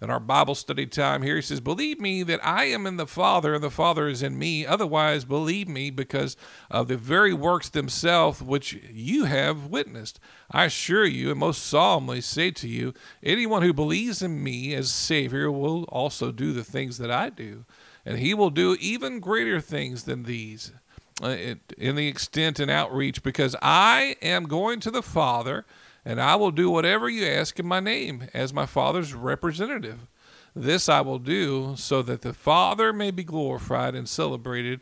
in 0.00 0.10
our 0.10 0.20
Bible 0.20 0.54
study 0.54 0.86
time 0.86 1.22
here. 1.22 1.36
He 1.36 1.42
says, 1.42 1.60
Believe 1.60 2.00
me 2.00 2.22
that 2.22 2.44
I 2.44 2.64
am 2.66 2.86
in 2.86 2.96
the 2.96 3.06
Father 3.06 3.54
and 3.54 3.62
the 3.62 3.70
Father 3.70 4.08
is 4.08 4.22
in 4.22 4.38
me. 4.38 4.64
Otherwise, 4.64 5.24
believe 5.24 5.68
me 5.68 5.90
because 5.90 6.36
of 6.70 6.88
the 6.88 6.96
very 6.96 7.34
works 7.34 7.68
themselves 7.68 8.40
which 8.40 8.74
you 8.90 9.24
have 9.24 9.66
witnessed. 9.66 10.20
I 10.50 10.66
assure 10.66 11.04
you 11.04 11.30
and 11.30 11.40
most 11.40 11.64
solemnly 11.66 12.20
say 12.20 12.50
to 12.52 12.68
you, 12.68 12.94
anyone 13.22 13.62
who 13.62 13.72
believes 13.72 14.22
in 14.22 14.42
me 14.42 14.74
as 14.74 14.90
Savior 14.90 15.50
will 15.50 15.84
also 15.84 16.32
do 16.32 16.52
the 16.52 16.64
things 16.64 16.98
that 16.98 17.10
I 17.10 17.30
do. 17.30 17.64
And 18.06 18.18
he 18.18 18.32
will 18.32 18.50
do 18.50 18.76
even 18.80 19.20
greater 19.20 19.60
things 19.60 20.04
than 20.04 20.22
these 20.22 20.72
Uh, 21.20 21.54
in 21.76 21.96
the 21.96 22.06
extent 22.06 22.60
and 22.60 22.70
outreach 22.70 23.24
because 23.24 23.56
I 23.60 24.14
am 24.22 24.44
going 24.44 24.78
to 24.80 24.90
the 24.90 25.02
Father 25.02 25.66
and 26.04 26.20
I 26.20 26.36
will 26.36 26.52
do 26.52 26.70
whatever 26.70 27.08
you 27.08 27.26
ask 27.26 27.58
in 27.58 27.66
my 27.66 27.80
name 27.80 28.28
as 28.32 28.52
my 28.52 28.66
Father's 28.66 29.14
representative. 29.14 30.06
This 30.54 30.88
I 30.88 31.00
will 31.00 31.18
do 31.18 31.74
so 31.76 32.02
that 32.02 32.22
the 32.22 32.32
Father 32.32 32.92
may 32.92 33.10
be 33.10 33.24
glorified 33.24 33.96
and 33.96 34.08
celebrated. 34.08 34.80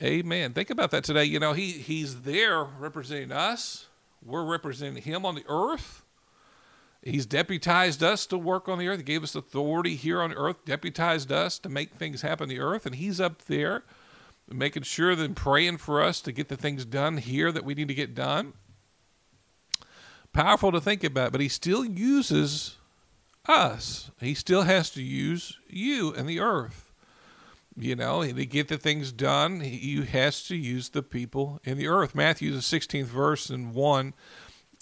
Amen. 0.00 0.52
Think 0.52 0.70
about 0.70 0.92
that 0.92 1.02
today. 1.02 1.24
You 1.24 1.40
know, 1.40 1.52
he, 1.52 1.72
He's 1.72 2.22
there 2.22 2.62
representing 2.62 3.32
us, 3.32 3.86
we're 4.24 4.44
representing 4.44 5.02
Him 5.02 5.26
on 5.26 5.34
the 5.34 5.44
earth. 5.48 6.04
He's 7.02 7.26
deputized 7.26 8.02
us 8.02 8.24
to 8.26 8.38
work 8.38 8.68
on 8.68 8.78
the 8.78 8.88
earth. 8.88 8.98
He 8.98 9.04
gave 9.04 9.22
us 9.22 9.34
authority 9.34 9.94
here 9.94 10.20
on 10.22 10.32
earth, 10.32 10.64
deputized 10.64 11.30
us 11.30 11.58
to 11.60 11.68
make 11.68 11.94
things 11.94 12.22
happen 12.22 12.44
on 12.44 12.48
the 12.48 12.60
earth, 12.60 12.86
and 12.86 12.94
He's 12.94 13.20
up 13.20 13.42
there 13.46 13.84
making 14.48 14.84
sure 14.84 15.14
that 15.14 15.34
praying 15.34 15.78
for 15.78 16.02
us 16.02 16.20
to 16.20 16.32
get 16.32 16.48
the 16.48 16.56
things 16.56 16.84
done 16.84 17.16
here 17.16 17.50
that 17.50 17.64
we 17.64 17.74
need 17.74 17.88
to 17.88 17.94
get 17.94 18.14
done 18.14 18.52
powerful 20.36 20.70
to 20.70 20.80
think 20.80 21.02
about, 21.02 21.32
but 21.32 21.40
he 21.40 21.48
still 21.48 21.84
uses 21.84 22.76
us. 23.48 24.10
He 24.20 24.34
still 24.34 24.62
has 24.62 24.90
to 24.90 25.02
use 25.02 25.58
you 25.68 26.12
and 26.14 26.28
the 26.28 26.40
earth. 26.40 26.92
You 27.78 27.96
know, 27.96 28.24
to 28.24 28.46
get 28.46 28.68
the 28.68 28.78
things 28.78 29.12
done, 29.12 29.60
he 29.60 30.02
has 30.02 30.42
to 30.44 30.56
use 30.56 30.90
the 30.90 31.02
people 31.02 31.60
in 31.64 31.76
the 31.76 31.88
earth. 31.88 32.14
Matthew, 32.14 32.52
the 32.52 32.58
16th 32.58 33.04
verse 33.04 33.50
and 33.50 33.74
1. 33.74 34.14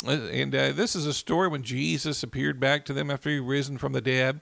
Uh, 0.07 0.11
and 0.11 0.55
uh, 0.55 0.73
this 0.73 0.95
is 0.95 1.07
a 1.07 1.15
story 1.15 1.49
when 1.49 1.63
Jesus 1.63 2.23
appeared 2.23 2.61
back 2.61 2.85
to 2.85 2.93
them 2.93 3.11
after 3.11 3.31
he 3.31 3.39
risen 3.39 3.79
from 3.79 3.93
the 3.93 4.01
dead. 4.01 4.41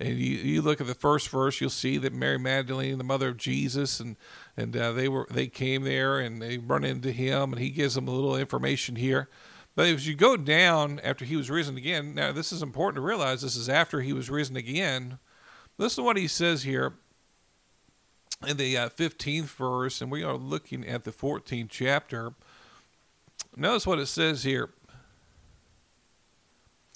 And 0.00 0.18
you, 0.18 0.36
you 0.36 0.62
look 0.62 0.80
at 0.80 0.86
the 0.86 0.94
first 0.94 1.28
verse, 1.28 1.60
you'll 1.60 1.70
see 1.70 1.98
that 1.98 2.12
Mary 2.12 2.38
Magdalene, 2.38 2.98
the 2.98 3.04
mother 3.04 3.28
of 3.28 3.36
Jesus, 3.36 4.00
and 4.00 4.16
and 4.56 4.76
uh, 4.76 4.92
they 4.92 5.08
were 5.08 5.26
they 5.30 5.46
came 5.46 5.82
there 5.82 6.18
and 6.18 6.42
they 6.42 6.58
run 6.58 6.84
into 6.84 7.12
him, 7.12 7.52
and 7.52 7.60
he 7.60 7.70
gives 7.70 7.94
them 7.94 8.08
a 8.08 8.10
little 8.10 8.36
information 8.36 8.96
here. 8.96 9.28
But 9.76 9.88
as 9.88 10.06
you 10.06 10.14
go 10.14 10.36
down 10.36 11.00
after 11.02 11.24
he 11.24 11.36
was 11.36 11.50
risen 11.50 11.76
again, 11.76 12.14
now 12.14 12.32
this 12.32 12.52
is 12.52 12.62
important 12.62 12.96
to 12.96 13.06
realize. 13.06 13.42
This 13.42 13.56
is 13.56 13.68
after 13.68 14.00
he 14.00 14.12
was 14.12 14.30
risen 14.30 14.56
again. 14.56 15.18
Listen 15.78 16.02
to 16.02 16.06
what 16.06 16.16
he 16.16 16.28
says 16.28 16.62
here 16.62 16.94
in 18.46 18.56
the 18.56 18.76
uh, 18.76 18.88
15th 18.88 19.46
verse, 19.46 20.00
and 20.00 20.10
we 20.10 20.22
are 20.22 20.36
looking 20.36 20.86
at 20.86 21.04
the 21.04 21.10
14th 21.10 21.68
chapter. 21.70 22.34
Notice 23.56 23.86
what 23.86 23.98
it 23.98 24.06
says 24.06 24.44
here. 24.44 24.70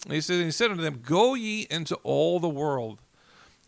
He 0.06 0.20
said, 0.20 0.44
He 0.44 0.50
said 0.50 0.70
unto 0.70 0.82
them, 0.82 1.00
Go 1.04 1.34
ye 1.34 1.66
into 1.70 1.96
all 1.96 2.38
the 2.38 2.48
world 2.48 3.00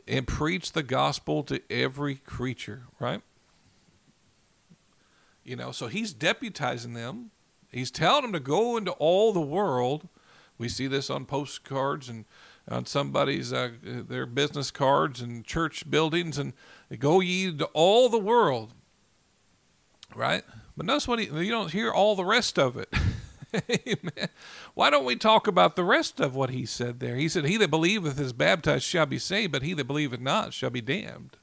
and 0.06 0.26
preach 0.26 0.72
the 0.72 0.82
gospel 0.82 1.42
to 1.44 1.60
every 1.70 2.16
creature, 2.16 2.84
right? 2.98 3.22
You 5.44 5.56
know, 5.56 5.72
so 5.72 5.88
he's 5.88 6.14
deputizing 6.14 6.94
them. 6.94 7.30
He's 7.72 7.90
telling 7.90 8.22
them 8.22 8.32
to 8.32 8.40
go 8.40 8.76
into 8.76 8.92
all 8.92 9.32
the 9.32 9.40
world. 9.40 10.08
We 10.58 10.68
see 10.68 10.86
this 10.86 11.10
on 11.10 11.24
postcards 11.24 12.08
and 12.08 12.24
on 12.68 12.86
somebody's 12.86 13.52
uh, 13.52 13.70
their 13.82 14.26
business 14.26 14.70
cards 14.70 15.20
and 15.20 15.44
church 15.44 15.90
buildings 15.90 16.38
and 16.38 16.52
go 16.98 17.20
ye 17.20 17.56
to 17.56 17.64
all 17.66 18.08
the 18.08 18.18
world 18.18 18.74
right 20.14 20.44
but 20.76 20.86
notice 20.86 21.08
what 21.08 21.18
he, 21.18 21.26
you 21.26 21.50
don't 21.50 21.72
hear 21.72 21.90
all 21.90 22.14
the 22.14 22.24
rest 22.24 22.58
of 22.58 22.76
it 22.76 22.92
Amen. 23.70 24.28
Why 24.74 24.90
don't 24.90 25.04
we 25.04 25.16
talk 25.16 25.46
about 25.46 25.76
the 25.76 25.84
rest 25.84 26.20
of 26.20 26.34
what 26.34 26.50
he 26.50 26.66
said 26.66 27.00
there? 27.00 27.16
He 27.16 27.28
said, 27.28 27.46
He 27.46 27.56
that 27.58 27.70
believeth 27.70 28.20
is 28.20 28.32
baptized 28.32 28.84
shall 28.84 29.06
be 29.06 29.18
saved, 29.18 29.52
but 29.52 29.62
he 29.62 29.74
that 29.74 29.86
believeth 29.86 30.20
not 30.20 30.52
shall 30.52 30.70
be 30.70 30.80
damned. 30.80 31.36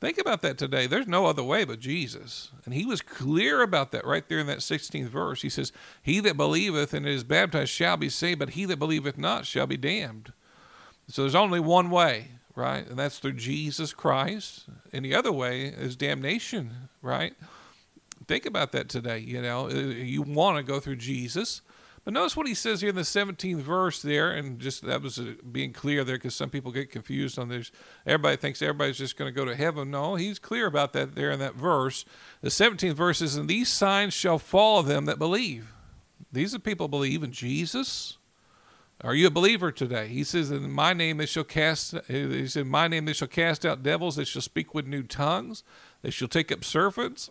Think 0.00 0.16
about 0.18 0.40
that 0.42 0.56
today. 0.56 0.86
There's 0.86 1.06
no 1.06 1.26
other 1.26 1.42
way 1.42 1.64
but 1.64 1.78
Jesus. 1.78 2.50
And 2.64 2.72
he 2.72 2.86
was 2.86 3.02
clear 3.02 3.60
about 3.60 3.92
that 3.92 4.06
right 4.06 4.26
there 4.26 4.38
in 4.38 4.46
that 4.46 4.58
16th 4.58 5.08
verse. 5.08 5.42
He 5.42 5.50
says, 5.50 5.72
He 6.02 6.20
that 6.20 6.38
believeth 6.38 6.94
and 6.94 7.06
is 7.06 7.22
baptized 7.22 7.70
shall 7.70 7.98
be 7.98 8.08
saved, 8.08 8.38
but 8.38 8.50
he 8.50 8.64
that 8.64 8.78
believeth 8.78 9.18
not 9.18 9.44
shall 9.44 9.66
be 9.66 9.76
damned. 9.76 10.32
So 11.08 11.22
there's 11.22 11.34
only 11.34 11.60
one 11.60 11.90
way, 11.90 12.28
right? 12.54 12.86
And 12.86 12.98
that's 12.98 13.18
through 13.18 13.34
Jesus 13.34 13.92
Christ. 13.92 14.64
And 14.90 15.04
the 15.04 15.14
other 15.14 15.32
way 15.32 15.64
is 15.64 15.96
damnation, 15.96 16.88
right? 17.02 17.34
Think 18.30 18.46
about 18.46 18.70
that 18.70 18.88
today. 18.88 19.18
You 19.18 19.42
know, 19.42 19.66
uh, 19.66 19.74
you 19.74 20.22
want 20.22 20.56
to 20.56 20.62
go 20.62 20.78
through 20.78 20.98
Jesus. 20.98 21.62
But 22.04 22.14
notice 22.14 22.36
what 22.36 22.46
he 22.46 22.54
says 22.54 22.80
here 22.80 22.90
in 22.90 22.94
the 22.94 23.02
17th 23.02 23.56
verse 23.56 24.00
there, 24.02 24.30
and 24.30 24.60
just 24.60 24.86
that 24.86 25.02
was 25.02 25.18
uh, 25.18 25.32
being 25.50 25.72
clear 25.72 26.04
there 26.04 26.14
because 26.14 26.36
some 26.36 26.48
people 26.48 26.70
get 26.70 26.92
confused 26.92 27.40
on 27.40 27.48
this. 27.48 27.72
Everybody 28.06 28.36
thinks 28.36 28.62
everybody's 28.62 28.98
just 28.98 29.16
going 29.16 29.34
to 29.34 29.36
go 29.36 29.44
to 29.44 29.56
heaven. 29.56 29.90
No, 29.90 30.14
he's 30.14 30.38
clear 30.38 30.66
about 30.66 30.92
that 30.92 31.16
there 31.16 31.32
in 31.32 31.40
that 31.40 31.56
verse. 31.56 32.04
The 32.40 32.50
17th 32.50 32.94
verse 32.94 33.20
is, 33.20 33.34
And 33.34 33.48
these 33.48 33.68
signs 33.68 34.14
shall 34.14 34.38
follow 34.38 34.82
them 34.82 35.06
that 35.06 35.18
believe. 35.18 35.72
These 36.30 36.54
are 36.54 36.60
people 36.60 36.86
believe 36.86 37.24
in 37.24 37.32
Jesus. 37.32 38.16
Are 39.00 39.16
you 39.16 39.26
a 39.26 39.30
believer 39.30 39.72
today? 39.72 40.06
He 40.06 40.22
says, 40.22 40.52
In 40.52 40.70
my 40.70 40.92
name 40.92 41.16
they 41.16 41.26
shall 41.26 41.42
cast 41.42 41.96
he 42.06 42.46
said, 42.46 42.66
my 42.68 42.86
name 42.86 43.06
they 43.06 43.12
shall 43.12 43.26
cast 43.26 43.66
out 43.66 43.82
devils, 43.82 44.14
they 44.14 44.24
shall 44.24 44.40
speak 44.40 44.72
with 44.72 44.86
new 44.86 45.02
tongues, 45.02 45.64
they 46.02 46.10
shall 46.10 46.28
take 46.28 46.52
up 46.52 46.62
serpents 46.62 47.28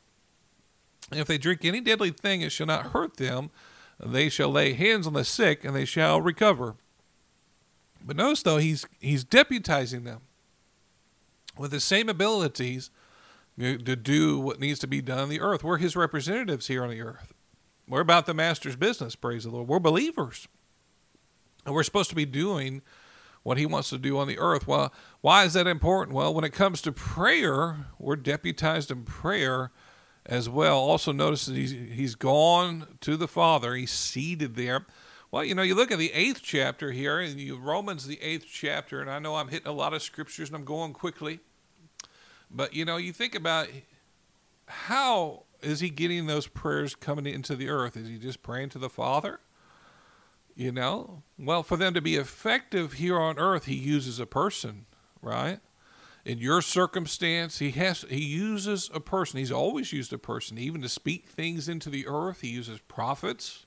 if 1.12 1.28
they 1.28 1.38
drink 1.38 1.66
any 1.66 1.82
deadly 1.82 2.12
thing, 2.12 2.42
it 2.42 2.52
shall 2.52 2.68
not 2.68 2.88
hurt 2.88 3.18
them. 3.18 3.52
They 4.00 4.30
shall 4.30 4.50
lay 4.50 4.74
hands 4.74 5.08
on 5.08 5.14
the 5.14 5.26
sick, 5.26 5.64
and 5.64 5.76
they 5.76 5.86
shall 5.86 6.22
recover. 6.22 6.76
But 8.06 8.16
notice, 8.16 8.44
though, 8.44 8.58
he's 8.58 8.86
he's 9.00 9.26
deputizing 9.26 10.06
them 10.06 10.22
with 11.58 11.72
the 11.72 11.80
same 11.80 12.08
abilities 12.08 12.90
to 13.60 13.78
do 13.78 14.40
what 14.40 14.60
needs 14.60 14.80
to 14.80 14.88
be 14.88 15.02
done 15.02 15.20
on 15.20 15.30
the 15.30 15.42
earth. 15.42 15.64
We're 15.64 15.78
his 15.78 15.96
representatives 15.96 16.68
here 16.68 16.84
on 16.84 16.90
the 16.90 17.02
earth. 17.02 17.34
We're 17.90 18.00
about 18.00 18.26
the 18.26 18.34
master's 18.34 18.76
business, 18.78 19.16
praise 19.16 19.44
the 19.44 19.50
Lord. 19.50 19.68
We're 19.68 19.80
believers. 19.80 20.48
And 21.66 21.76
we're 21.76 21.84
supposed 21.84 22.10
to 22.10 22.16
be 22.16 22.26
doing 22.26 22.82
what 23.44 23.58
he 23.58 23.66
wants 23.66 23.90
to 23.90 23.98
do 23.98 24.18
on 24.18 24.28
the 24.28 24.40
earth. 24.40 24.68
Well, 24.68 24.94
why 25.22 25.44
is 25.44 25.54
that 25.54 25.68
important? 25.68 26.16
Well, 26.16 26.34
when 26.34 26.46
it 26.46 26.54
comes 26.54 26.82
to 26.84 26.92
prayer, 26.92 27.88
we're 27.98 28.16
deputized 28.16 28.92
in 28.92 29.04
prayer 29.04 29.72
as 30.30 30.48
well. 30.48 30.78
Also, 30.78 31.12
notice 31.12 31.48
that 31.48 31.56
he's, 31.56 31.72
he's 31.72 32.16
gone 32.16 32.86
to 33.02 33.18
the 33.18 33.28
Father, 33.28 33.74
he's 33.74 33.92
seated 33.92 34.56
there. 34.56 34.86
Well, 35.32 35.44
you 35.44 35.54
know, 35.54 35.64
you 35.64 35.76
look 35.76 35.92
at 35.92 36.00
the 36.00 36.14
eighth 36.14 36.42
chapter 36.44 36.92
here, 36.92 37.20
and 37.20 37.40
you, 37.40 37.58
Romans, 37.58 38.08
the 38.08 38.22
eighth 38.22 38.46
chapter, 38.50 39.02
and 39.02 39.10
I 39.10 39.20
know 39.20 39.36
I'm 39.36 39.50
hitting 39.50 39.68
a 39.68 39.74
lot 39.74 39.94
of 39.94 40.02
scriptures 40.02 40.50
and 40.50 40.56
I'm 40.56 40.66
going 40.66 40.94
quickly, 40.94 41.40
but 42.50 42.74
you 42.74 42.86
know, 42.86 42.98
you 42.98 43.12
think 43.12 43.36
about 43.36 43.68
how 44.68 45.44
is 45.62 45.80
he 45.82 45.90
getting 45.90 46.28
those 46.28 46.48
prayers 46.48 46.96
coming 46.96 47.26
into 47.26 47.56
the 47.56 47.70
earth? 47.70 47.98
Is 47.98 48.08
he 48.08 48.18
just 48.18 48.42
praying 48.42 48.70
to 48.70 48.80
the 48.80 48.90
Father? 48.90 49.40
You 50.56 50.72
know, 50.72 51.24
well, 51.38 51.64
for 51.64 51.78
them 51.78 51.94
to 51.94 52.02
be 52.02 52.16
effective 52.16 52.94
here 52.94 53.20
on 53.20 53.40
earth, 53.40 53.66
he 53.66 53.76
uses 53.76 54.20
a 54.20 54.26
person, 54.26 54.86
right? 55.22 55.60
In 56.26 56.38
your 56.38 56.62
circumstance 56.62 57.60
he 57.60 57.72
has 57.72 58.06
he 58.10 58.24
uses 58.24 58.90
a 58.94 59.00
person 59.00 59.40
he's 59.40 59.52
always 59.52 59.94
used 59.94 60.12
a 60.12 60.18
person 60.18 60.58
even 60.58 60.82
to 60.82 60.90
speak 60.90 61.28
things 61.28 61.70
into 61.70 61.90
the 61.90 62.08
earth 62.08 62.42
he 62.42 62.50
uses 62.50 62.80
prophets. 62.82 63.66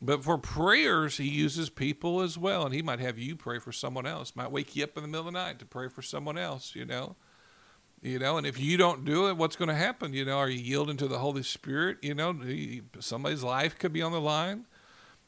But 0.00 0.22
for 0.22 0.38
prayers 0.38 1.16
he 1.16 1.28
uses 1.28 1.70
people 1.70 2.20
as 2.20 2.38
well 2.38 2.64
and 2.64 2.74
he 2.74 2.82
might 2.82 3.00
have 3.00 3.18
you 3.18 3.34
pray 3.34 3.58
for 3.58 3.72
someone 3.72 4.06
else 4.06 4.36
might 4.36 4.52
wake 4.52 4.76
you 4.76 4.84
up 4.84 4.96
in 4.96 5.02
the 5.02 5.08
middle 5.08 5.26
of 5.26 5.32
the 5.32 5.38
night 5.38 5.58
to 5.58 5.66
pray 5.66 5.88
for 5.88 6.02
someone 6.02 6.38
else 6.38 6.74
you 6.74 6.84
know? 6.84 7.16
You 8.00 8.20
know 8.20 8.36
and 8.36 8.46
if 8.46 8.60
you 8.60 8.76
don't 8.76 9.04
do 9.04 9.28
it 9.28 9.36
what's 9.36 9.56
going 9.56 9.70
to 9.70 9.74
happen? 9.74 10.12
You 10.12 10.24
know 10.24 10.38
are 10.38 10.50
you 10.50 10.60
yielding 10.60 10.98
to 10.98 11.08
the 11.08 11.18
holy 11.18 11.42
spirit? 11.42 11.98
You 12.02 12.14
know 12.14 12.38
somebody's 13.00 13.42
life 13.42 13.78
could 13.78 13.92
be 13.92 14.02
on 14.02 14.12
the 14.12 14.20
line. 14.20 14.66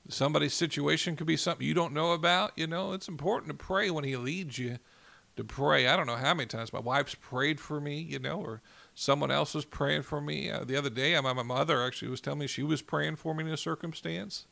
Somebody's 0.08 0.54
situation 0.54 1.16
could 1.16 1.26
be 1.26 1.36
something 1.36 1.66
you 1.66 1.74
don't 1.74 1.92
know 1.92 2.12
about. 2.12 2.52
You 2.56 2.68
know 2.68 2.92
it's 2.92 3.08
important 3.08 3.50
to 3.50 3.64
pray 3.64 3.90
when 3.90 4.04
he 4.04 4.16
leads 4.16 4.58
you 4.58 4.78
to 5.40 5.44
pray. 5.44 5.88
I 5.88 5.96
don't 5.96 6.06
know 6.06 6.16
how 6.16 6.34
many 6.34 6.46
times 6.46 6.72
my 6.72 6.80
wife's 6.80 7.14
prayed 7.14 7.60
for 7.60 7.80
me, 7.80 7.98
you 7.98 8.18
know, 8.18 8.40
or 8.40 8.60
someone 8.94 9.30
else 9.30 9.54
was 9.54 9.64
praying 9.64 10.02
for 10.02 10.20
me. 10.20 10.50
Uh, 10.50 10.64
the 10.64 10.76
other 10.76 10.90
day, 10.90 11.18
my, 11.20 11.32
my 11.32 11.42
mother 11.42 11.82
actually 11.82 12.10
was 12.10 12.20
telling 12.20 12.40
me 12.40 12.46
she 12.46 12.62
was 12.62 12.82
praying 12.82 13.16
for 13.16 13.34
me 13.34 13.44
in 13.44 13.50
a 13.50 13.56
circumstance. 13.56 14.46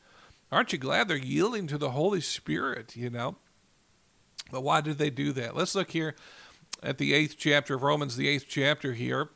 Aren't 0.51 0.73
you 0.73 0.79
glad 0.79 1.07
they're 1.07 1.17
yielding 1.17 1.67
to 1.67 1.77
the 1.77 1.91
Holy 1.91 2.21
Spirit, 2.21 2.95
you 2.95 3.11
know? 3.11 3.35
But 4.51 4.61
why 4.61 4.81
did 4.81 4.97
they 4.97 5.11
do 5.11 5.31
that? 5.33 5.55
Let's 5.55 5.75
look 5.75 5.91
here 5.91 6.15
at 6.81 6.97
the 6.97 7.13
eighth 7.13 7.35
chapter 7.37 7.75
of 7.75 7.83
Romans, 7.83 8.15
the 8.15 8.27
eighth 8.27 8.45
chapter 8.47 8.93
here. 8.93 9.29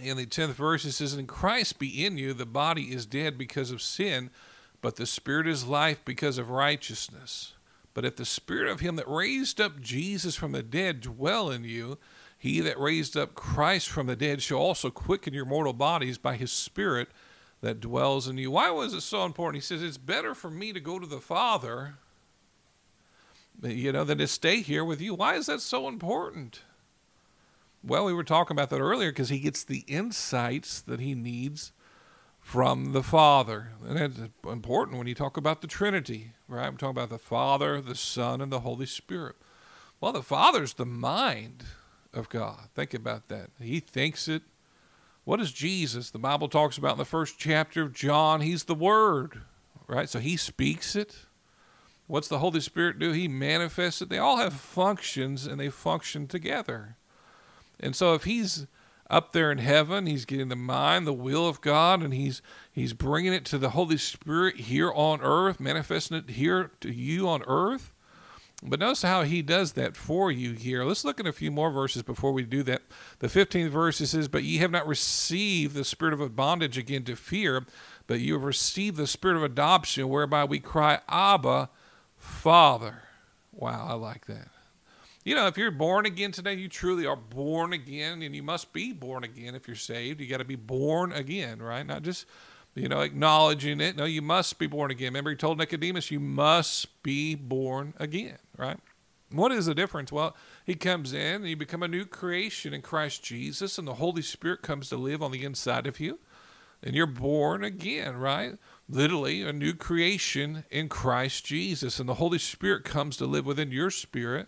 In 0.00 0.16
the 0.16 0.26
tenth 0.26 0.54
verse, 0.54 0.84
it 0.84 0.92
says, 0.92 1.14
In 1.14 1.26
Christ 1.26 1.80
be 1.80 2.04
in 2.04 2.16
you, 2.16 2.32
the 2.32 2.46
body 2.46 2.92
is 2.92 3.06
dead 3.06 3.36
because 3.36 3.72
of 3.72 3.82
sin, 3.82 4.30
but 4.80 4.96
the 4.96 5.06
spirit 5.06 5.48
is 5.48 5.66
life 5.66 6.04
because 6.04 6.38
of 6.38 6.50
righteousness. 6.50 7.54
But 7.96 8.04
if 8.04 8.16
the 8.16 8.26
spirit 8.26 8.70
of 8.70 8.80
him 8.80 8.96
that 8.96 9.08
raised 9.08 9.58
up 9.58 9.80
Jesus 9.80 10.36
from 10.36 10.52
the 10.52 10.62
dead 10.62 11.00
dwell 11.00 11.50
in 11.50 11.64
you, 11.64 11.96
he 12.36 12.60
that 12.60 12.78
raised 12.78 13.16
up 13.16 13.34
Christ 13.34 13.88
from 13.88 14.06
the 14.06 14.14
dead 14.14 14.42
shall 14.42 14.58
also 14.58 14.90
quicken 14.90 15.32
your 15.32 15.46
mortal 15.46 15.72
bodies 15.72 16.18
by 16.18 16.36
his 16.36 16.52
spirit 16.52 17.08
that 17.62 17.80
dwells 17.80 18.28
in 18.28 18.36
you. 18.36 18.50
Why 18.50 18.68
was 18.68 18.92
it 18.92 19.00
so 19.00 19.24
important? 19.24 19.62
He 19.62 19.66
says, 19.66 19.82
It's 19.82 19.96
better 19.96 20.34
for 20.34 20.50
me 20.50 20.74
to 20.74 20.78
go 20.78 20.98
to 20.98 21.06
the 21.06 21.22
Father, 21.22 21.94
you 23.62 23.92
know, 23.92 24.04
than 24.04 24.18
to 24.18 24.26
stay 24.26 24.60
here 24.60 24.84
with 24.84 25.00
you. 25.00 25.14
Why 25.14 25.36
is 25.36 25.46
that 25.46 25.62
so 25.62 25.88
important? 25.88 26.60
Well, 27.82 28.04
we 28.04 28.12
were 28.12 28.24
talking 28.24 28.54
about 28.54 28.68
that 28.68 28.80
earlier 28.80 29.10
because 29.10 29.30
he 29.30 29.38
gets 29.38 29.64
the 29.64 29.84
insights 29.86 30.82
that 30.82 31.00
he 31.00 31.14
needs 31.14 31.72
from 32.46 32.92
the 32.92 33.02
Father. 33.02 33.72
And 33.84 33.96
that's 33.96 34.20
important 34.46 34.98
when 34.98 35.08
you 35.08 35.16
talk 35.16 35.36
about 35.36 35.62
the 35.62 35.66
Trinity, 35.66 36.30
right? 36.46 36.64
I'm 36.64 36.76
talking 36.76 36.96
about 36.96 37.10
the 37.10 37.18
Father, 37.18 37.80
the 37.80 37.96
Son, 37.96 38.40
and 38.40 38.52
the 38.52 38.60
Holy 38.60 38.86
Spirit. 38.86 39.34
Well, 40.00 40.12
the 40.12 40.22
Father's 40.22 40.74
the 40.74 40.86
mind 40.86 41.64
of 42.14 42.28
God. 42.28 42.68
Think 42.72 42.94
about 42.94 43.26
that. 43.30 43.50
He 43.60 43.80
thinks 43.80 44.28
it. 44.28 44.42
What 45.24 45.40
is 45.40 45.50
Jesus? 45.50 46.10
The 46.10 46.20
Bible 46.20 46.48
talks 46.48 46.78
about 46.78 46.92
in 46.92 46.98
the 46.98 47.04
first 47.04 47.36
chapter 47.36 47.82
of 47.82 47.92
John, 47.92 48.42
He's 48.42 48.62
the 48.64 48.76
Word, 48.76 49.40
right? 49.88 50.08
So 50.08 50.20
He 50.20 50.36
speaks 50.36 50.94
it. 50.94 51.16
What's 52.06 52.28
the 52.28 52.38
Holy 52.38 52.60
Spirit 52.60 53.00
do? 53.00 53.10
He 53.10 53.26
manifests 53.26 54.02
it. 54.02 54.08
They 54.08 54.18
all 54.18 54.36
have 54.36 54.52
functions 54.52 55.48
and 55.48 55.58
they 55.58 55.68
function 55.68 56.28
together. 56.28 56.94
And 57.80 57.96
so 57.96 58.14
if 58.14 58.22
He's 58.22 58.68
up 59.08 59.32
there 59.32 59.52
in 59.52 59.58
heaven. 59.58 60.06
He's 60.06 60.24
getting 60.24 60.48
the 60.48 60.56
mind, 60.56 61.06
the 61.06 61.12
will 61.12 61.48
of 61.48 61.60
God, 61.60 62.02
and 62.02 62.12
he's 62.12 62.42
he's 62.72 62.92
bringing 62.92 63.32
it 63.32 63.44
to 63.46 63.58
the 63.58 63.70
Holy 63.70 63.96
Spirit 63.96 64.56
here 64.56 64.92
on 64.92 65.20
earth, 65.22 65.60
manifesting 65.60 66.16
it 66.16 66.30
here 66.30 66.70
to 66.80 66.92
you 66.92 67.28
on 67.28 67.42
earth. 67.46 67.92
But 68.62 68.80
notice 68.80 69.02
how 69.02 69.22
he 69.22 69.42
does 69.42 69.72
that 69.72 69.96
for 69.96 70.32
you 70.32 70.52
here. 70.52 70.82
Let's 70.82 71.04
look 71.04 71.20
at 71.20 71.26
a 71.26 71.32
few 71.32 71.50
more 71.50 71.70
verses 71.70 72.02
before 72.02 72.32
we 72.32 72.42
do 72.42 72.62
that. 72.62 72.82
The 73.18 73.26
15th 73.26 73.68
verse 73.68 73.98
says, 73.98 74.28
But 74.28 74.44
ye 74.44 74.58
have 74.58 74.70
not 74.70 74.86
received 74.86 75.74
the 75.74 75.84
spirit 75.84 76.18
of 76.18 76.34
bondage 76.34 76.78
again 76.78 77.04
to 77.04 77.16
fear, 77.16 77.66
but 78.06 78.20
you 78.20 78.32
have 78.32 78.44
received 78.44 78.96
the 78.96 79.06
spirit 79.06 79.36
of 79.36 79.42
adoption, 79.42 80.08
whereby 80.08 80.44
we 80.44 80.58
cry, 80.58 81.00
Abba, 81.08 81.68
Father. 82.16 83.02
Wow, 83.52 83.86
I 83.88 83.92
like 83.92 84.24
that. 84.26 84.48
You 85.26 85.34
know, 85.34 85.48
if 85.48 85.58
you're 85.58 85.72
born 85.72 86.06
again 86.06 86.30
today, 86.30 86.54
you 86.54 86.68
truly 86.68 87.04
are 87.04 87.16
born 87.16 87.72
again, 87.72 88.22
and 88.22 88.36
you 88.36 88.44
must 88.44 88.72
be 88.72 88.92
born 88.92 89.24
again 89.24 89.56
if 89.56 89.66
you're 89.66 89.74
saved. 89.74 90.20
You 90.20 90.28
got 90.28 90.38
to 90.38 90.44
be 90.44 90.54
born 90.54 91.10
again, 91.10 91.60
right? 91.60 91.84
Not 91.84 92.02
just 92.02 92.26
you 92.76 92.88
know, 92.88 93.00
acknowledging 93.00 93.80
it. 93.80 93.96
No, 93.96 94.04
you 94.04 94.22
must 94.22 94.56
be 94.58 94.68
born 94.68 94.92
again. 94.92 95.08
Remember, 95.08 95.30
he 95.30 95.36
told 95.36 95.58
Nicodemus, 95.58 96.12
you 96.12 96.20
must 96.20 97.02
be 97.02 97.34
born 97.34 97.94
again, 97.96 98.36
right? 98.56 98.78
What 99.32 99.50
is 99.50 99.66
the 99.66 99.74
difference? 99.74 100.12
Well, 100.12 100.36
he 100.64 100.76
comes 100.76 101.12
in 101.12 101.36
and 101.36 101.48
you 101.48 101.56
become 101.56 101.82
a 101.82 101.88
new 101.88 102.04
creation 102.04 102.72
in 102.72 102.82
Christ 102.82 103.24
Jesus, 103.24 103.78
and 103.78 103.88
the 103.88 103.94
Holy 103.94 104.22
Spirit 104.22 104.62
comes 104.62 104.88
to 104.90 104.96
live 104.96 105.22
on 105.22 105.32
the 105.32 105.42
inside 105.42 105.88
of 105.88 105.98
you, 105.98 106.20
and 106.82 106.94
you're 106.94 107.06
born 107.06 107.64
again, 107.64 108.16
right? 108.16 108.58
Literally, 108.88 109.42
a 109.42 109.52
new 109.52 109.74
creation 109.74 110.64
in 110.70 110.88
Christ 110.88 111.44
Jesus, 111.46 111.98
and 111.98 112.08
the 112.08 112.14
Holy 112.14 112.38
Spirit 112.38 112.84
comes 112.84 113.16
to 113.16 113.26
live 113.26 113.46
within 113.46 113.72
your 113.72 113.90
spirit, 113.90 114.46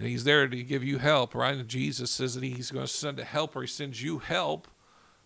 and 0.00 0.08
he's 0.08 0.24
there 0.24 0.48
to 0.48 0.62
give 0.62 0.82
you 0.82 0.96
help, 0.96 1.34
right? 1.34 1.54
And 1.54 1.68
Jesus 1.68 2.10
says 2.10 2.34
that 2.34 2.42
he's 2.42 2.70
going 2.70 2.86
to 2.86 2.90
send 2.90 3.20
a 3.20 3.24
helper, 3.24 3.60
he 3.60 3.66
sends 3.66 4.02
you 4.02 4.18
help 4.18 4.66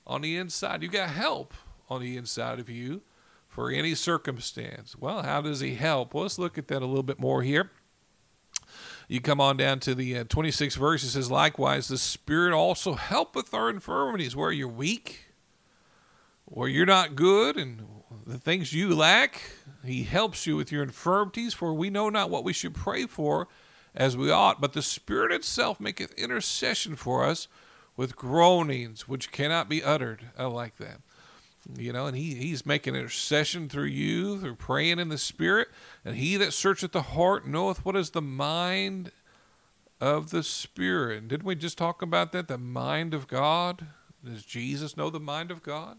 on 0.05 0.21
the 0.21 0.37
inside. 0.37 0.83
You 0.83 0.89
got 0.89 1.11
help 1.11 1.55
on 1.89 2.01
the 2.01 2.17
inside 2.17 2.59
of 2.59 2.69
you 2.69 3.03
for 3.47 3.71
any 3.71 3.95
circumstance. 3.95 4.97
Well, 4.99 5.23
how 5.23 5.43
does 5.43 5.61
he 5.61 5.77
help? 5.77 6.13
Well, 6.13 6.25
let's 6.25 6.41
look 6.41 6.59
at 6.59 6.67
that 6.67 6.83
a 6.83 6.87
little 6.87 7.05
bit 7.05 7.21
more 7.21 7.45
here. 7.45 7.71
You 9.07 9.21
come 9.21 9.41
on 9.41 9.57
down 9.57 9.79
to 9.79 9.95
the 9.95 10.19
uh, 10.19 10.25
26th 10.25 10.77
verse. 10.77 11.05
It 11.05 11.11
says, 11.11 11.31
Likewise, 11.31 11.87
the 11.87 11.97
Spirit 11.97 12.53
also 12.53 12.95
helpeth 12.95 13.55
our 13.55 13.71
infirmities, 13.71 14.35
where 14.35 14.51
you're 14.51 14.67
weak, 14.67 15.27
where 16.47 16.69
you're 16.69 16.85
not 16.85 17.15
good, 17.15 17.57
and 17.57 17.87
the 18.27 18.39
things 18.39 18.73
you 18.73 18.93
lack. 18.93 19.41
He 19.85 20.03
helps 20.03 20.49
you 20.49 20.57
with 20.57 20.73
your 20.73 20.83
infirmities, 20.83 21.55
for 21.55 21.73
we 21.73 21.91
know 21.91 22.09
not 22.09 22.29
what 22.29 22.43
we 22.43 22.53
should 22.53 22.75
pray 22.75 23.07
for 23.07 23.47
as 23.95 24.17
we 24.17 24.31
ought, 24.31 24.61
but 24.61 24.73
the 24.73 24.83
Spirit 24.83 25.33
itself 25.33 25.81
maketh 25.81 26.13
intercession 26.15 26.97
for 26.97 27.25
us 27.25 27.49
with 27.97 28.17
groanings 28.17 29.07
which 29.07 29.33
cannot 29.33 29.69
be 29.69 29.83
uttered. 29.83 30.31
I 30.37 30.47
like 30.47 30.77
that 30.79 31.01
you 31.77 31.93
know, 31.93 32.07
and 32.07 32.17
he, 32.17 32.35
he's 32.35 32.67
making 32.67 32.95
intercession 32.95 33.69
through 33.69 33.85
you, 33.85 34.39
through 34.39 34.57
praying 34.57 34.99
in 34.99 35.09
the 35.09 35.19
Spirit. 35.19 35.69
And 36.05 36.17
he 36.17 36.37
that 36.37 36.53
searcheth 36.53 36.93
the 36.93 37.03
heart 37.03 37.47
knoweth 37.47 37.85
what 37.85 37.97
is 37.97 38.11
the 38.11 38.23
mind 38.23 39.11
of 40.01 40.31
the 40.31 40.43
Spirit. 40.43 41.29
Didn't 41.29 41.47
we 41.47 41.55
just 41.55 41.79
talk 41.79 42.03
about 42.03 42.33
that? 42.33 42.49
The 42.49 42.59
mind 42.59 43.15
of 43.15 43.27
God? 43.27 43.87
Does 44.25 44.45
Jesus 44.45 44.97
know 44.97 45.11
the 45.11 45.21
mind 45.21 45.51
of 45.51 45.63
God? 45.63 45.99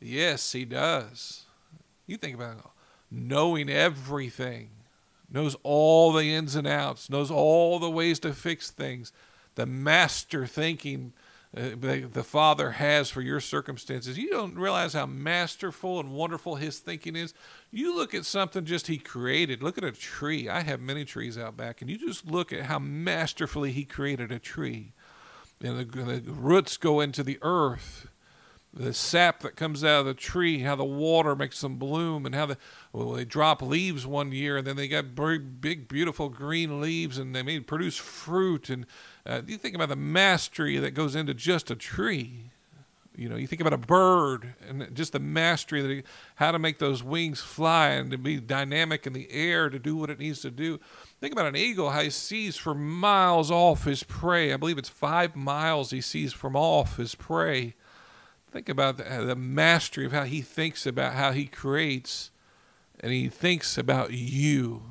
Yes, 0.00 0.52
he 0.52 0.64
does. 0.64 1.44
You 2.06 2.16
think 2.16 2.36
about 2.36 2.58
it, 2.58 2.64
knowing 3.10 3.70
everything, 3.70 4.70
knows 5.30 5.56
all 5.62 6.12
the 6.12 6.34
ins 6.34 6.54
and 6.54 6.66
outs, 6.66 7.10
knows 7.10 7.30
all 7.30 7.78
the 7.78 7.90
ways 7.90 8.18
to 8.20 8.32
fix 8.32 8.70
things, 8.70 9.12
the 9.54 9.66
master 9.66 10.46
thinking 10.46 11.12
uh, 11.56 11.70
the 11.78 12.24
Father 12.24 12.72
has 12.72 13.08
for 13.08 13.22
your 13.22 13.40
circumstances. 13.40 14.18
You 14.18 14.30
don't 14.30 14.56
realize 14.56 14.92
how 14.92 15.06
masterful 15.06 15.98
and 15.98 16.12
wonderful 16.12 16.56
His 16.56 16.78
thinking 16.78 17.16
is. 17.16 17.32
You 17.70 17.96
look 17.96 18.14
at 18.14 18.26
something 18.26 18.64
just 18.64 18.88
He 18.88 18.98
created. 18.98 19.62
Look 19.62 19.78
at 19.78 19.84
a 19.84 19.92
tree. 19.92 20.48
I 20.48 20.60
have 20.60 20.80
many 20.80 21.04
trees 21.04 21.38
out 21.38 21.56
back, 21.56 21.80
and 21.80 21.90
you 21.90 21.96
just 21.96 22.26
look 22.26 22.52
at 22.52 22.66
how 22.66 22.78
masterfully 22.78 23.72
He 23.72 23.84
created 23.84 24.30
a 24.30 24.38
tree. 24.38 24.92
And 25.62 25.78
the, 25.78 26.02
the 26.02 26.32
roots 26.32 26.76
go 26.76 27.00
into 27.00 27.22
the 27.22 27.38
earth 27.40 28.08
the 28.76 28.92
sap 28.92 29.40
that 29.40 29.56
comes 29.56 29.82
out 29.82 30.00
of 30.00 30.06
the 30.06 30.14
tree, 30.14 30.60
how 30.60 30.76
the 30.76 30.84
water 30.84 31.34
makes 31.34 31.62
them 31.62 31.76
bloom, 31.76 32.26
and 32.26 32.34
how 32.34 32.44
the, 32.44 32.58
well, 32.92 33.12
they 33.12 33.24
drop 33.24 33.62
leaves 33.62 34.06
one 34.06 34.32
year, 34.32 34.58
and 34.58 34.66
then 34.66 34.76
they 34.76 34.86
got 34.86 35.14
big, 35.14 35.62
big, 35.62 35.88
beautiful 35.88 36.28
green 36.28 36.80
leaves, 36.80 37.16
and 37.16 37.34
they 37.34 37.42
may 37.42 37.58
produce 37.58 37.96
fruit. 37.96 38.68
And 38.68 38.84
uh, 39.24 39.40
you 39.46 39.56
think 39.56 39.74
about 39.74 39.88
the 39.88 39.96
mastery 39.96 40.76
that 40.76 40.90
goes 40.90 41.16
into 41.16 41.32
just 41.32 41.70
a 41.70 41.74
tree. 41.74 42.50
You 43.16 43.30
know, 43.30 43.36
you 43.36 43.46
think 43.46 43.62
about 43.62 43.72
a 43.72 43.78
bird 43.78 44.54
and 44.68 44.94
just 44.94 45.14
the 45.14 45.18
mastery 45.20 45.80
that 45.80 46.02
how 46.34 46.52
to 46.52 46.58
make 46.58 46.78
those 46.78 47.02
wings 47.02 47.40
fly 47.40 47.88
and 47.88 48.10
to 48.10 48.18
be 48.18 48.40
dynamic 48.40 49.06
in 49.06 49.14
the 49.14 49.32
air 49.32 49.70
to 49.70 49.78
do 49.78 49.96
what 49.96 50.10
it 50.10 50.18
needs 50.18 50.42
to 50.42 50.50
do. 50.50 50.78
Think 51.18 51.32
about 51.32 51.46
an 51.46 51.56
eagle, 51.56 51.88
how 51.88 52.02
he 52.02 52.10
sees 52.10 52.58
for 52.58 52.74
miles 52.74 53.50
off 53.50 53.84
his 53.84 54.02
prey. 54.02 54.52
I 54.52 54.58
believe 54.58 54.76
it's 54.76 54.90
five 54.90 55.34
miles 55.34 55.92
he 55.92 56.02
sees 56.02 56.34
from 56.34 56.54
off 56.54 56.98
his 56.98 57.14
prey 57.14 57.74
Think 58.56 58.70
about 58.70 58.96
the, 58.96 59.04
the 59.22 59.36
mastery 59.36 60.06
of 60.06 60.12
how 60.12 60.24
he 60.24 60.40
thinks 60.40 60.86
about 60.86 61.12
how 61.12 61.32
he 61.32 61.44
creates, 61.44 62.30
and 62.98 63.12
he 63.12 63.28
thinks 63.28 63.76
about 63.76 64.12
you. 64.12 64.82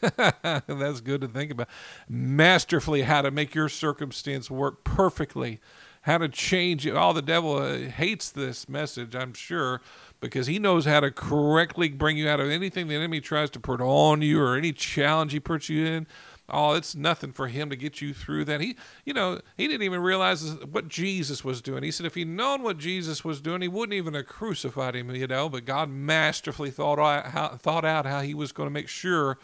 That's 0.40 1.02
good 1.02 1.20
to 1.20 1.28
think 1.28 1.50
about. 1.50 1.68
Masterfully, 2.08 3.02
how 3.02 3.20
to 3.20 3.30
make 3.30 3.54
your 3.54 3.68
circumstance 3.68 4.50
work 4.50 4.84
perfectly, 4.84 5.60
how 6.00 6.16
to 6.16 6.30
change 6.30 6.86
it. 6.86 6.96
All 6.96 7.12
the 7.12 7.20
devil 7.20 7.58
uh, 7.58 7.76
hates 7.76 8.30
this 8.30 8.66
message, 8.70 9.14
I'm 9.14 9.34
sure, 9.34 9.82
because 10.22 10.46
he 10.46 10.58
knows 10.58 10.86
how 10.86 11.00
to 11.00 11.10
correctly 11.10 11.90
bring 11.90 12.16
you 12.16 12.26
out 12.26 12.40
of 12.40 12.48
anything 12.48 12.88
the 12.88 12.94
enemy 12.94 13.20
tries 13.20 13.50
to 13.50 13.60
put 13.60 13.82
on 13.82 14.22
you 14.22 14.40
or 14.40 14.56
any 14.56 14.72
challenge 14.72 15.32
he 15.34 15.40
puts 15.40 15.68
you 15.68 15.84
in 15.84 16.06
oh, 16.48 16.74
it's 16.74 16.94
nothing 16.94 17.32
for 17.32 17.48
him 17.48 17.70
to 17.70 17.76
get 17.76 18.00
you 18.00 18.12
through 18.12 18.44
that. 18.46 18.60
He, 18.60 18.76
you 19.04 19.14
know, 19.14 19.40
he 19.56 19.66
didn't 19.68 19.82
even 19.82 20.00
realize 20.00 20.56
what 20.64 20.88
Jesus 20.88 21.44
was 21.44 21.62
doing. 21.62 21.82
He 21.82 21.90
said 21.90 22.06
if 22.06 22.14
he'd 22.14 22.28
known 22.28 22.62
what 22.62 22.78
Jesus 22.78 23.24
was 23.24 23.40
doing, 23.40 23.62
he 23.62 23.68
wouldn't 23.68 23.94
even 23.94 24.14
have 24.14 24.26
crucified 24.26 24.96
him, 24.96 25.14
you 25.14 25.26
know. 25.26 25.48
But 25.48 25.64
God 25.64 25.88
masterfully 25.88 26.70
thought 26.70 26.98
out 26.98 27.26
how, 27.26 27.48
thought 27.56 27.84
out 27.84 28.06
how 28.06 28.20
he 28.20 28.34
was 28.34 28.52
going 28.52 28.66
to 28.66 28.72
make 28.72 28.88
sure 28.88 29.38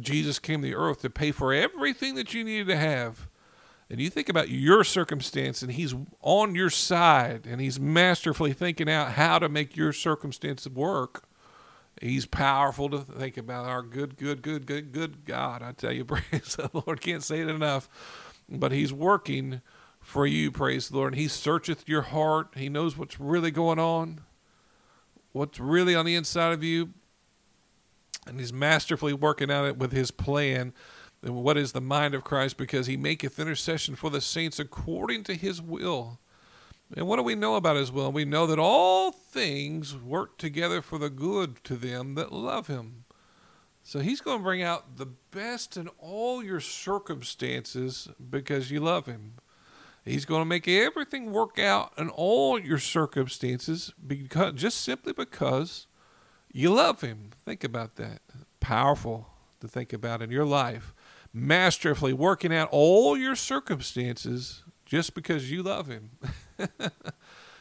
Jesus 0.00 0.38
came 0.38 0.62
to 0.62 0.68
the 0.68 0.74
earth 0.74 1.02
to 1.02 1.10
pay 1.10 1.30
for 1.30 1.52
everything 1.52 2.14
that 2.14 2.34
you 2.34 2.44
needed 2.44 2.68
to 2.68 2.76
have. 2.76 3.28
And 3.88 4.00
you 4.00 4.10
think 4.10 4.28
about 4.28 4.48
your 4.48 4.82
circumstance, 4.82 5.62
and 5.62 5.70
he's 5.70 5.94
on 6.20 6.56
your 6.56 6.70
side, 6.70 7.46
and 7.46 7.60
he's 7.60 7.78
masterfully 7.78 8.52
thinking 8.52 8.90
out 8.90 9.12
how 9.12 9.38
to 9.38 9.48
make 9.48 9.76
your 9.76 9.92
circumstance 9.92 10.66
work. 10.66 11.25
He's 12.00 12.26
powerful 12.26 12.90
to 12.90 12.98
think 12.98 13.36
about. 13.36 13.66
Our 13.66 13.82
good, 13.82 14.16
good, 14.16 14.42
good, 14.42 14.66
good, 14.66 14.92
good 14.92 15.24
God. 15.24 15.62
I 15.62 15.72
tell 15.72 15.92
you, 15.92 16.04
praise 16.06 16.56
the 16.56 16.70
Lord. 16.72 17.00
Can't 17.00 17.22
say 17.22 17.40
it 17.40 17.48
enough. 17.48 17.88
But 18.48 18.72
He's 18.72 18.92
working 18.92 19.62
for 20.00 20.26
you, 20.26 20.52
praise 20.52 20.88
the 20.88 20.96
Lord. 20.96 21.14
And 21.14 21.20
He 21.20 21.28
searcheth 21.28 21.88
your 21.88 22.02
heart. 22.02 22.52
He 22.54 22.68
knows 22.68 22.96
what's 22.96 23.18
really 23.18 23.50
going 23.50 23.78
on, 23.78 24.20
what's 25.32 25.58
really 25.58 25.94
on 25.94 26.04
the 26.04 26.14
inside 26.14 26.52
of 26.52 26.62
you. 26.62 26.90
And 28.26 28.38
He's 28.38 28.52
masterfully 28.52 29.14
working 29.14 29.50
out 29.50 29.66
it 29.66 29.78
with 29.78 29.92
His 29.92 30.10
plan. 30.10 30.74
And 31.22 31.34
what 31.36 31.56
is 31.56 31.72
the 31.72 31.80
mind 31.80 32.14
of 32.14 32.24
Christ? 32.24 32.58
Because 32.58 32.86
He 32.86 32.96
maketh 32.96 33.38
intercession 33.38 33.96
for 33.96 34.10
the 34.10 34.20
saints 34.20 34.58
according 34.58 35.24
to 35.24 35.34
His 35.34 35.62
will. 35.62 36.20
And 36.94 37.06
what 37.06 37.16
do 37.16 37.22
we 37.22 37.34
know 37.34 37.56
about 37.56 37.76
his 37.76 37.90
will? 37.90 38.12
We 38.12 38.24
know 38.24 38.46
that 38.46 38.58
all 38.58 39.10
things 39.10 39.96
work 39.96 40.38
together 40.38 40.80
for 40.82 40.98
the 40.98 41.10
good 41.10 41.62
to 41.64 41.74
them 41.74 42.14
that 42.14 42.32
love 42.32 42.68
him. 42.68 43.04
So 43.82 44.00
he's 44.00 44.20
going 44.20 44.38
to 44.38 44.44
bring 44.44 44.62
out 44.62 44.96
the 44.96 45.06
best 45.06 45.76
in 45.76 45.88
all 45.98 46.42
your 46.42 46.60
circumstances 46.60 48.08
because 48.30 48.70
you 48.70 48.80
love 48.80 49.06
him. 49.06 49.34
He's 50.04 50.24
going 50.24 50.40
to 50.40 50.46
make 50.46 50.68
everything 50.68 51.32
work 51.32 51.58
out 51.58 51.92
in 51.98 52.08
all 52.08 52.58
your 52.60 52.78
circumstances 52.78 53.92
because 54.04 54.54
just 54.54 54.80
simply 54.80 55.12
because 55.12 55.88
you 56.52 56.72
love 56.72 57.00
him. 57.00 57.30
Think 57.44 57.64
about 57.64 57.96
that. 57.96 58.20
Powerful 58.60 59.28
to 59.60 59.68
think 59.68 59.92
about 59.92 60.22
in 60.22 60.30
your 60.30 60.44
life. 60.44 60.94
Masterfully 61.32 62.12
working 62.12 62.54
out 62.54 62.68
all 62.70 63.16
your 63.16 63.34
circumstances 63.34 64.62
just 64.86 65.14
because 65.14 65.50
you 65.50 65.62
love 65.62 65.88
him. 65.88 66.10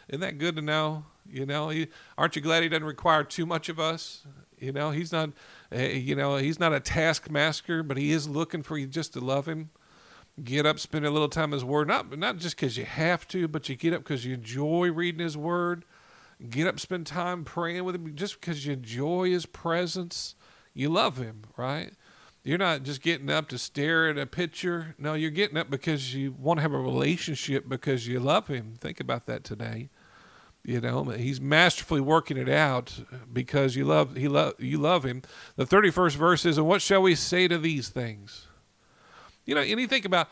Isn't 0.07 0.21
that 0.21 0.37
good 0.37 0.55
to 0.55 0.61
know? 0.61 1.05
You 1.27 1.45
know, 1.45 1.69
he, 1.69 1.87
aren't 2.17 2.35
you 2.35 2.41
glad 2.41 2.63
he 2.63 2.69
doesn't 2.69 2.85
require 2.85 3.23
too 3.23 3.45
much 3.45 3.67
of 3.67 3.79
us? 3.79 4.25
You 4.59 4.71
know, 4.71 4.91
he's 4.91 5.11
not, 5.11 5.31
eh, 5.71 5.93
you 5.93 6.15
know, 6.15 6.37
he's 6.37 6.59
not 6.59 6.73
a 6.73 6.79
taskmaster, 6.79 7.83
but 7.83 7.97
he 7.97 8.11
is 8.11 8.29
looking 8.29 8.63
for 8.63 8.77
you 8.77 8.87
just 8.87 9.13
to 9.13 9.19
love 9.19 9.47
him. 9.47 9.71
Get 10.43 10.65
up, 10.65 10.79
spend 10.79 11.05
a 11.05 11.09
little 11.09 11.29
time 11.29 11.51
his 11.51 11.63
word, 11.63 11.87
not 11.87 12.17
not 12.17 12.37
just 12.37 12.57
because 12.57 12.77
you 12.77 12.85
have 12.85 13.27
to, 13.29 13.47
but 13.47 13.69
you 13.69 13.75
get 13.75 13.93
up 13.93 14.03
because 14.03 14.25
you 14.25 14.33
enjoy 14.33 14.91
reading 14.91 15.21
his 15.21 15.37
word. 15.37 15.85
Get 16.49 16.67
up, 16.67 16.79
spend 16.79 17.07
time 17.07 17.45
praying 17.45 17.85
with 17.85 17.95
him, 17.95 18.13
just 18.15 18.39
because 18.39 18.65
you 18.65 18.73
enjoy 18.73 19.29
his 19.29 19.45
presence. 19.45 20.35
You 20.73 20.89
love 20.89 21.17
him, 21.17 21.43
right? 21.55 21.93
You're 22.45 22.59
not 22.59 22.83
just 22.83 23.01
getting 23.01 23.31
up 23.31 23.49
to 23.49 23.57
stare 23.57 24.07
at 24.07 24.19
a 24.19 24.27
picture. 24.27 24.93
No, 24.99 25.15
you're 25.15 25.31
getting 25.31 25.57
up 25.57 25.71
because 25.71 26.13
you 26.13 26.35
want 26.37 26.59
to 26.59 26.61
have 26.61 26.73
a 26.73 26.79
relationship 26.79 27.67
because 27.67 28.07
you 28.07 28.19
love 28.19 28.47
him. 28.47 28.75
Think 28.79 28.99
about 28.99 29.25
that 29.25 29.43
today. 29.43 29.89
You 30.63 30.79
know, 30.79 31.05
he's 31.05 31.41
masterfully 31.41 32.01
working 32.01 32.37
it 32.37 32.47
out 32.47 32.99
because 33.33 33.75
you 33.75 33.85
love 33.85 34.15
he 34.15 34.27
love 34.27 34.53
you 34.59 34.77
love 34.77 35.03
him. 35.03 35.23
The 35.55 35.65
31st 35.65 36.15
verse 36.17 36.45
is, 36.45 36.59
"And 36.59 36.67
what 36.67 36.83
shall 36.83 37.01
we 37.01 37.15
say 37.15 37.47
to 37.47 37.57
these 37.57 37.89
things?" 37.89 38.45
You 39.45 39.55
know, 39.55 39.61
and 39.61 39.79
you 39.79 39.87
think 39.87 40.05
about 40.05 40.29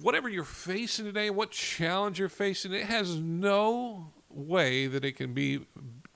whatever 0.00 0.28
you're 0.28 0.42
facing 0.42 1.04
today, 1.04 1.30
what 1.30 1.52
challenge 1.52 2.18
you're 2.18 2.28
facing, 2.28 2.72
it 2.72 2.86
has 2.86 3.16
no 3.16 4.12
way 4.28 4.88
that 4.88 5.04
it 5.04 5.12
can 5.12 5.32
be 5.32 5.60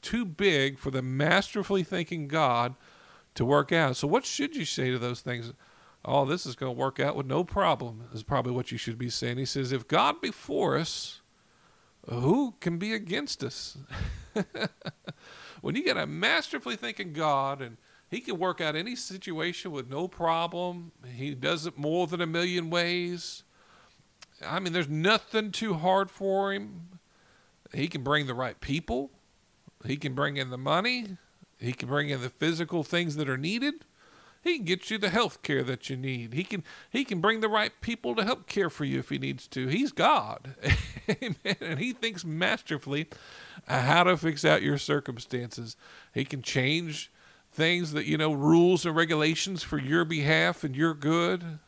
too 0.02 0.24
big 0.24 0.76
for 0.76 0.90
the 0.90 1.02
masterfully 1.02 1.84
thinking 1.84 2.26
God 2.26 2.74
to 3.36 3.44
work 3.44 3.70
out. 3.72 3.96
So, 3.96 4.08
what 4.08 4.24
should 4.24 4.56
you 4.56 4.64
say 4.64 4.90
to 4.90 4.98
those 4.98 5.20
things? 5.20 5.52
Oh, 6.04 6.24
this 6.24 6.46
is 6.46 6.54
going 6.54 6.74
to 6.74 6.78
work 6.78 7.00
out 7.00 7.16
with 7.16 7.26
no 7.26 7.44
problem, 7.44 8.04
is 8.12 8.22
probably 8.22 8.52
what 8.52 8.70
you 8.70 8.78
should 8.78 8.98
be 8.98 9.10
saying. 9.10 9.38
He 9.38 9.44
says, 9.44 9.72
If 9.72 9.88
God 9.88 10.20
be 10.20 10.30
for 10.30 10.76
us, 10.76 11.20
who 12.08 12.54
can 12.60 12.78
be 12.78 12.92
against 12.92 13.42
us? 13.42 13.78
when 15.60 15.74
you 15.74 15.84
get 15.84 15.96
a 15.96 16.06
masterfully 16.06 16.76
thinking 16.76 17.12
God 17.12 17.60
and 17.60 17.76
he 18.08 18.20
can 18.20 18.38
work 18.38 18.60
out 18.60 18.76
any 18.76 18.94
situation 18.94 19.72
with 19.72 19.90
no 19.90 20.06
problem, 20.06 20.92
he 21.12 21.34
does 21.34 21.66
it 21.66 21.76
more 21.76 22.06
than 22.06 22.20
a 22.20 22.26
million 22.26 22.70
ways. 22.70 23.42
I 24.46 24.60
mean, 24.60 24.72
there's 24.72 24.88
nothing 24.88 25.50
too 25.50 25.74
hard 25.74 26.10
for 26.10 26.52
him. 26.52 27.00
He 27.74 27.88
can 27.88 28.04
bring 28.04 28.26
the 28.26 28.34
right 28.34 28.60
people, 28.60 29.10
he 29.84 29.96
can 29.96 30.14
bring 30.14 30.36
in 30.36 30.50
the 30.50 30.58
money, 30.58 31.16
he 31.58 31.72
can 31.72 31.88
bring 31.88 32.08
in 32.10 32.20
the 32.20 32.30
physical 32.30 32.82
things 32.82 33.16
that 33.16 33.28
are 33.28 33.38
needed. 33.38 33.84
He 34.42 34.56
can 34.56 34.64
get 34.64 34.90
you 34.90 34.98
the 34.98 35.10
health 35.10 35.42
care 35.42 35.64
that 35.64 35.90
you 35.90 35.96
need. 35.96 36.32
He 36.32 36.44
can 36.44 36.62
he 36.90 37.04
can 37.04 37.20
bring 37.20 37.40
the 37.40 37.48
right 37.48 37.72
people 37.80 38.14
to 38.14 38.24
help 38.24 38.46
care 38.46 38.70
for 38.70 38.84
you 38.84 39.00
if 39.00 39.08
he 39.08 39.18
needs 39.18 39.48
to. 39.48 39.66
He's 39.66 39.90
God. 39.90 40.54
Amen. 41.22 41.56
And 41.60 41.78
he 41.80 41.92
thinks 41.92 42.24
masterfully 42.24 43.08
how 43.66 44.04
to 44.04 44.16
fix 44.16 44.44
out 44.44 44.62
your 44.62 44.78
circumstances. 44.78 45.76
He 46.14 46.24
can 46.24 46.42
change 46.42 47.10
things 47.50 47.92
that, 47.92 48.06
you 48.06 48.18
know, 48.18 48.32
rules 48.32 48.86
and 48.86 48.94
regulations 48.94 49.62
for 49.62 49.78
your 49.78 50.04
behalf 50.04 50.62
and 50.62 50.76
your 50.76 50.94
good. 50.94 51.58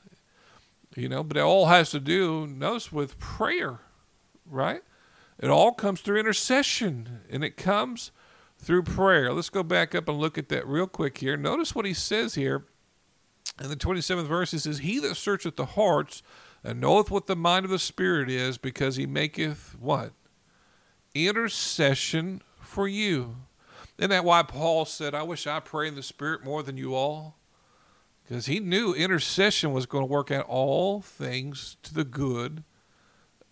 You 0.95 1.09
know, 1.09 1.25
but 1.25 1.37
it 1.37 1.43
all 1.43 1.67
has 1.67 1.91
to 1.91 2.01
do, 2.01 2.47
notice, 2.47 2.93
with 2.93 3.19
prayer, 3.19 3.81
right? 4.47 4.83
It 5.39 5.51
all 5.51 5.73
comes 5.73 6.01
through 6.01 6.19
intercession 6.19 7.21
and 7.31 7.45
it 7.45 7.57
comes 7.57 8.11
through 8.59 8.83
prayer. 8.83 9.33
Let's 9.33 9.51
go 9.51 9.63
back 9.63 9.95
up 9.95 10.09
and 10.09 10.19
look 10.19 10.37
at 10.37 10.49
that 10.51 10.67
real 10.67 10.87
quick 10.87 11.19
here. 11.19 11.37
Notice 11.37 11.75
what 11.75 11.85
he 11.85 11.95
says 11.95 12.35
here 12.35 12.65
in 13.63 13.69
the 13.69 13.77
27th 13.77 14.27
verse. 14.27 14.51
He 14.51 14.59
says, 14.59 14.79
He 14.79 14.99
that 15.01 15.17
searcheth 15.17 15.57
the 15.57 15.67
hearts 15.67 16.23
and 16.65 16.81
knoweth 16.81 17.11
what 17.11 17.27
the 17.27 17.37
mind 17.37 17.65
of 17.65 17.71
the 17.71 17.79
Spirit 17.79 18.29
is, 18.29 18.59
because 18.59 18.97
he 18.97 19.07
maketh 19.07 19.77
what? 19.79 20.13
Intercession 21.15 22.43
for 22.61 22.89
you. 22.89 23.37
Isn't 23.97 24.11
that 24.11 24.25
why 24.25 24.43
Paul 24.43 24.85
said, 24.85 25.15
I 25.15 25.23
wish 25.23 25.47
I 25.47 25.61
pray 25.61 25.89
in 25.89 25.95
the 25.95 26.03
Spirit 26.03 26.45
more 26.45 26.63
than 26.63 26.77
you 26.77 26.95
all? 26.95 27.37
Because 28.23 28.47
he 28.47 28.61
knew 28.61 28.93
intercession 28.93 29.73
was 29.73 29.87
going 29.87 30.03
to 30.03 30.13
work 30.13 30.31
out 30.31 30.47
all 30.47 31.01
things 31.01 31.77
to 31.83 31.95
the 31.95 32.05
good 32.05 32.63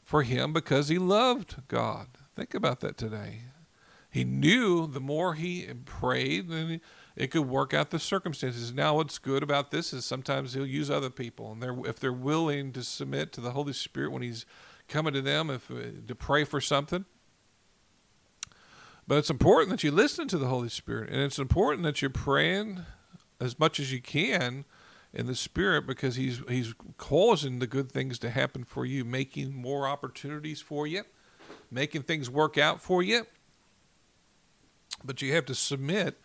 for 0.03 0.23
him 0.23 0.53
because 0.53 0.89
he 0.89 0.99
loved 0.99 1.63
God. 1.67 2.09
Think 2.35 2.55
about 2.55 2.81
that 2.81 2.99
today. 2.99 3.43
He 4.17 4.25
knew 4.25 4.87
the 4.87 4.99
more 4.99 5.35
he 5.35 5.69
prayed, 5.85 6.49
then 6.49 6.81
it 7.17 7.31
could 7.31 7.47
work 7.47 7.75
out 7.75 7.91
the 7.91 7.99
circumstances. 7.99 8.73
Now, 8.73 8.95
what's 8.95 9.19
good 9.19 9.43
about 9.43 9.71
this 9.71 9.93
is 9.93 10.07
sometimes 10.07 10.55
he'll 10.55 10.65
use 10.65 10.91
other 10.91 11.11
people, 11.11 11.53
and 11.53 11.63
they're, 11.63 11.77
if 11.85 12.01
they're 12.01 12.15
willing 12.15 12.73
to 12.73 12.83
submit 12.83 13.31
to 13.35 13.43
the 13.43 13.51
Holy 13.51 13.75
Spirit 13.75 14.13
when 14.13 14.23
he's 14.23 14.47
coming 14.89 15.13
to 15.13 15.21
them, 15.21 15.51
if 15.51 15.71
uh, 15.71 16.01
to 16.09 16.15
pray 16.15 16.45
for 16.45 16.63
something. 16.63 17.05
But 19.07 19.19
it's 19.19 19.29
important 19.29 19.69
that 19.69 19.85
you 19.85 19.91
listen 19.91 20.29
to 20.29 20.39
the 20.39 20.49
Holy 20.49 20.71
Spirit, 20.71 21.11
and 21.11 21.21
it's 21.21 21.39
important 21.39 21.83
that 21.83 22.01
you're 22.01 22.09
praying 22.09 22.87
as 23.39 23.59
much 23.59 23.79
as 23.79 23.93
you 23.93 24.01
can 24.01 24.65
in 25.13 25.27
the 25.27 25.35
Spirit 25.35 25.87
because 25.87 26.17
He's 26.17 26.41
He's 26.49 26.73
causing 26.97 27.59
the 27.59 27.67
good 27.67 27.93
things 27.93 28.19
to 28.21 28.31
happen 28.31 28.65
for 28.65 28.87
you, 28.87 29.05
making 29.05 29.55
more 29.55 29.87
opportunities 29.87 30.63
for 30.63 30.87
you, 30.87 31.03
making 31.71 32.05
things 32.05 32.31
work 32.31 32.57
out 32.57 32.81
for 32.81 33.03
you. 33.03 33.27
But 35.07 35.23
you 35.23 35.33
have 35.35 35.47
to 35.47 35.55
submit 35.55 36.21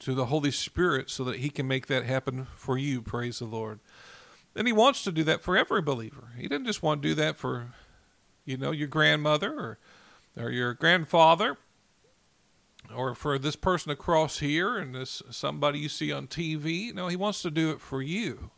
to 0.00 0.14
the 0.14 0.26
Holy 0.26 0.50
Spirit 0.50 1.10
so 1.10 1.24
that 1.24 1.36
He 1.36 1.50
can 1.50 1.68
make 1.68 1.86
that 1.86 2.04
happen 2.04 2.46
for 2.56 2.76
you. 2.76 3.02
Praise 3.02 3.38
the 3.38 3.44
Lord. 3.44 3.80
And 4.56 4.66
He 4.66 4.72
wants 4.72 5.04
to 5.04 5.12
do 5.12 5.22
that 5.24 5.42
for 5.42 5.56
every 5.56 5.82
believer. 5.82 6.32
He 6.36 6.48
doesn't 6.48 6.66
just 6.66 6.82
want 6.82 7.02
to 7.02 7.08
do 7.08 7.14
that 7.14 7.36
for, 7.36 7.74
you 8.44 8.56
know, 8.56 8.72
your 8.72 8.88
grandmother 8.88 9.52
or, 9.52 9.78
or 10.42 10.50
your 10.50 10.74
grandfather 10.74 11.56
or 12.94 13.14
for 13.14 13.38
this 13.38 13.56
person 13.56 13.92
across 13.92 14.38
here 14.38 14.76
and 14.76 14.94
this 14.94 15.22
somebody 15.30 15.78
you 15.78 15.88
see 15.88 16.10
on 16.10 16.26
TV. 16.26 16.92
No, 16.92 17.08
He 17.08 17.16
wants 17.16 17.42
to 17.42 17.50
do 17.50 17.70
it 17.70 17.80
for 17.80 18.02
you. 18.02 18.50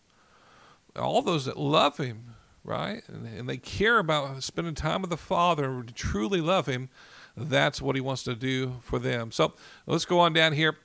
All 0.95 1.23
those 1.23 1.47
that 1.47 1.59
love 1.59 1.99
Him, 1.99 2.35
right? 2.65 3.03
And, 3.09 3.27
and 3.27 3.49
they 3.49 3.57
care 3.57 3.99
about 3.99 4.43
spending 4.43 4.75
time 4.75 5.03
with 5.03 5.11
the 5.11 5.17
Father 5.17 5.65
and 5.71 5.95
truly 5.95 6.41
love 6.41 6.67
Him 6.67 6.89
that's 7.37 7.81
what 7.81 7.97
he 7.97 8.01
wants 8.01 8.23
to 8.25 8.35
do 8.35 8.75
for 8.83 8.99
them. 8.99 9.33
So 9.33 9.55
let's 9.87 10.05
go 10.05 10.21
on 10.21 10.33
down 10.33 10.53
here. 10.53 10.77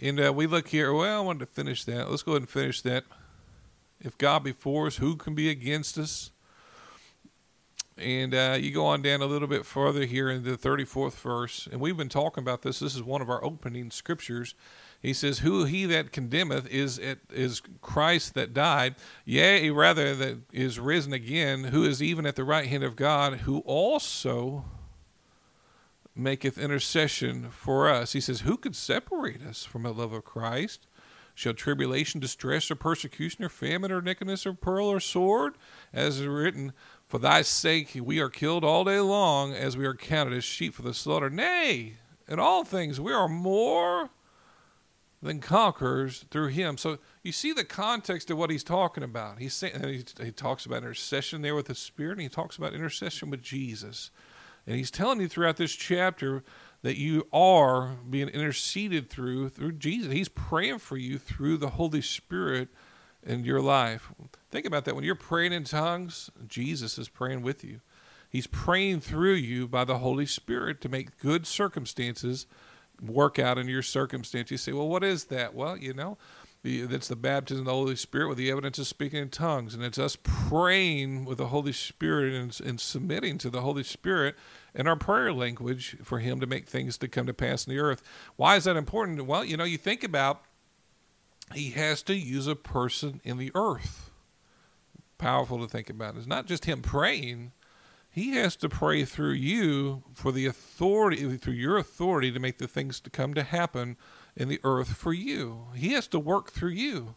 And 0.00 0.20
uh, 0.20 0.32
we 0.32 0.46
look 0.46 0.68
here. 0.68 0.92
Well, 0.92 1.22
I 1.22 1.24
wanted 1.24 1.40
to 1.40 1.46
finish 1.46 1.84
that. 1.84 2.10
Let's 2.10 2.22
go 2.22 2.32
ahead 2.32 2.42
and 2.42 2.48
finish 2.48 2.82
that. 2.82 3.04
If 4.00 4.18
God 4.18 4.44
be 4.44 4.52
for 4.52 4.86
us, 4.86 4.96
who 4.96 5.16
can 5.16 5.34
be 5.34 5.48
against 5.48 5.96
us? 5.96 6.30
And 7.96 8.34
uh, 8.34 8.58
you 8.60 8.72
go 8.72 8.84
on 8.84 9.00
down 9.00 9.22
a 9.22 9.26
little 9.26 9.48
bit 9.48 9.64
further 9.64 10.04
here 10.04 10.28
in 10.28 10.44
the 10.44 10.58
34th 10.58 11.14
verse. 11.14 11.66
And 11.70 11.80
we've 11.80 11.96
been 11.96 12.10
talking 12.10 12.42
about 12.42 12.60
this. 12.60 12.78
This 12.80 12.94
is 12.94 13.02
one 13.02 13.22
of 13.22 13.30
our 13.30 13.42
opening 13.42 13.90
scriptures. 13.90 14.54
He 15.06 15.12
says, 15.12 15.38
Who 15.38 15.66
he 15.66 15.86
that 15.86 16.10
condemneth 16.10 16.66
is 16.66 16.98
it 16.98 17.20
is 17.32 17.62
Christ 17.80 18.34
that 18.34 18.52
died, 18.52 18.96
yea, 19.24 19.70
rather 19.70 20.16
that 20.16 20.38
is 20.52 20.80
risen 20.80 21.12
again, 21.12 21.62
who 21.62 21.84
is 21.84 22.02
even 22.02 22.26
at 22.26 22.34
the 22.34 22.42
right 22.42 22.66
hand 22.66 22.82
of 22.82 22.96
God, 22.96 23.34
who 23.42 23.60
also 23.60 24.64
maketh 26.16 26.58
intercession 26.58 27.50
for 27.52 27.88
us. 27.88 28.14
He 28.14 28.20
says, 28.20 28.40
Who 28.40 28.56
could 28.56 28.74
separate 28.74 29.46
us 29.46 29.64
from 29.64 29.84
the 29.84 29.94
love 29.94 30.12
of 30.12 30.24
Christ? 30.24 30.88
Shall 31.36 31.54
tribulation, 31.54 32.18
distress, 32.18 32.68
or 32.68 32.74
persecution, 32.74 33.44
or 33.44 33.48
famine, 33.48 33.92
or 33.92 34.02
nakedness, 34.02 34.44
or 34.44 34.54
pearl, 34.54 34.88
or 34.88 34.98
sword? 34.98 35.54
As 35.92 36.18
is 36.18 36.26
written, 36.26 36.72
For 37.06 37.20
thy 37.20 37.42
sake 37.42 37.96
we 38.02 38.18
are 38.18 38.28
killed 38.28 38.64
all 38.64 38.82
day 38.82 38.98
long, 38.98 39.52
as 39.54 39.76
we 39.76 39.86
are 39.86 39.94
counted 39.94 40.36
as 40.36 40.42
sheep 40.42 40.74
for 40.74 40.82
the 40.82 40.92
slaughter. 40.92 41.30
Nay, 41.30 41.92
in 42.26 42.40
all 42.40 42.64
things 42.64 43.00
we 43.00 43.12
are 43.12 43.28
more 43.28 44.10
than 45.22 45.40
conquerors 45.40 46.24
through 46.30 46.48
him. 46.48 46.76
So 46.76 46.98
you 47.22 47.32
see 47.32 47.52
the 47.52 47.64
context 47.64 48.30
of 48.30 48.38
what 48.38 48.50
he's 48.50 48.64
talking 48.64 49.02
about. 49.02 49.38
He's 49.38 49.54
saying 49.54 49.82
he, 49.82 50.24
he 50.24 50.30
talks 50.30 50.66
about 50.66 50.78
intercession 50.78 51.42
there 51.42 51.54
with 51.54 51.66
the 51.66 51.74
Spirit, 51.74 52.12
and 52.12 52.22
he 52.22 52.28
talks 52.28 52.56
about 52.56 52.74
intercession 52.74 53.30
with 53.30 53.42
Jesus. 53.42 54.10
And 54.66 54.76
he's 54.76 54.90
telling 54.90 55.20
you 55.20 55.28
throughout 55.28 55.56
this 55.56 55.72
chapter 55.72 56.42
that 56.82 56.98
you 56.98 57.26
are 57.32 57.96
being 58.08 58.28
interceded 58.28 59.10
through 59.10 59.48
through 59.50 59.72
Jesus. 59.72 60.12
He's 60.12 60.28
praying 60.28 60.78
for 60.78 60.96
you 60.96 61.18
through 61.18 61.56
the 61.58 61.70
Holy 61.70 62.02
Spirit 62.02 62.68
in 63.22 63.44
your 63.44 63.60
life. 63.60 64.12
Think 64.50 64.66
about 64.66 64.84
that. 64.84 64.94
When 64.94 65.04
you're 65.04 65.14
praying 65.14 65.52
in 65.52 65.64
tongues, 65.64 66.30
Jesus 66.46 66.98
is 66.98 67.08
praying 67.08 67.42
with 67.42 67.64
you. 67.64 67.80
He's 68.28 68.46
praying 68.46 69.00
through 69.00 69.34
you 69.34 69.66
by 69.66 69.84
the 69.84 69.98
Holy 69.98 70.26
Spirit 70.26 70.80
to 70.82 70.88
make 70.88 71.18
good 71.18 71.46
circumstances 71.46 72.46
work 73.00 73.38
out 73.38 73.58
in 73.58 73.68
your 73.68 73.82
circumstance. 73.82 74.50
You 74.50 74.56
say, 74.56 74.72
well, 74.72 74.88
what 74.88 75.04
is 75.04 75.24
that? 75.26 75.54
Well, 75.54 75.76
you 75.76 75.92
know, 75.92 76.18
that's 76.62 77.08
the 77.08 77.16
baptism 77.16 77.60
of 77.60 77.66
the 77.66 77.72
Holy 77.72 77.96
Spirit 77.96 78.28
with 78.28 78.38
the 78.38 78.50
evidence 78.50 78.78
of 78.78 78.86
speaking 78.86 79.22
in 79.22 79.28
tongues. 79.28 79.74
And 79.74 79.84
it's 79.84 79.98
us 79.98 80.16
praying 80.22 81.24
with 81.24 81.38
the 81.38 81.48
Holy 81.48 81.72
Spirit 81.72 82.34
and, 82.34 82.60
and 82.64 82.80
submitting 82.80 83.38
to 83.38 83.50
the 83.50 83.60
Holy 83.60 83.84
Spirit 83.84 84.34
in 84.74 84.86
our 84.86 84.96
prayer 84.96 85.32
language 85.32 85.96
for 86.02 86.18
Him 86.18 86.40
to 86.40 86.46
make 86.46 86.68
things 86.68 86.98
to 86.98 87.08
come 87.08 87.26
to 87.26 87.34
pass 87.34 87.66
in 87.66 87.72
the 87.72 87.80
earth. 87.80 88.02
Why 88.36 88.56
is 88.56 88.64
that 88.64 88.76
important? 88.76 89.24
Well, 89.26 89.44
you 89.44 89.56
know, 89.56 89.64
you 89.64 89.78
think 89.78 90.02
about 90.02 90.42
He 91.54 91.70
has 91.70 92.02
to 92.04 92.14
use 92.14 92.46
a 92.46 92.56
person 92.56 93.20
in 93.24 93.38
the 93.38 93.52
earth. 93.54 94.10
Powerful 95.18 95.60
to 95.60 95.68
think 95.68 95.88
about. 95.88 96.16
It's 96.16 96.26
not 96.26 96.46
just 96.46 96.64
Him 96.64 96.82
praying, 96.82 97.52
he 98.16 98.30
has 98.30 98.56
to 98.56 98.70
pray 98.70 99.04
through 99.04 99.34
you 99.34 100.02
for 100.14 100.32
the 100.32 100.46
authority, 100.46 101.36
through 101.36 101.52
your 101.52 101.76
authority 101.76 102.32
to 102.32 102.40
make 102.40 102.56
the 102.56 102.66
things 102.66 102.98
to 103.00 103.10
come 103.10 103.34
to 103.34 103.42
happen 103.42 103.98
in 104.34 104.48
the 104.48 104.58
earth 104.64 104.96
for 104.96 105.12
you. 105.12 105.66
He 105.74 105.92
has 105.92 106.06
to 106.08 106.18
work 106.18 106.50
through 106.50 106.70
you. 106.70 107.16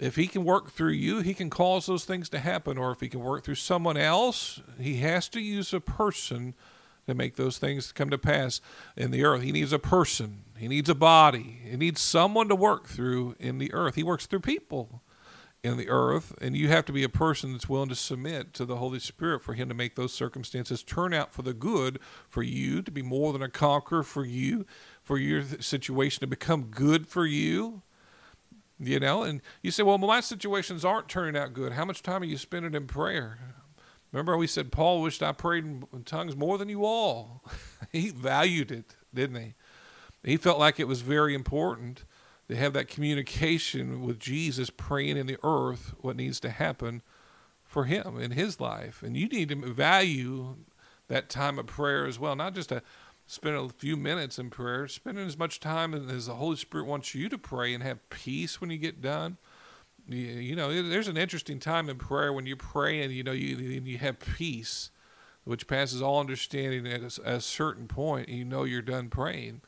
If 0.00 0.16
he 0.16 0.26
can 0.26 0.44
work 0.44 0.72
through 0.72 0.94
you, 0.94 1.20
he 1.20 1.32
can 1.32 1.48
cause 1.48 1.86
those 1.86 2.04
things 2.04 2.28
to 2.30 2.40
happen. 2.40 2.76
Or 2.76 2.90
if 2.90 2.98
he 2.98 3.08
can 3.08 3.20
work 3.20 3.44
through 3.44 3.54
someone 3.54 3.96
else, 3.96 4.60
he 4.80 4.96
has 4.96 5.28
to 5.28 5.40
use 5.40 5.72
a 5.72 5.78
person 5.78 6.54
to 7.06 7.14
make 7.14 7.36
those 7.36 7.58
things 7.58 7.92
come 7.92 8.10
to 8.10 8.18
pass 8.18 8.60
in 8.96 9.12
the 9.12 9.22
earth. 9.22 9.42
He 9.42 9.52
needs 9.52 9.72
a 9.72 9.78
person, 9.78 10.42
he 10.58 10.66
needs 10.66 10.90
a 10.90 10.94
body, 10.96 11.60
he 11.70 11.76
needs 11.76 12.00
someone 12.00 12.48
to 12.48 12.56
work 12.56 12.88
through 12.88 13.36
in 13.38 13.58
the 13.58 13.72
earth. 13.72 13.94
He 13.94 14.02
works 14.02 14.26
through 14.26 14.40
people. 14.40 15.02
In 15.62 15.76
the 15.76 15.88
earth, 15.88 16.34
and 16.40 16.56
you 16.56 16.68
have 16.68 16.86
to 16.86 16.92
be 16.92 17.02
a 17.02 17.08
person 17.08 17.52
that's 17.52 17.68
willing 17.68 17.90
to 17.90 17.94
submit 17.94 18.54
to 18.54 18.64
the 18.64 18.76
Holy 18.76 18.98
Spirit 18.98 19.42
for 19.42 19.54
Him 19.54 19.68
to 19.68 19.74
make 19.74 19.94
those 19.94 20.12
circumstances 20.12 20.82
turn 20.82 21.12
out 21.12 21.32
for 21.32 21.42
the 21.42 21.52
good 21.52 21.98
for 22.28 22.42
you, 22.42 22.80
to 22.82 22.90
be 22.90 23.02
more 23.02 23.32
than 23.32 23.42
a 23.42 23.48
conqueror 23.48 24.02
for 24.02 24.24
you, 24.24 24.64
for 25.02 25.18
your 25.18 25.42
situation 25.60 26.20
to 26.20 26.26
become 26.26 26.64
good 26.64 27.06
for 27.06 27.26
you. 27.26 27.82
You 28.82 28.98
know, 28.98 29.22
and 29.22 29.42
you 29.60 29.70
say, 29.70 29.82
well, 29.82 29.98
my 29.98 30.20
situations 30.20 30.86
aren't 30.86 31.08
turning 31.10 31.38
out 31.38 31.52
good. 31.52 31.72
How 31.72 31.84
much 31.84 32.02
time 32.02 32.22
are 32.22 32.26
you 32.26 32.38
spending 32.38 32.72
in 32.72 32.86
prayer? 32.86 33.38
Remember, 34.10 34.38
we 34.38 34.46
said 34.46 34.72
Paul 34.72 35.02
wished 35.02 35.22
I 35.22 35.32
prayed 35.32 35.64
in 35.64 36.04
tongues 36.06 36.34
more 36.34 36.56
than 36.56 36.70
you 36.70 36.86
all. 36.86 37.44
he 37.92 38.08
valued 38.08 38.72
it, 38.72 38.96
didn't 39.12 39.36
he? 39.36 39.54
He 40.24 40.38
felt 40.38 40.58
like 40.58 40.80
it 40.80 40.88
was 40.88 41.02
very 41.02 41.34
important 41.34 42.04
to 42.50 42.56
have 42.56 42.72
that 42.72 42.88
communication 42.88 44.02
with 44.02 44.18
Jesus 44.18 44.70
praying 44.70 45.16
in 45.16 45.26
the 45.26 45.38
earth 45.44 45.94
what 46.00 46.16
needs 46.16 46.40
to 46.40 46.50
happen 46.50 47.00
for 47.62 47.84
him 47.84 48.20
in 48.20 48.32
his 48.32 48.58
life. 48.58 49.04
And 49.04 49.16
you 49.16 49.28
need 49.28 49.50
to 49.50 49.72
value 49.72 50.56
that 51.06 51.30
time 51.30 51.60
of 51.60 51.66
prayer 51.66 52.06
as 52.06 52.18
well, 52.18 52.34
not 52.34 52.56
just 52.56 52.70
to 52.70 52.82
spend 53.28 53.54
a 53.54 53.68
few 53.68 53.96
minutes 53.96 54.36
in 54.36 54.50
prayer, 54.50 54.88
spending 54.88 55.24
as 55.24 55.38
much 55.38 55.60
time 55.60 55.94
as 55.94 56.26
the 56.26 56.34
Holy 56.34 56.56
Spirit 56.56 56.86
wants 56.86 57.14
you 57.14 57.28
to 57.28 57.38
pray 57.38 57.72
and 57.72 57.84
have 57.84 58.10
peace 58.10 58.60
when 58.60 58.70
you 58.70 58.78
get 58.78 59.00
done. 59.00 59.36
You, 60.08 60.56
know, 60.56 60.82
there's 60.82 61.06
an 61.06 61.16
interesting 61.16 61.60
time 61.60 61.88
in 61.88 61.98
prayer 61.98 62.32
when 62.32 62.46
you 62.46 62.56
pray 62.56 63.00
and 63.00 63.12
you 63.12 63.22
know 63.22 63.30
you 63.30 63.56
you 63.56 63.98
have 63.98 64.18
peace, 64.18 64.90
which 65.44 65.68
passes 65.68 66.02
all 66.02 66.18
understanding 66.18 66.84
at 66.88 67.02
a, 67.02 67.20
at 67.24 67.34
a 67.36 67.40
certain 67.40 67.86
point. 67.86 68.26
And 68.26 68.36
you 68.36 68.44
know 68.44 68.64
you're 68.64 68.82
done 68.82 69.08
praying. 69.08 69.60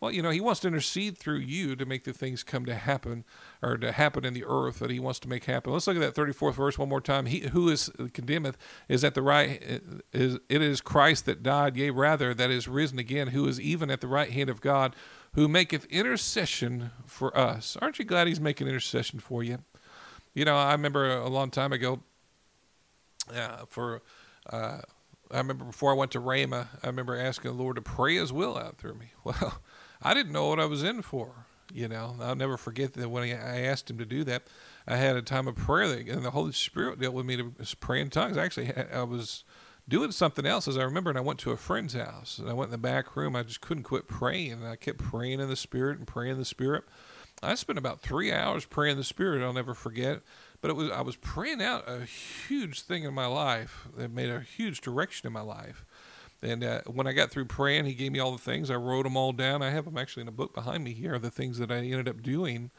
Well, 0.00 0.12
you 0.12 0.22
know, 0.22 0.30
he 0.30 0.40
wants 0.40 0.60
to 0.60 0.68
intercede 0.68 1.18
through 1.18 1.38
you 1.38 1.74
to 1.74 1.84
make 1.84 2.04
the 2.04 2.12
things 2.12 2.44
come 2.44 2.64
to 2.66 2.74
happen 2.74 3.24
or 3.60 3.76
to 3.78 3.90
happen 3.90 4.24
in 4.24 4.32
the 4.32 4.44
earth 4.46 4.78
that 4.78 4.90
he 4.90 5.00
wants 5.00 5.18
to 5.20 5.28
make 5.28 5.46
happen. 5.46 5.72
Let's 5.72 5.88
look 5.88 5.96
at 5.96 6.14
that 6.14 6.20
34th 6.20 6.54
verse 6.54 6.78
one 6.78 6.88
more 6.88 7.00
time. 7.00 7.26
He 7.26 7.40
who 7.48 7.68
is 7.68 7.90
condemneth 8.12 8.56
is 8.88 9.02
at 9.02 9.14
the 9.14 9.22
right 9.22 9.82
is 10.12 10.38
it 10.48 10.62
is 10.62 10.80
Christ 10.80 11.26
that 11.26 11.42
died, 11.42 11.76
yea 11.76 11.90
rather 11.90 12.32
that 12.32 12.50
is 12.50 12.68
risen 12.68 13.00
again, 13.00 13.28
who 13.28 13.48
is 13.48 13.60
even 13.60 13.90
at 13.90 14.00
the 14.00 14.06
right 14.06 14.30
hand 14.30 14.48
of 14.48 14.60
God, 14.60 14.94
who 15.34 15.48
maketh 15.48 15.84
intercession 15.86 16.92
for 17.04 17.36
us. 17.36 17.76
Aren't 17.82 17.98
you 17.98 18.04
glad 18.04 18.28
he's 18.28 18.40
making 18.40 18.68
intercession 18.68 19.18
for 19.18 19.42
you? 19.42 19.58
You 20.32 20.44
know, 20.44 20.56
I 20.56 20.70
remember 20.72 21.10
a 21.10 21.28
long 21.28 21.50
time 21.50 21.72
ago 21.72 22.00
uh, 23.34 23.64
for 23.66 24.02
uh, 24.48 24.78
I 25.30 25.36
remember 25.36 25.64
before 25.64 25.90
I 25.90 25.94
went 25.94 26.12
to 26.12 26.20
Rhema, 26.20 26.68
I 26.82 26.86
remember 26.86 27.18
asking 27.18 27.50
the 27.50 27.56
Lord 27.62 27.76
to 27.76 27.82
pray 27.82 28.16
His 28.16 28.32
will 28.32 28.56
out 28.56 28.78
through 28.78 28.94
me. 28.94 29.12
Well, 29.24 29.60
I 30.02 30.14
didn't 30.14 30.32
know 30.32 30.48
what 30.48 30.60
I 30.60 30.66
was 30.66 30.82
in 30.82 31.02
for. 31.02 31.46
You 31.72 31.86
know, 31.86 32.16
I'll 32.20 32.34
never 32.34 32.56
forget 32.56 32.94
that 32.94 33.10
when 33.10 33.24
I 33.24 33.62
asked 33.62 33.90
him 33.90 33.98
to 33.98 34.06
do 34.06 34.24
that, 34.24 34.44
I 34.86 34.96
had 34.96 35.16
a 35.16 35.22
time 35.22 35.46
of 35.46 35.56
prayer, 35.56 35.86
that, 35.88 36.08
and 36.08 36.24
the 36.24 36.30
Holy 36.30 36.52
Spirit 36.52 36.98
dealt 36.98 37.12
with 37.12 37.26
me 37.26 37.36
to 37.36 37.52
pray 37.78 38.00
in 38.00 38.08
tongues. 38.08 38.38
Actually, 38.38 38.72
I 38.74 39.02
was 39.02 39.44
doing 39.86 40.12
something 40.12 40.46
else 40.46 40.66
as 40.66 40.78
I 40.78 40.82
remember, 40.82 41.10
and 41.10 41.18
I 41.18 41.22
went 41.22 41.38
to 41.40 41.50
a 41.50 41.58
friend's 41.58 41.92
house, 41.92 42.38
and 42.38 42.48
I 42.48 42.54
went 42.54 42.68
in 42.68 42.72
the 42.72 42.78
back 42.78 43.16
room. 43.16 43.36
I 43.36 43.42
just 43.42 43.60
couldn't 43.60 43.82
quit 43.82 44.08
praying, 44.08 44.52
and 44.52 44.66
I 44.66 44.76
kept 44.76 44.98
praying 44.98 45.40
in 45.40 45.48
the 45.48 45.56
Spirit 45.56 45.98
and 45.98 46.06
praying 46.06 46.32
in 46.32 46.38
the 46.38 46.44
Spirit. 46.46 46.84
I 47.42 47.54
spent 47.54 47.78
about 47.78 48.00
three 48.00 48.32
hours 48.32 48.64
praying 48.64 48.92
in 48.92 48.98
the 48.98 49.04
Spirit. 49.04 49.42
I'll 49.42 49.52
never 49.52 49.74
forget. 49.74 50.22
But 50.60 50.70
it 50.70 50.74
was 50.74 50.90
I 50.90 51.02
was 51.02 51.16
praying 51.16 51.62
out 51.62 51.88
a 51.88 52.04
huge 52.04 52.82
thing 52.82 53.04
in 53.04 53.14
my 53.14 53.26
life 53.26 53.86
that 53.96 54.10
made 54.10 54.30
a 54.30 54.40
huge 54.40 54.80
direction 54.80 55.26
in 55.26 55.32
my 55.32 55.42
life. 55.42 55.84
And 56.40 56.62
uh, 56.62 56.82
when 56.86 57.06
I 57.06 57.12
got 57.12 57.30
through 57.30 57.46
praying, 57.46 57.86
he 57.86 57.94
gave 57.94 58.12
me 58.12 58.20
all 58.20 58.32
the 58.32 58.38
things. 58.38 58.70
I 58.70 58.76
wrote 58.76 59.02
them 59.02 59.16
all 59.16 59.32
down. 59.32 59.62
I 59.62 59.70
have 59.70 59.86
them 59.86 59.98
actually 59.98 60.22
in 60.22 60.28
a 60.28 60.32
book 60.32 60.54
behind 60.54 60.84
me 60.84 60.92
here, 60.92 61.18
the 61.18 61.30
things 61.30 61.58
that 61.58 61.72
I 61.72 61.78
ended 61.78 62.08
up 62.08 62.22
doing. 62.22 62.70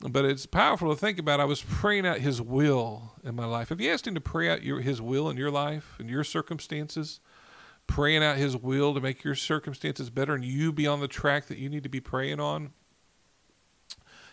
But 0.00 0.24
it's 0.24 0.44
powerful 0.44 0.90
to 0.90 1.00
think 1.00 1.18
about. 1.18 1.40
I 1.40 1.44
was 1.44 1.62
praying 1.62 2.06
out 2.06 2.18
his 2.18 2.42
will 2.42 3.14
in 3.24 3.34
my 3.34 3.46
life. 3.46 3.70
Have 3.70 3.80
you 3.80 3.90
asked 3.90 4.06
him 4.06 4.14
to 4.14 4.20
pray 4.20 4.50
out 4.50 4.62
your, 4.62 4.80
his 4.80 5.00
will 5.00 5.30
in 5.30 5.36
your 5.36 5.50
life 5.50 5.94
and 5.98 6.10
your 6.10 6.24
circumstances? 6.24 7.20
Praying 7.86 8.24
out 8.24 8.36
his 8.36 8.56
will 8.56 8.92
to 8.94 9.00
make 9.00 9.22
your 9.22 9.36
circumstances 9.36 10.10
better 10.10 10.34
and 10.34 10.44
you 10.44 10.72
be 10.72 10.86
on 10.86 11.00
the 11.00 11.08
track 11.08 11.46
that 11.46 11.58
you 11.58 11.68
need 11.68 11.84
to 11.84 11.88
be 11.88 12.00
praying 12.00 12.40
on? 12.40 12.72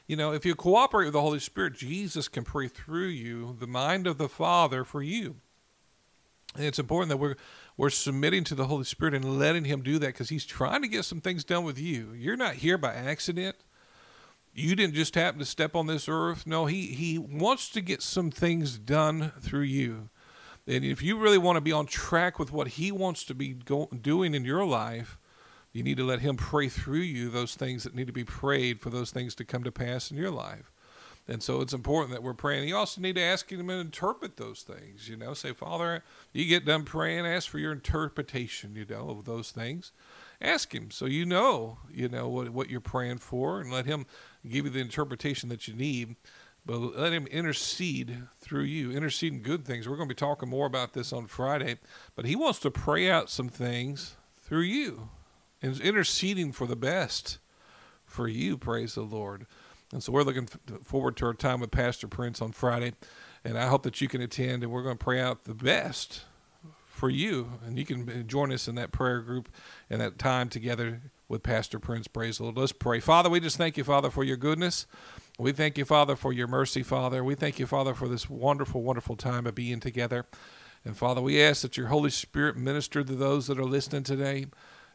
You 0.08 0.18
know, 0.18 0.34
if 0.34 0.46
you 0.46 0.54
cooperate 0.56 1.06
with 1.06 1.14
the 1.14 1.22
Holy 1.22 1.40
Spirit, 1.40 1.76
Jesus 1.76 2.28
can 2.28 2.44
pray 2.44 2.68
through 2.68 3.08
you 3.08 3.56
the 3.58 3.68
mind 3.68 4.06
of 4.06 4.18
the 4.18 4.28
Father 4.28 4.84
for 4.84 5.02
you. 5.02 5.38
And 6.56 6.66
it's 6.66 6.80
important 6.80 7.10
that 7.10 7.18
we're 7.18 7.36
we're 7.76 7.90
submitting 7.90 8.44
to 8.46 8.56
the 8.56 8.68
Holy 8.68 8.84
Spirit 8.84 9.14
and 9.14 9.40
letting 9.40 9.66
Him 9.66 9.82
do 9.82 10.00
that 10.00 10.08
because 10.08 10.30
He's 10.30 10.46
trying 10.46 10.82
to 10.82 10.88
get 10.88 11.06
some 11.06 11.22
things 11.22 11.44
done 11.44 11.64
with 11.64 11.80
you. 11.80 12.14
You're 12.14 12.38
not 12.38 12.56
here 12.56 12.78
by 12.78 12.94
accident. 12.94 13.56
You 14.54 14.76
didn't 14.76 14.94
just 14.94 15.16
happen 15.16 15.40
to 15.40 15.46
step 15.46 15.76
on 15.76 15.88
this 15.88 16.08
earth. 16.08 16.46
No, 16.46 16.68
He 16.68 16.88
He 16.88 17.18
wants 17.18 17.70
to 17.70 17.82
get 17.82 18.02
some 18.02 18.30
things 18.30 18.78
done 18.78 19.32
through 19.40 19.62
you. 19.62 20.10
And 20.68 20.86
if 20.86 21.02
you 21.02 21.18
really 21.18 21.38
want 21.38 21.58
to 21.58 21.62
be 21.62 21.72
on 21.72 21.88
track 21.88 22.40
with 22.40 22.52
what 22.52 22.70
He 22.70 22.92
wants 22.92 23.24
to 23.26 23.34
be 23.34 23.50
go- 23.50 23.90
doing 24.02 24.34
in 24.34 24.46
your 24.46 24.66
life, 24.66 25.18
you 25.72 25.82
need 25.82 25.98
to 25.98 26.06
let 26.06 26.20
Him 26.20 26.38
pray 26.38 26.70
through 26.70 27.00
you 27.00 27.30
those 27.30 27.56
things 27.56 27.84
that 27.84 27.96
need 27.96 28.08
to 28.08 28.14
be 28.14 28.24
prayed 28.24 28.80
for 28.80 28.92
those 28.92 29.12
things 29.12 29.34
to 29.36 29.46
come 29.46 29.64
to 29.64 29.72
pass 29.72 30.12
in 30.12 30.18
your 30.18 30.32
life. 30.32 30.72
And 31.28 31.42
so 31.42 31.62
it's 31.62 31.74
important 31.74 32.12
that 32.12 32.24
we're 32.24 32.34
praying. 32.34 32.68
You 32.68 32.76
also 32.76 33.00
need 33.00 33.16
to 33.16 33.22
ask 33.22 33.50
him 33.50 33.68
to 33.68 33.74
interpret 33.74 34.36
those 34.36 34.62
things. 34.62 35.08
You 35.08 35.16
know, 35.16 35.34
say, 35.34 35.54
Father, 35.54 36.04
you 36.34 36.46
get 36.46 36.66
done 36.66 36.84
praying, 36.84 37.26
ask 37.26 37.50
for 37.50 37.60
your 37.60 37.72
interpretation, 37.72 38.76
you 38.76 38.86
know, 38.90 39.10
of 39.10 39.26
those 39.26 39.52
things. 39.52 39.94
Ask 40.42 40.76
him 40.76 40.92
so 40.92 41.06
you 41.06 41.26
know, 41.26 41.78
you 41.90 42.10
know, 42.10 42.28
what, 42.28 42.50
what 42.50 42.70
you're 42.70 42.82
praying 42.82 43.20
for 43.20 43.62
and 43.62 43.72
let 43.72 43.86
him 43.86 44.06
give 44.48 44.66
you 44.66 44.72
the 44.72 44.82
interpretation 44.82 45.48
that 45.48 45.68
you 45.68 45.74
need. 45.74 46.18
But 46.66 46.80
let 46.80 47.14
him 47.14 47.28
intercede 47.28 48.24
through 48.40 48.64
you, 48.64 48.92
intercede 48.92 49.34
in 49.34 49.40
good 49.40 49.66
things. 49.66 49.88
We're 49.88 49.98
going 49.98 50.08
to 50.08 50.16
be 50.16 50.20
talking 50.20 50.50
more 50.50 50.66
about 50.66 50.94
this 50.94 51.12
on 51.12 51.28
Friday. 51.28 51.78
But 52.16 52.26
he 52.26 52.36
wants 52.36 52.60
to 52.60 52.72
pray 52.72 53.10
out 53.10 53.30
some 53.30 53.50
things 53.50 54.16
through 54.42 54.62
you 54.62 55.10
and 55.62 55.80
interceding 55.80 56.52
for 56.52 56.68
the 56.68 56.76
best 56.76 57.40
for 58.06 58.28
you, 58.28 58.58
praise 58.58 58.96
the 58.96 59.02
Lord. 59.02 59.46
And 59.94 60.02
so 60.02 60.12
we're 60.12 60.24
looking 60.24 60.48
forward 60.84 61.16
to 61.18 61.28
our 61.28 61.34
time 61.36 61.60
with 61.60 61.70
Pastor 61.70 62.08
Prince 62.08 62.42
on 62.42 62.52
Friday. 62.52 62.94
And 63.46 63.60
I 63.60 63.68
hope 63.68 63.84
that 63.84 64.02
you 64.02 64.08
can 64.08 64.22
attend, 64.22 64.64
and 64.64 64.72
we're 64.72 64.82
going 64.82 64.98
to 64.98 65.04
pray 65.04 65.22
out 65.22 65.44
the 65.44 65.54
best 65.54 66.24
for 66.88 67.12
you. 67.12 67.60
And 67.64 67.78
you 67.78 67.86
can 67.86 68.10
uh, 68.10 68.24
join 68.24 68.52
us 68.52 68.68
in 68.68 68.74
that 68.76 68.92
prayer 68.92 69.20
group 69.20 69.50
and 69.92 70.02
that 70.02 70.18
time 70.18 70.50
together 70.50 71.02
with 71.28 71.44
Pastor 71.44 71.78
Prince. 71.78 72.08
Praise 72.08 72.38
the 72.38 72.44
Lord. 72.44 72.58
Let's 72.58 72.72
pray. 72.72 73.00
Father, 73.02 73.30
we 73.30 73.40
just 73.40 73.58
thank 73.58 73.78
you, 73.78 73.84
Father, 73.84 74.10
for 74.10 74.24
your 74.24 74.38
goodness. 74.38 74.88
We 75.38 75.52
thank 75.52 75.78
you, 75.78 75.86
Father, 75.86 76.16
for 76.16 76.34
your 76.34 76.48
mercy, 76.48 76.82
Father. 76.82 77.24
We 77.24 77.36
thank 77.36 77.60
you, 77.60 77.68
Father, 77.68 77.94
for 77.94 78.08
this 78.08 78.28
wonderful, 78.28 78.82
wonderful 78.82 79.16
time 79.16 79.46
of 79.46 79.54
being 79.54 79.80
together. 79.80 80.26
And 80.84 80.98
Father, 80.98 81.22
we 81.22 81.40
ask 81.40 81.62
that 81.62 81.78
your 81.78 81.88
Holy 81.88 82.10
Spirit 82.10 82.58
minister 82.58 83.04
to 83.04 83.16
those 83.16 83.46
that 83.46 83.60
are 83.60 83.66
listening 83.66 84.04
today. 84.04 84.48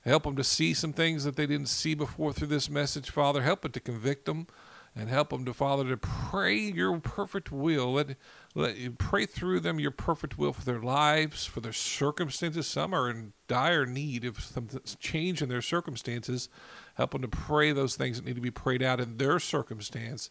Help 0.05 0.25
them 0.25 0.37
to 0.37 0.45
see 0.45 0.75
some 0.75 0.93
things 0.93 1.23
that 1.23 1.37
they 1.37 1.47
didn't 1.47 1.69
see 1.69 1.95
before 1.95 2.33
through 2.33 2.49
this 2.49 2.69
message, 2.69 3.11
Father. 3.11 3.43
Help 3.43 3.65
it 3.65 3.73
to 3.75 3.81
convict 3.81 4.27
them 4.27 4.49
and 4.95 5.09
help 5.09 5.31
them 5.31 5.45
to 5.45 5.53
Father 5.53 5.89
to 5.89 5.97
pray 5.97 6.59
your 6.59 6.99
perfect 6.99 7.53
will. 7.53 7.93
Let 7.93 8.17
let 8.55 8.77
you 8.77 8.91
pray 8.91 9.27
through 9.27 9.61
them 9.61 9.79
your 9.79 9.91
perfect 9.91 10.39
will 10.39 10.53
for 10.53 10.65
their 10.65 10.81
lives, 10.81 11.47
for 11.47 11.61
their 11.61 11.73
circumstances. 11.73 12.67
Some 12.67 12.95
are 12.95 13.09
in 13.09 13.33
dire 13.47 13.87
need 13.87 14.25
of 14.25 14.41
some 14.41 14.69
change 14.99 15.43
in 15.43 15.49
their 15.49 15.63
circumstances. 15.63 16.49
Help 16.95 17.13
them 17.13 17.23
to 17.23 17.29
pray 17.29 17.73
those 17.73 17.95
things 17.97 18.17
that 18.17 18.27
need 18.27 18.35
to 18.35 18.41
be 18.41 18.51
prayed 18.51 18.83
out 18.83 19.01
in 19.01 19.19
their 19.19 19.39
circumstance. 19.39 20.31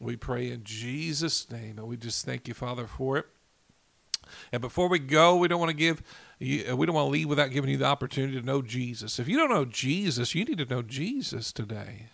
We 0.00 0.16
pray 0.16 0.50
in 0.50 0.64
Jesus' 0.64 1.50
name, 1.50 1.78
and 1.78 1.86
we 1.86 1.96
just 1.96 2.24
thank 2.24 2.48
you, 2.48 2.54
Father, 2.54 2.86
for 2.86 3.18
it. 3.18 3.26
And 4.52 4.60
before 4.60 4.88
we 4.88 4.98
go, 4.98 5.36
we 5.36 5.48
don't 5.48 5.60
want 5.60 5.70
to 5.70 5.76
give 5.76 6.02
we 6.40 6.62
don't 6.64 6.94
want 6.94 7.06
to 7.06 7.10
leave 7.10 7.28
without 7.28 7.50
giving 7.50 7.70
you 7.70 7.76
the 7.76 7.84
opportunity 7.84 8.38
to 8.38 8.44
know 8.44 8.62
Jesus. 8.62 9.18
If 9.18 9.28
you 9.28 9.36
don't 9.36 9.50
know 9.50 9.64
Jesus, 9.64 10.34
you 10.34 10.44
need 10.44 10.58
to 10.58 10.64
know 10.64 10.82
Jesus 10.82 11.52
today 11.52 12.08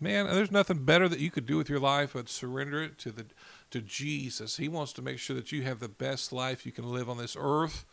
man, 0.00 0.26
there's 0.26 0.50
nothing 0.50 0.84
better 0.84 1.08
that 1.08 1.20
you 1.20 1.30
could 1.30 1.46
do 1.46 1.56
with 1.56 1.68
your 1.68 1.80
life 1.80 2.12
but 2.14 2.28
surrender 2.28 2.82
it 2.82 2.98
to 2.98 3.10
the 3.10 3.26
to 3.70 3.80
Jesus. 3.80 4.56
He 4.56 4.68
wants 4.68 4.92
to 4.94 5.02
make 5.02 5.18
sure 5.18 5.36
that 5.36 5.52
you 5.52 5.62
have 5.62 5.80
the 5.80 5.88
best 5.88 6.32
life 6.32 6.66
you 6.66 6.72
can 6.72 6.90
live 6.90 7.08
on 7.08 7.18
this 7.18 7.36
earth, 7.38 7.84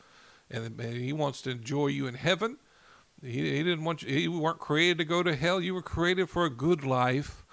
and 0.49 0.79
He 0.79 1.13
wants 1.13 1.41
to 1.43 1.51
enjoy 1.51 1.87
you 1.87 2.07
in 2.07 2.15
heaven. 2.15 2.57
He, 3.21 3.57
he 3.57 3.63
didn't 3.63 3.83
want 3.83 4.03
you. 4.03 4.15
You 4.15 4.39
weren't 4.39 4.59
created 4.59 4.97
to 4.99 5.05
go 5.05 5.23
to 5.23 5.35
hell. 5.35 5.61
You 5.61 5.73
were 5.73 5.81
created 5.81 6.29
for 6.29 6.45
a 6.45 6.49
good 6.49 6.83
life, 6.83 7.45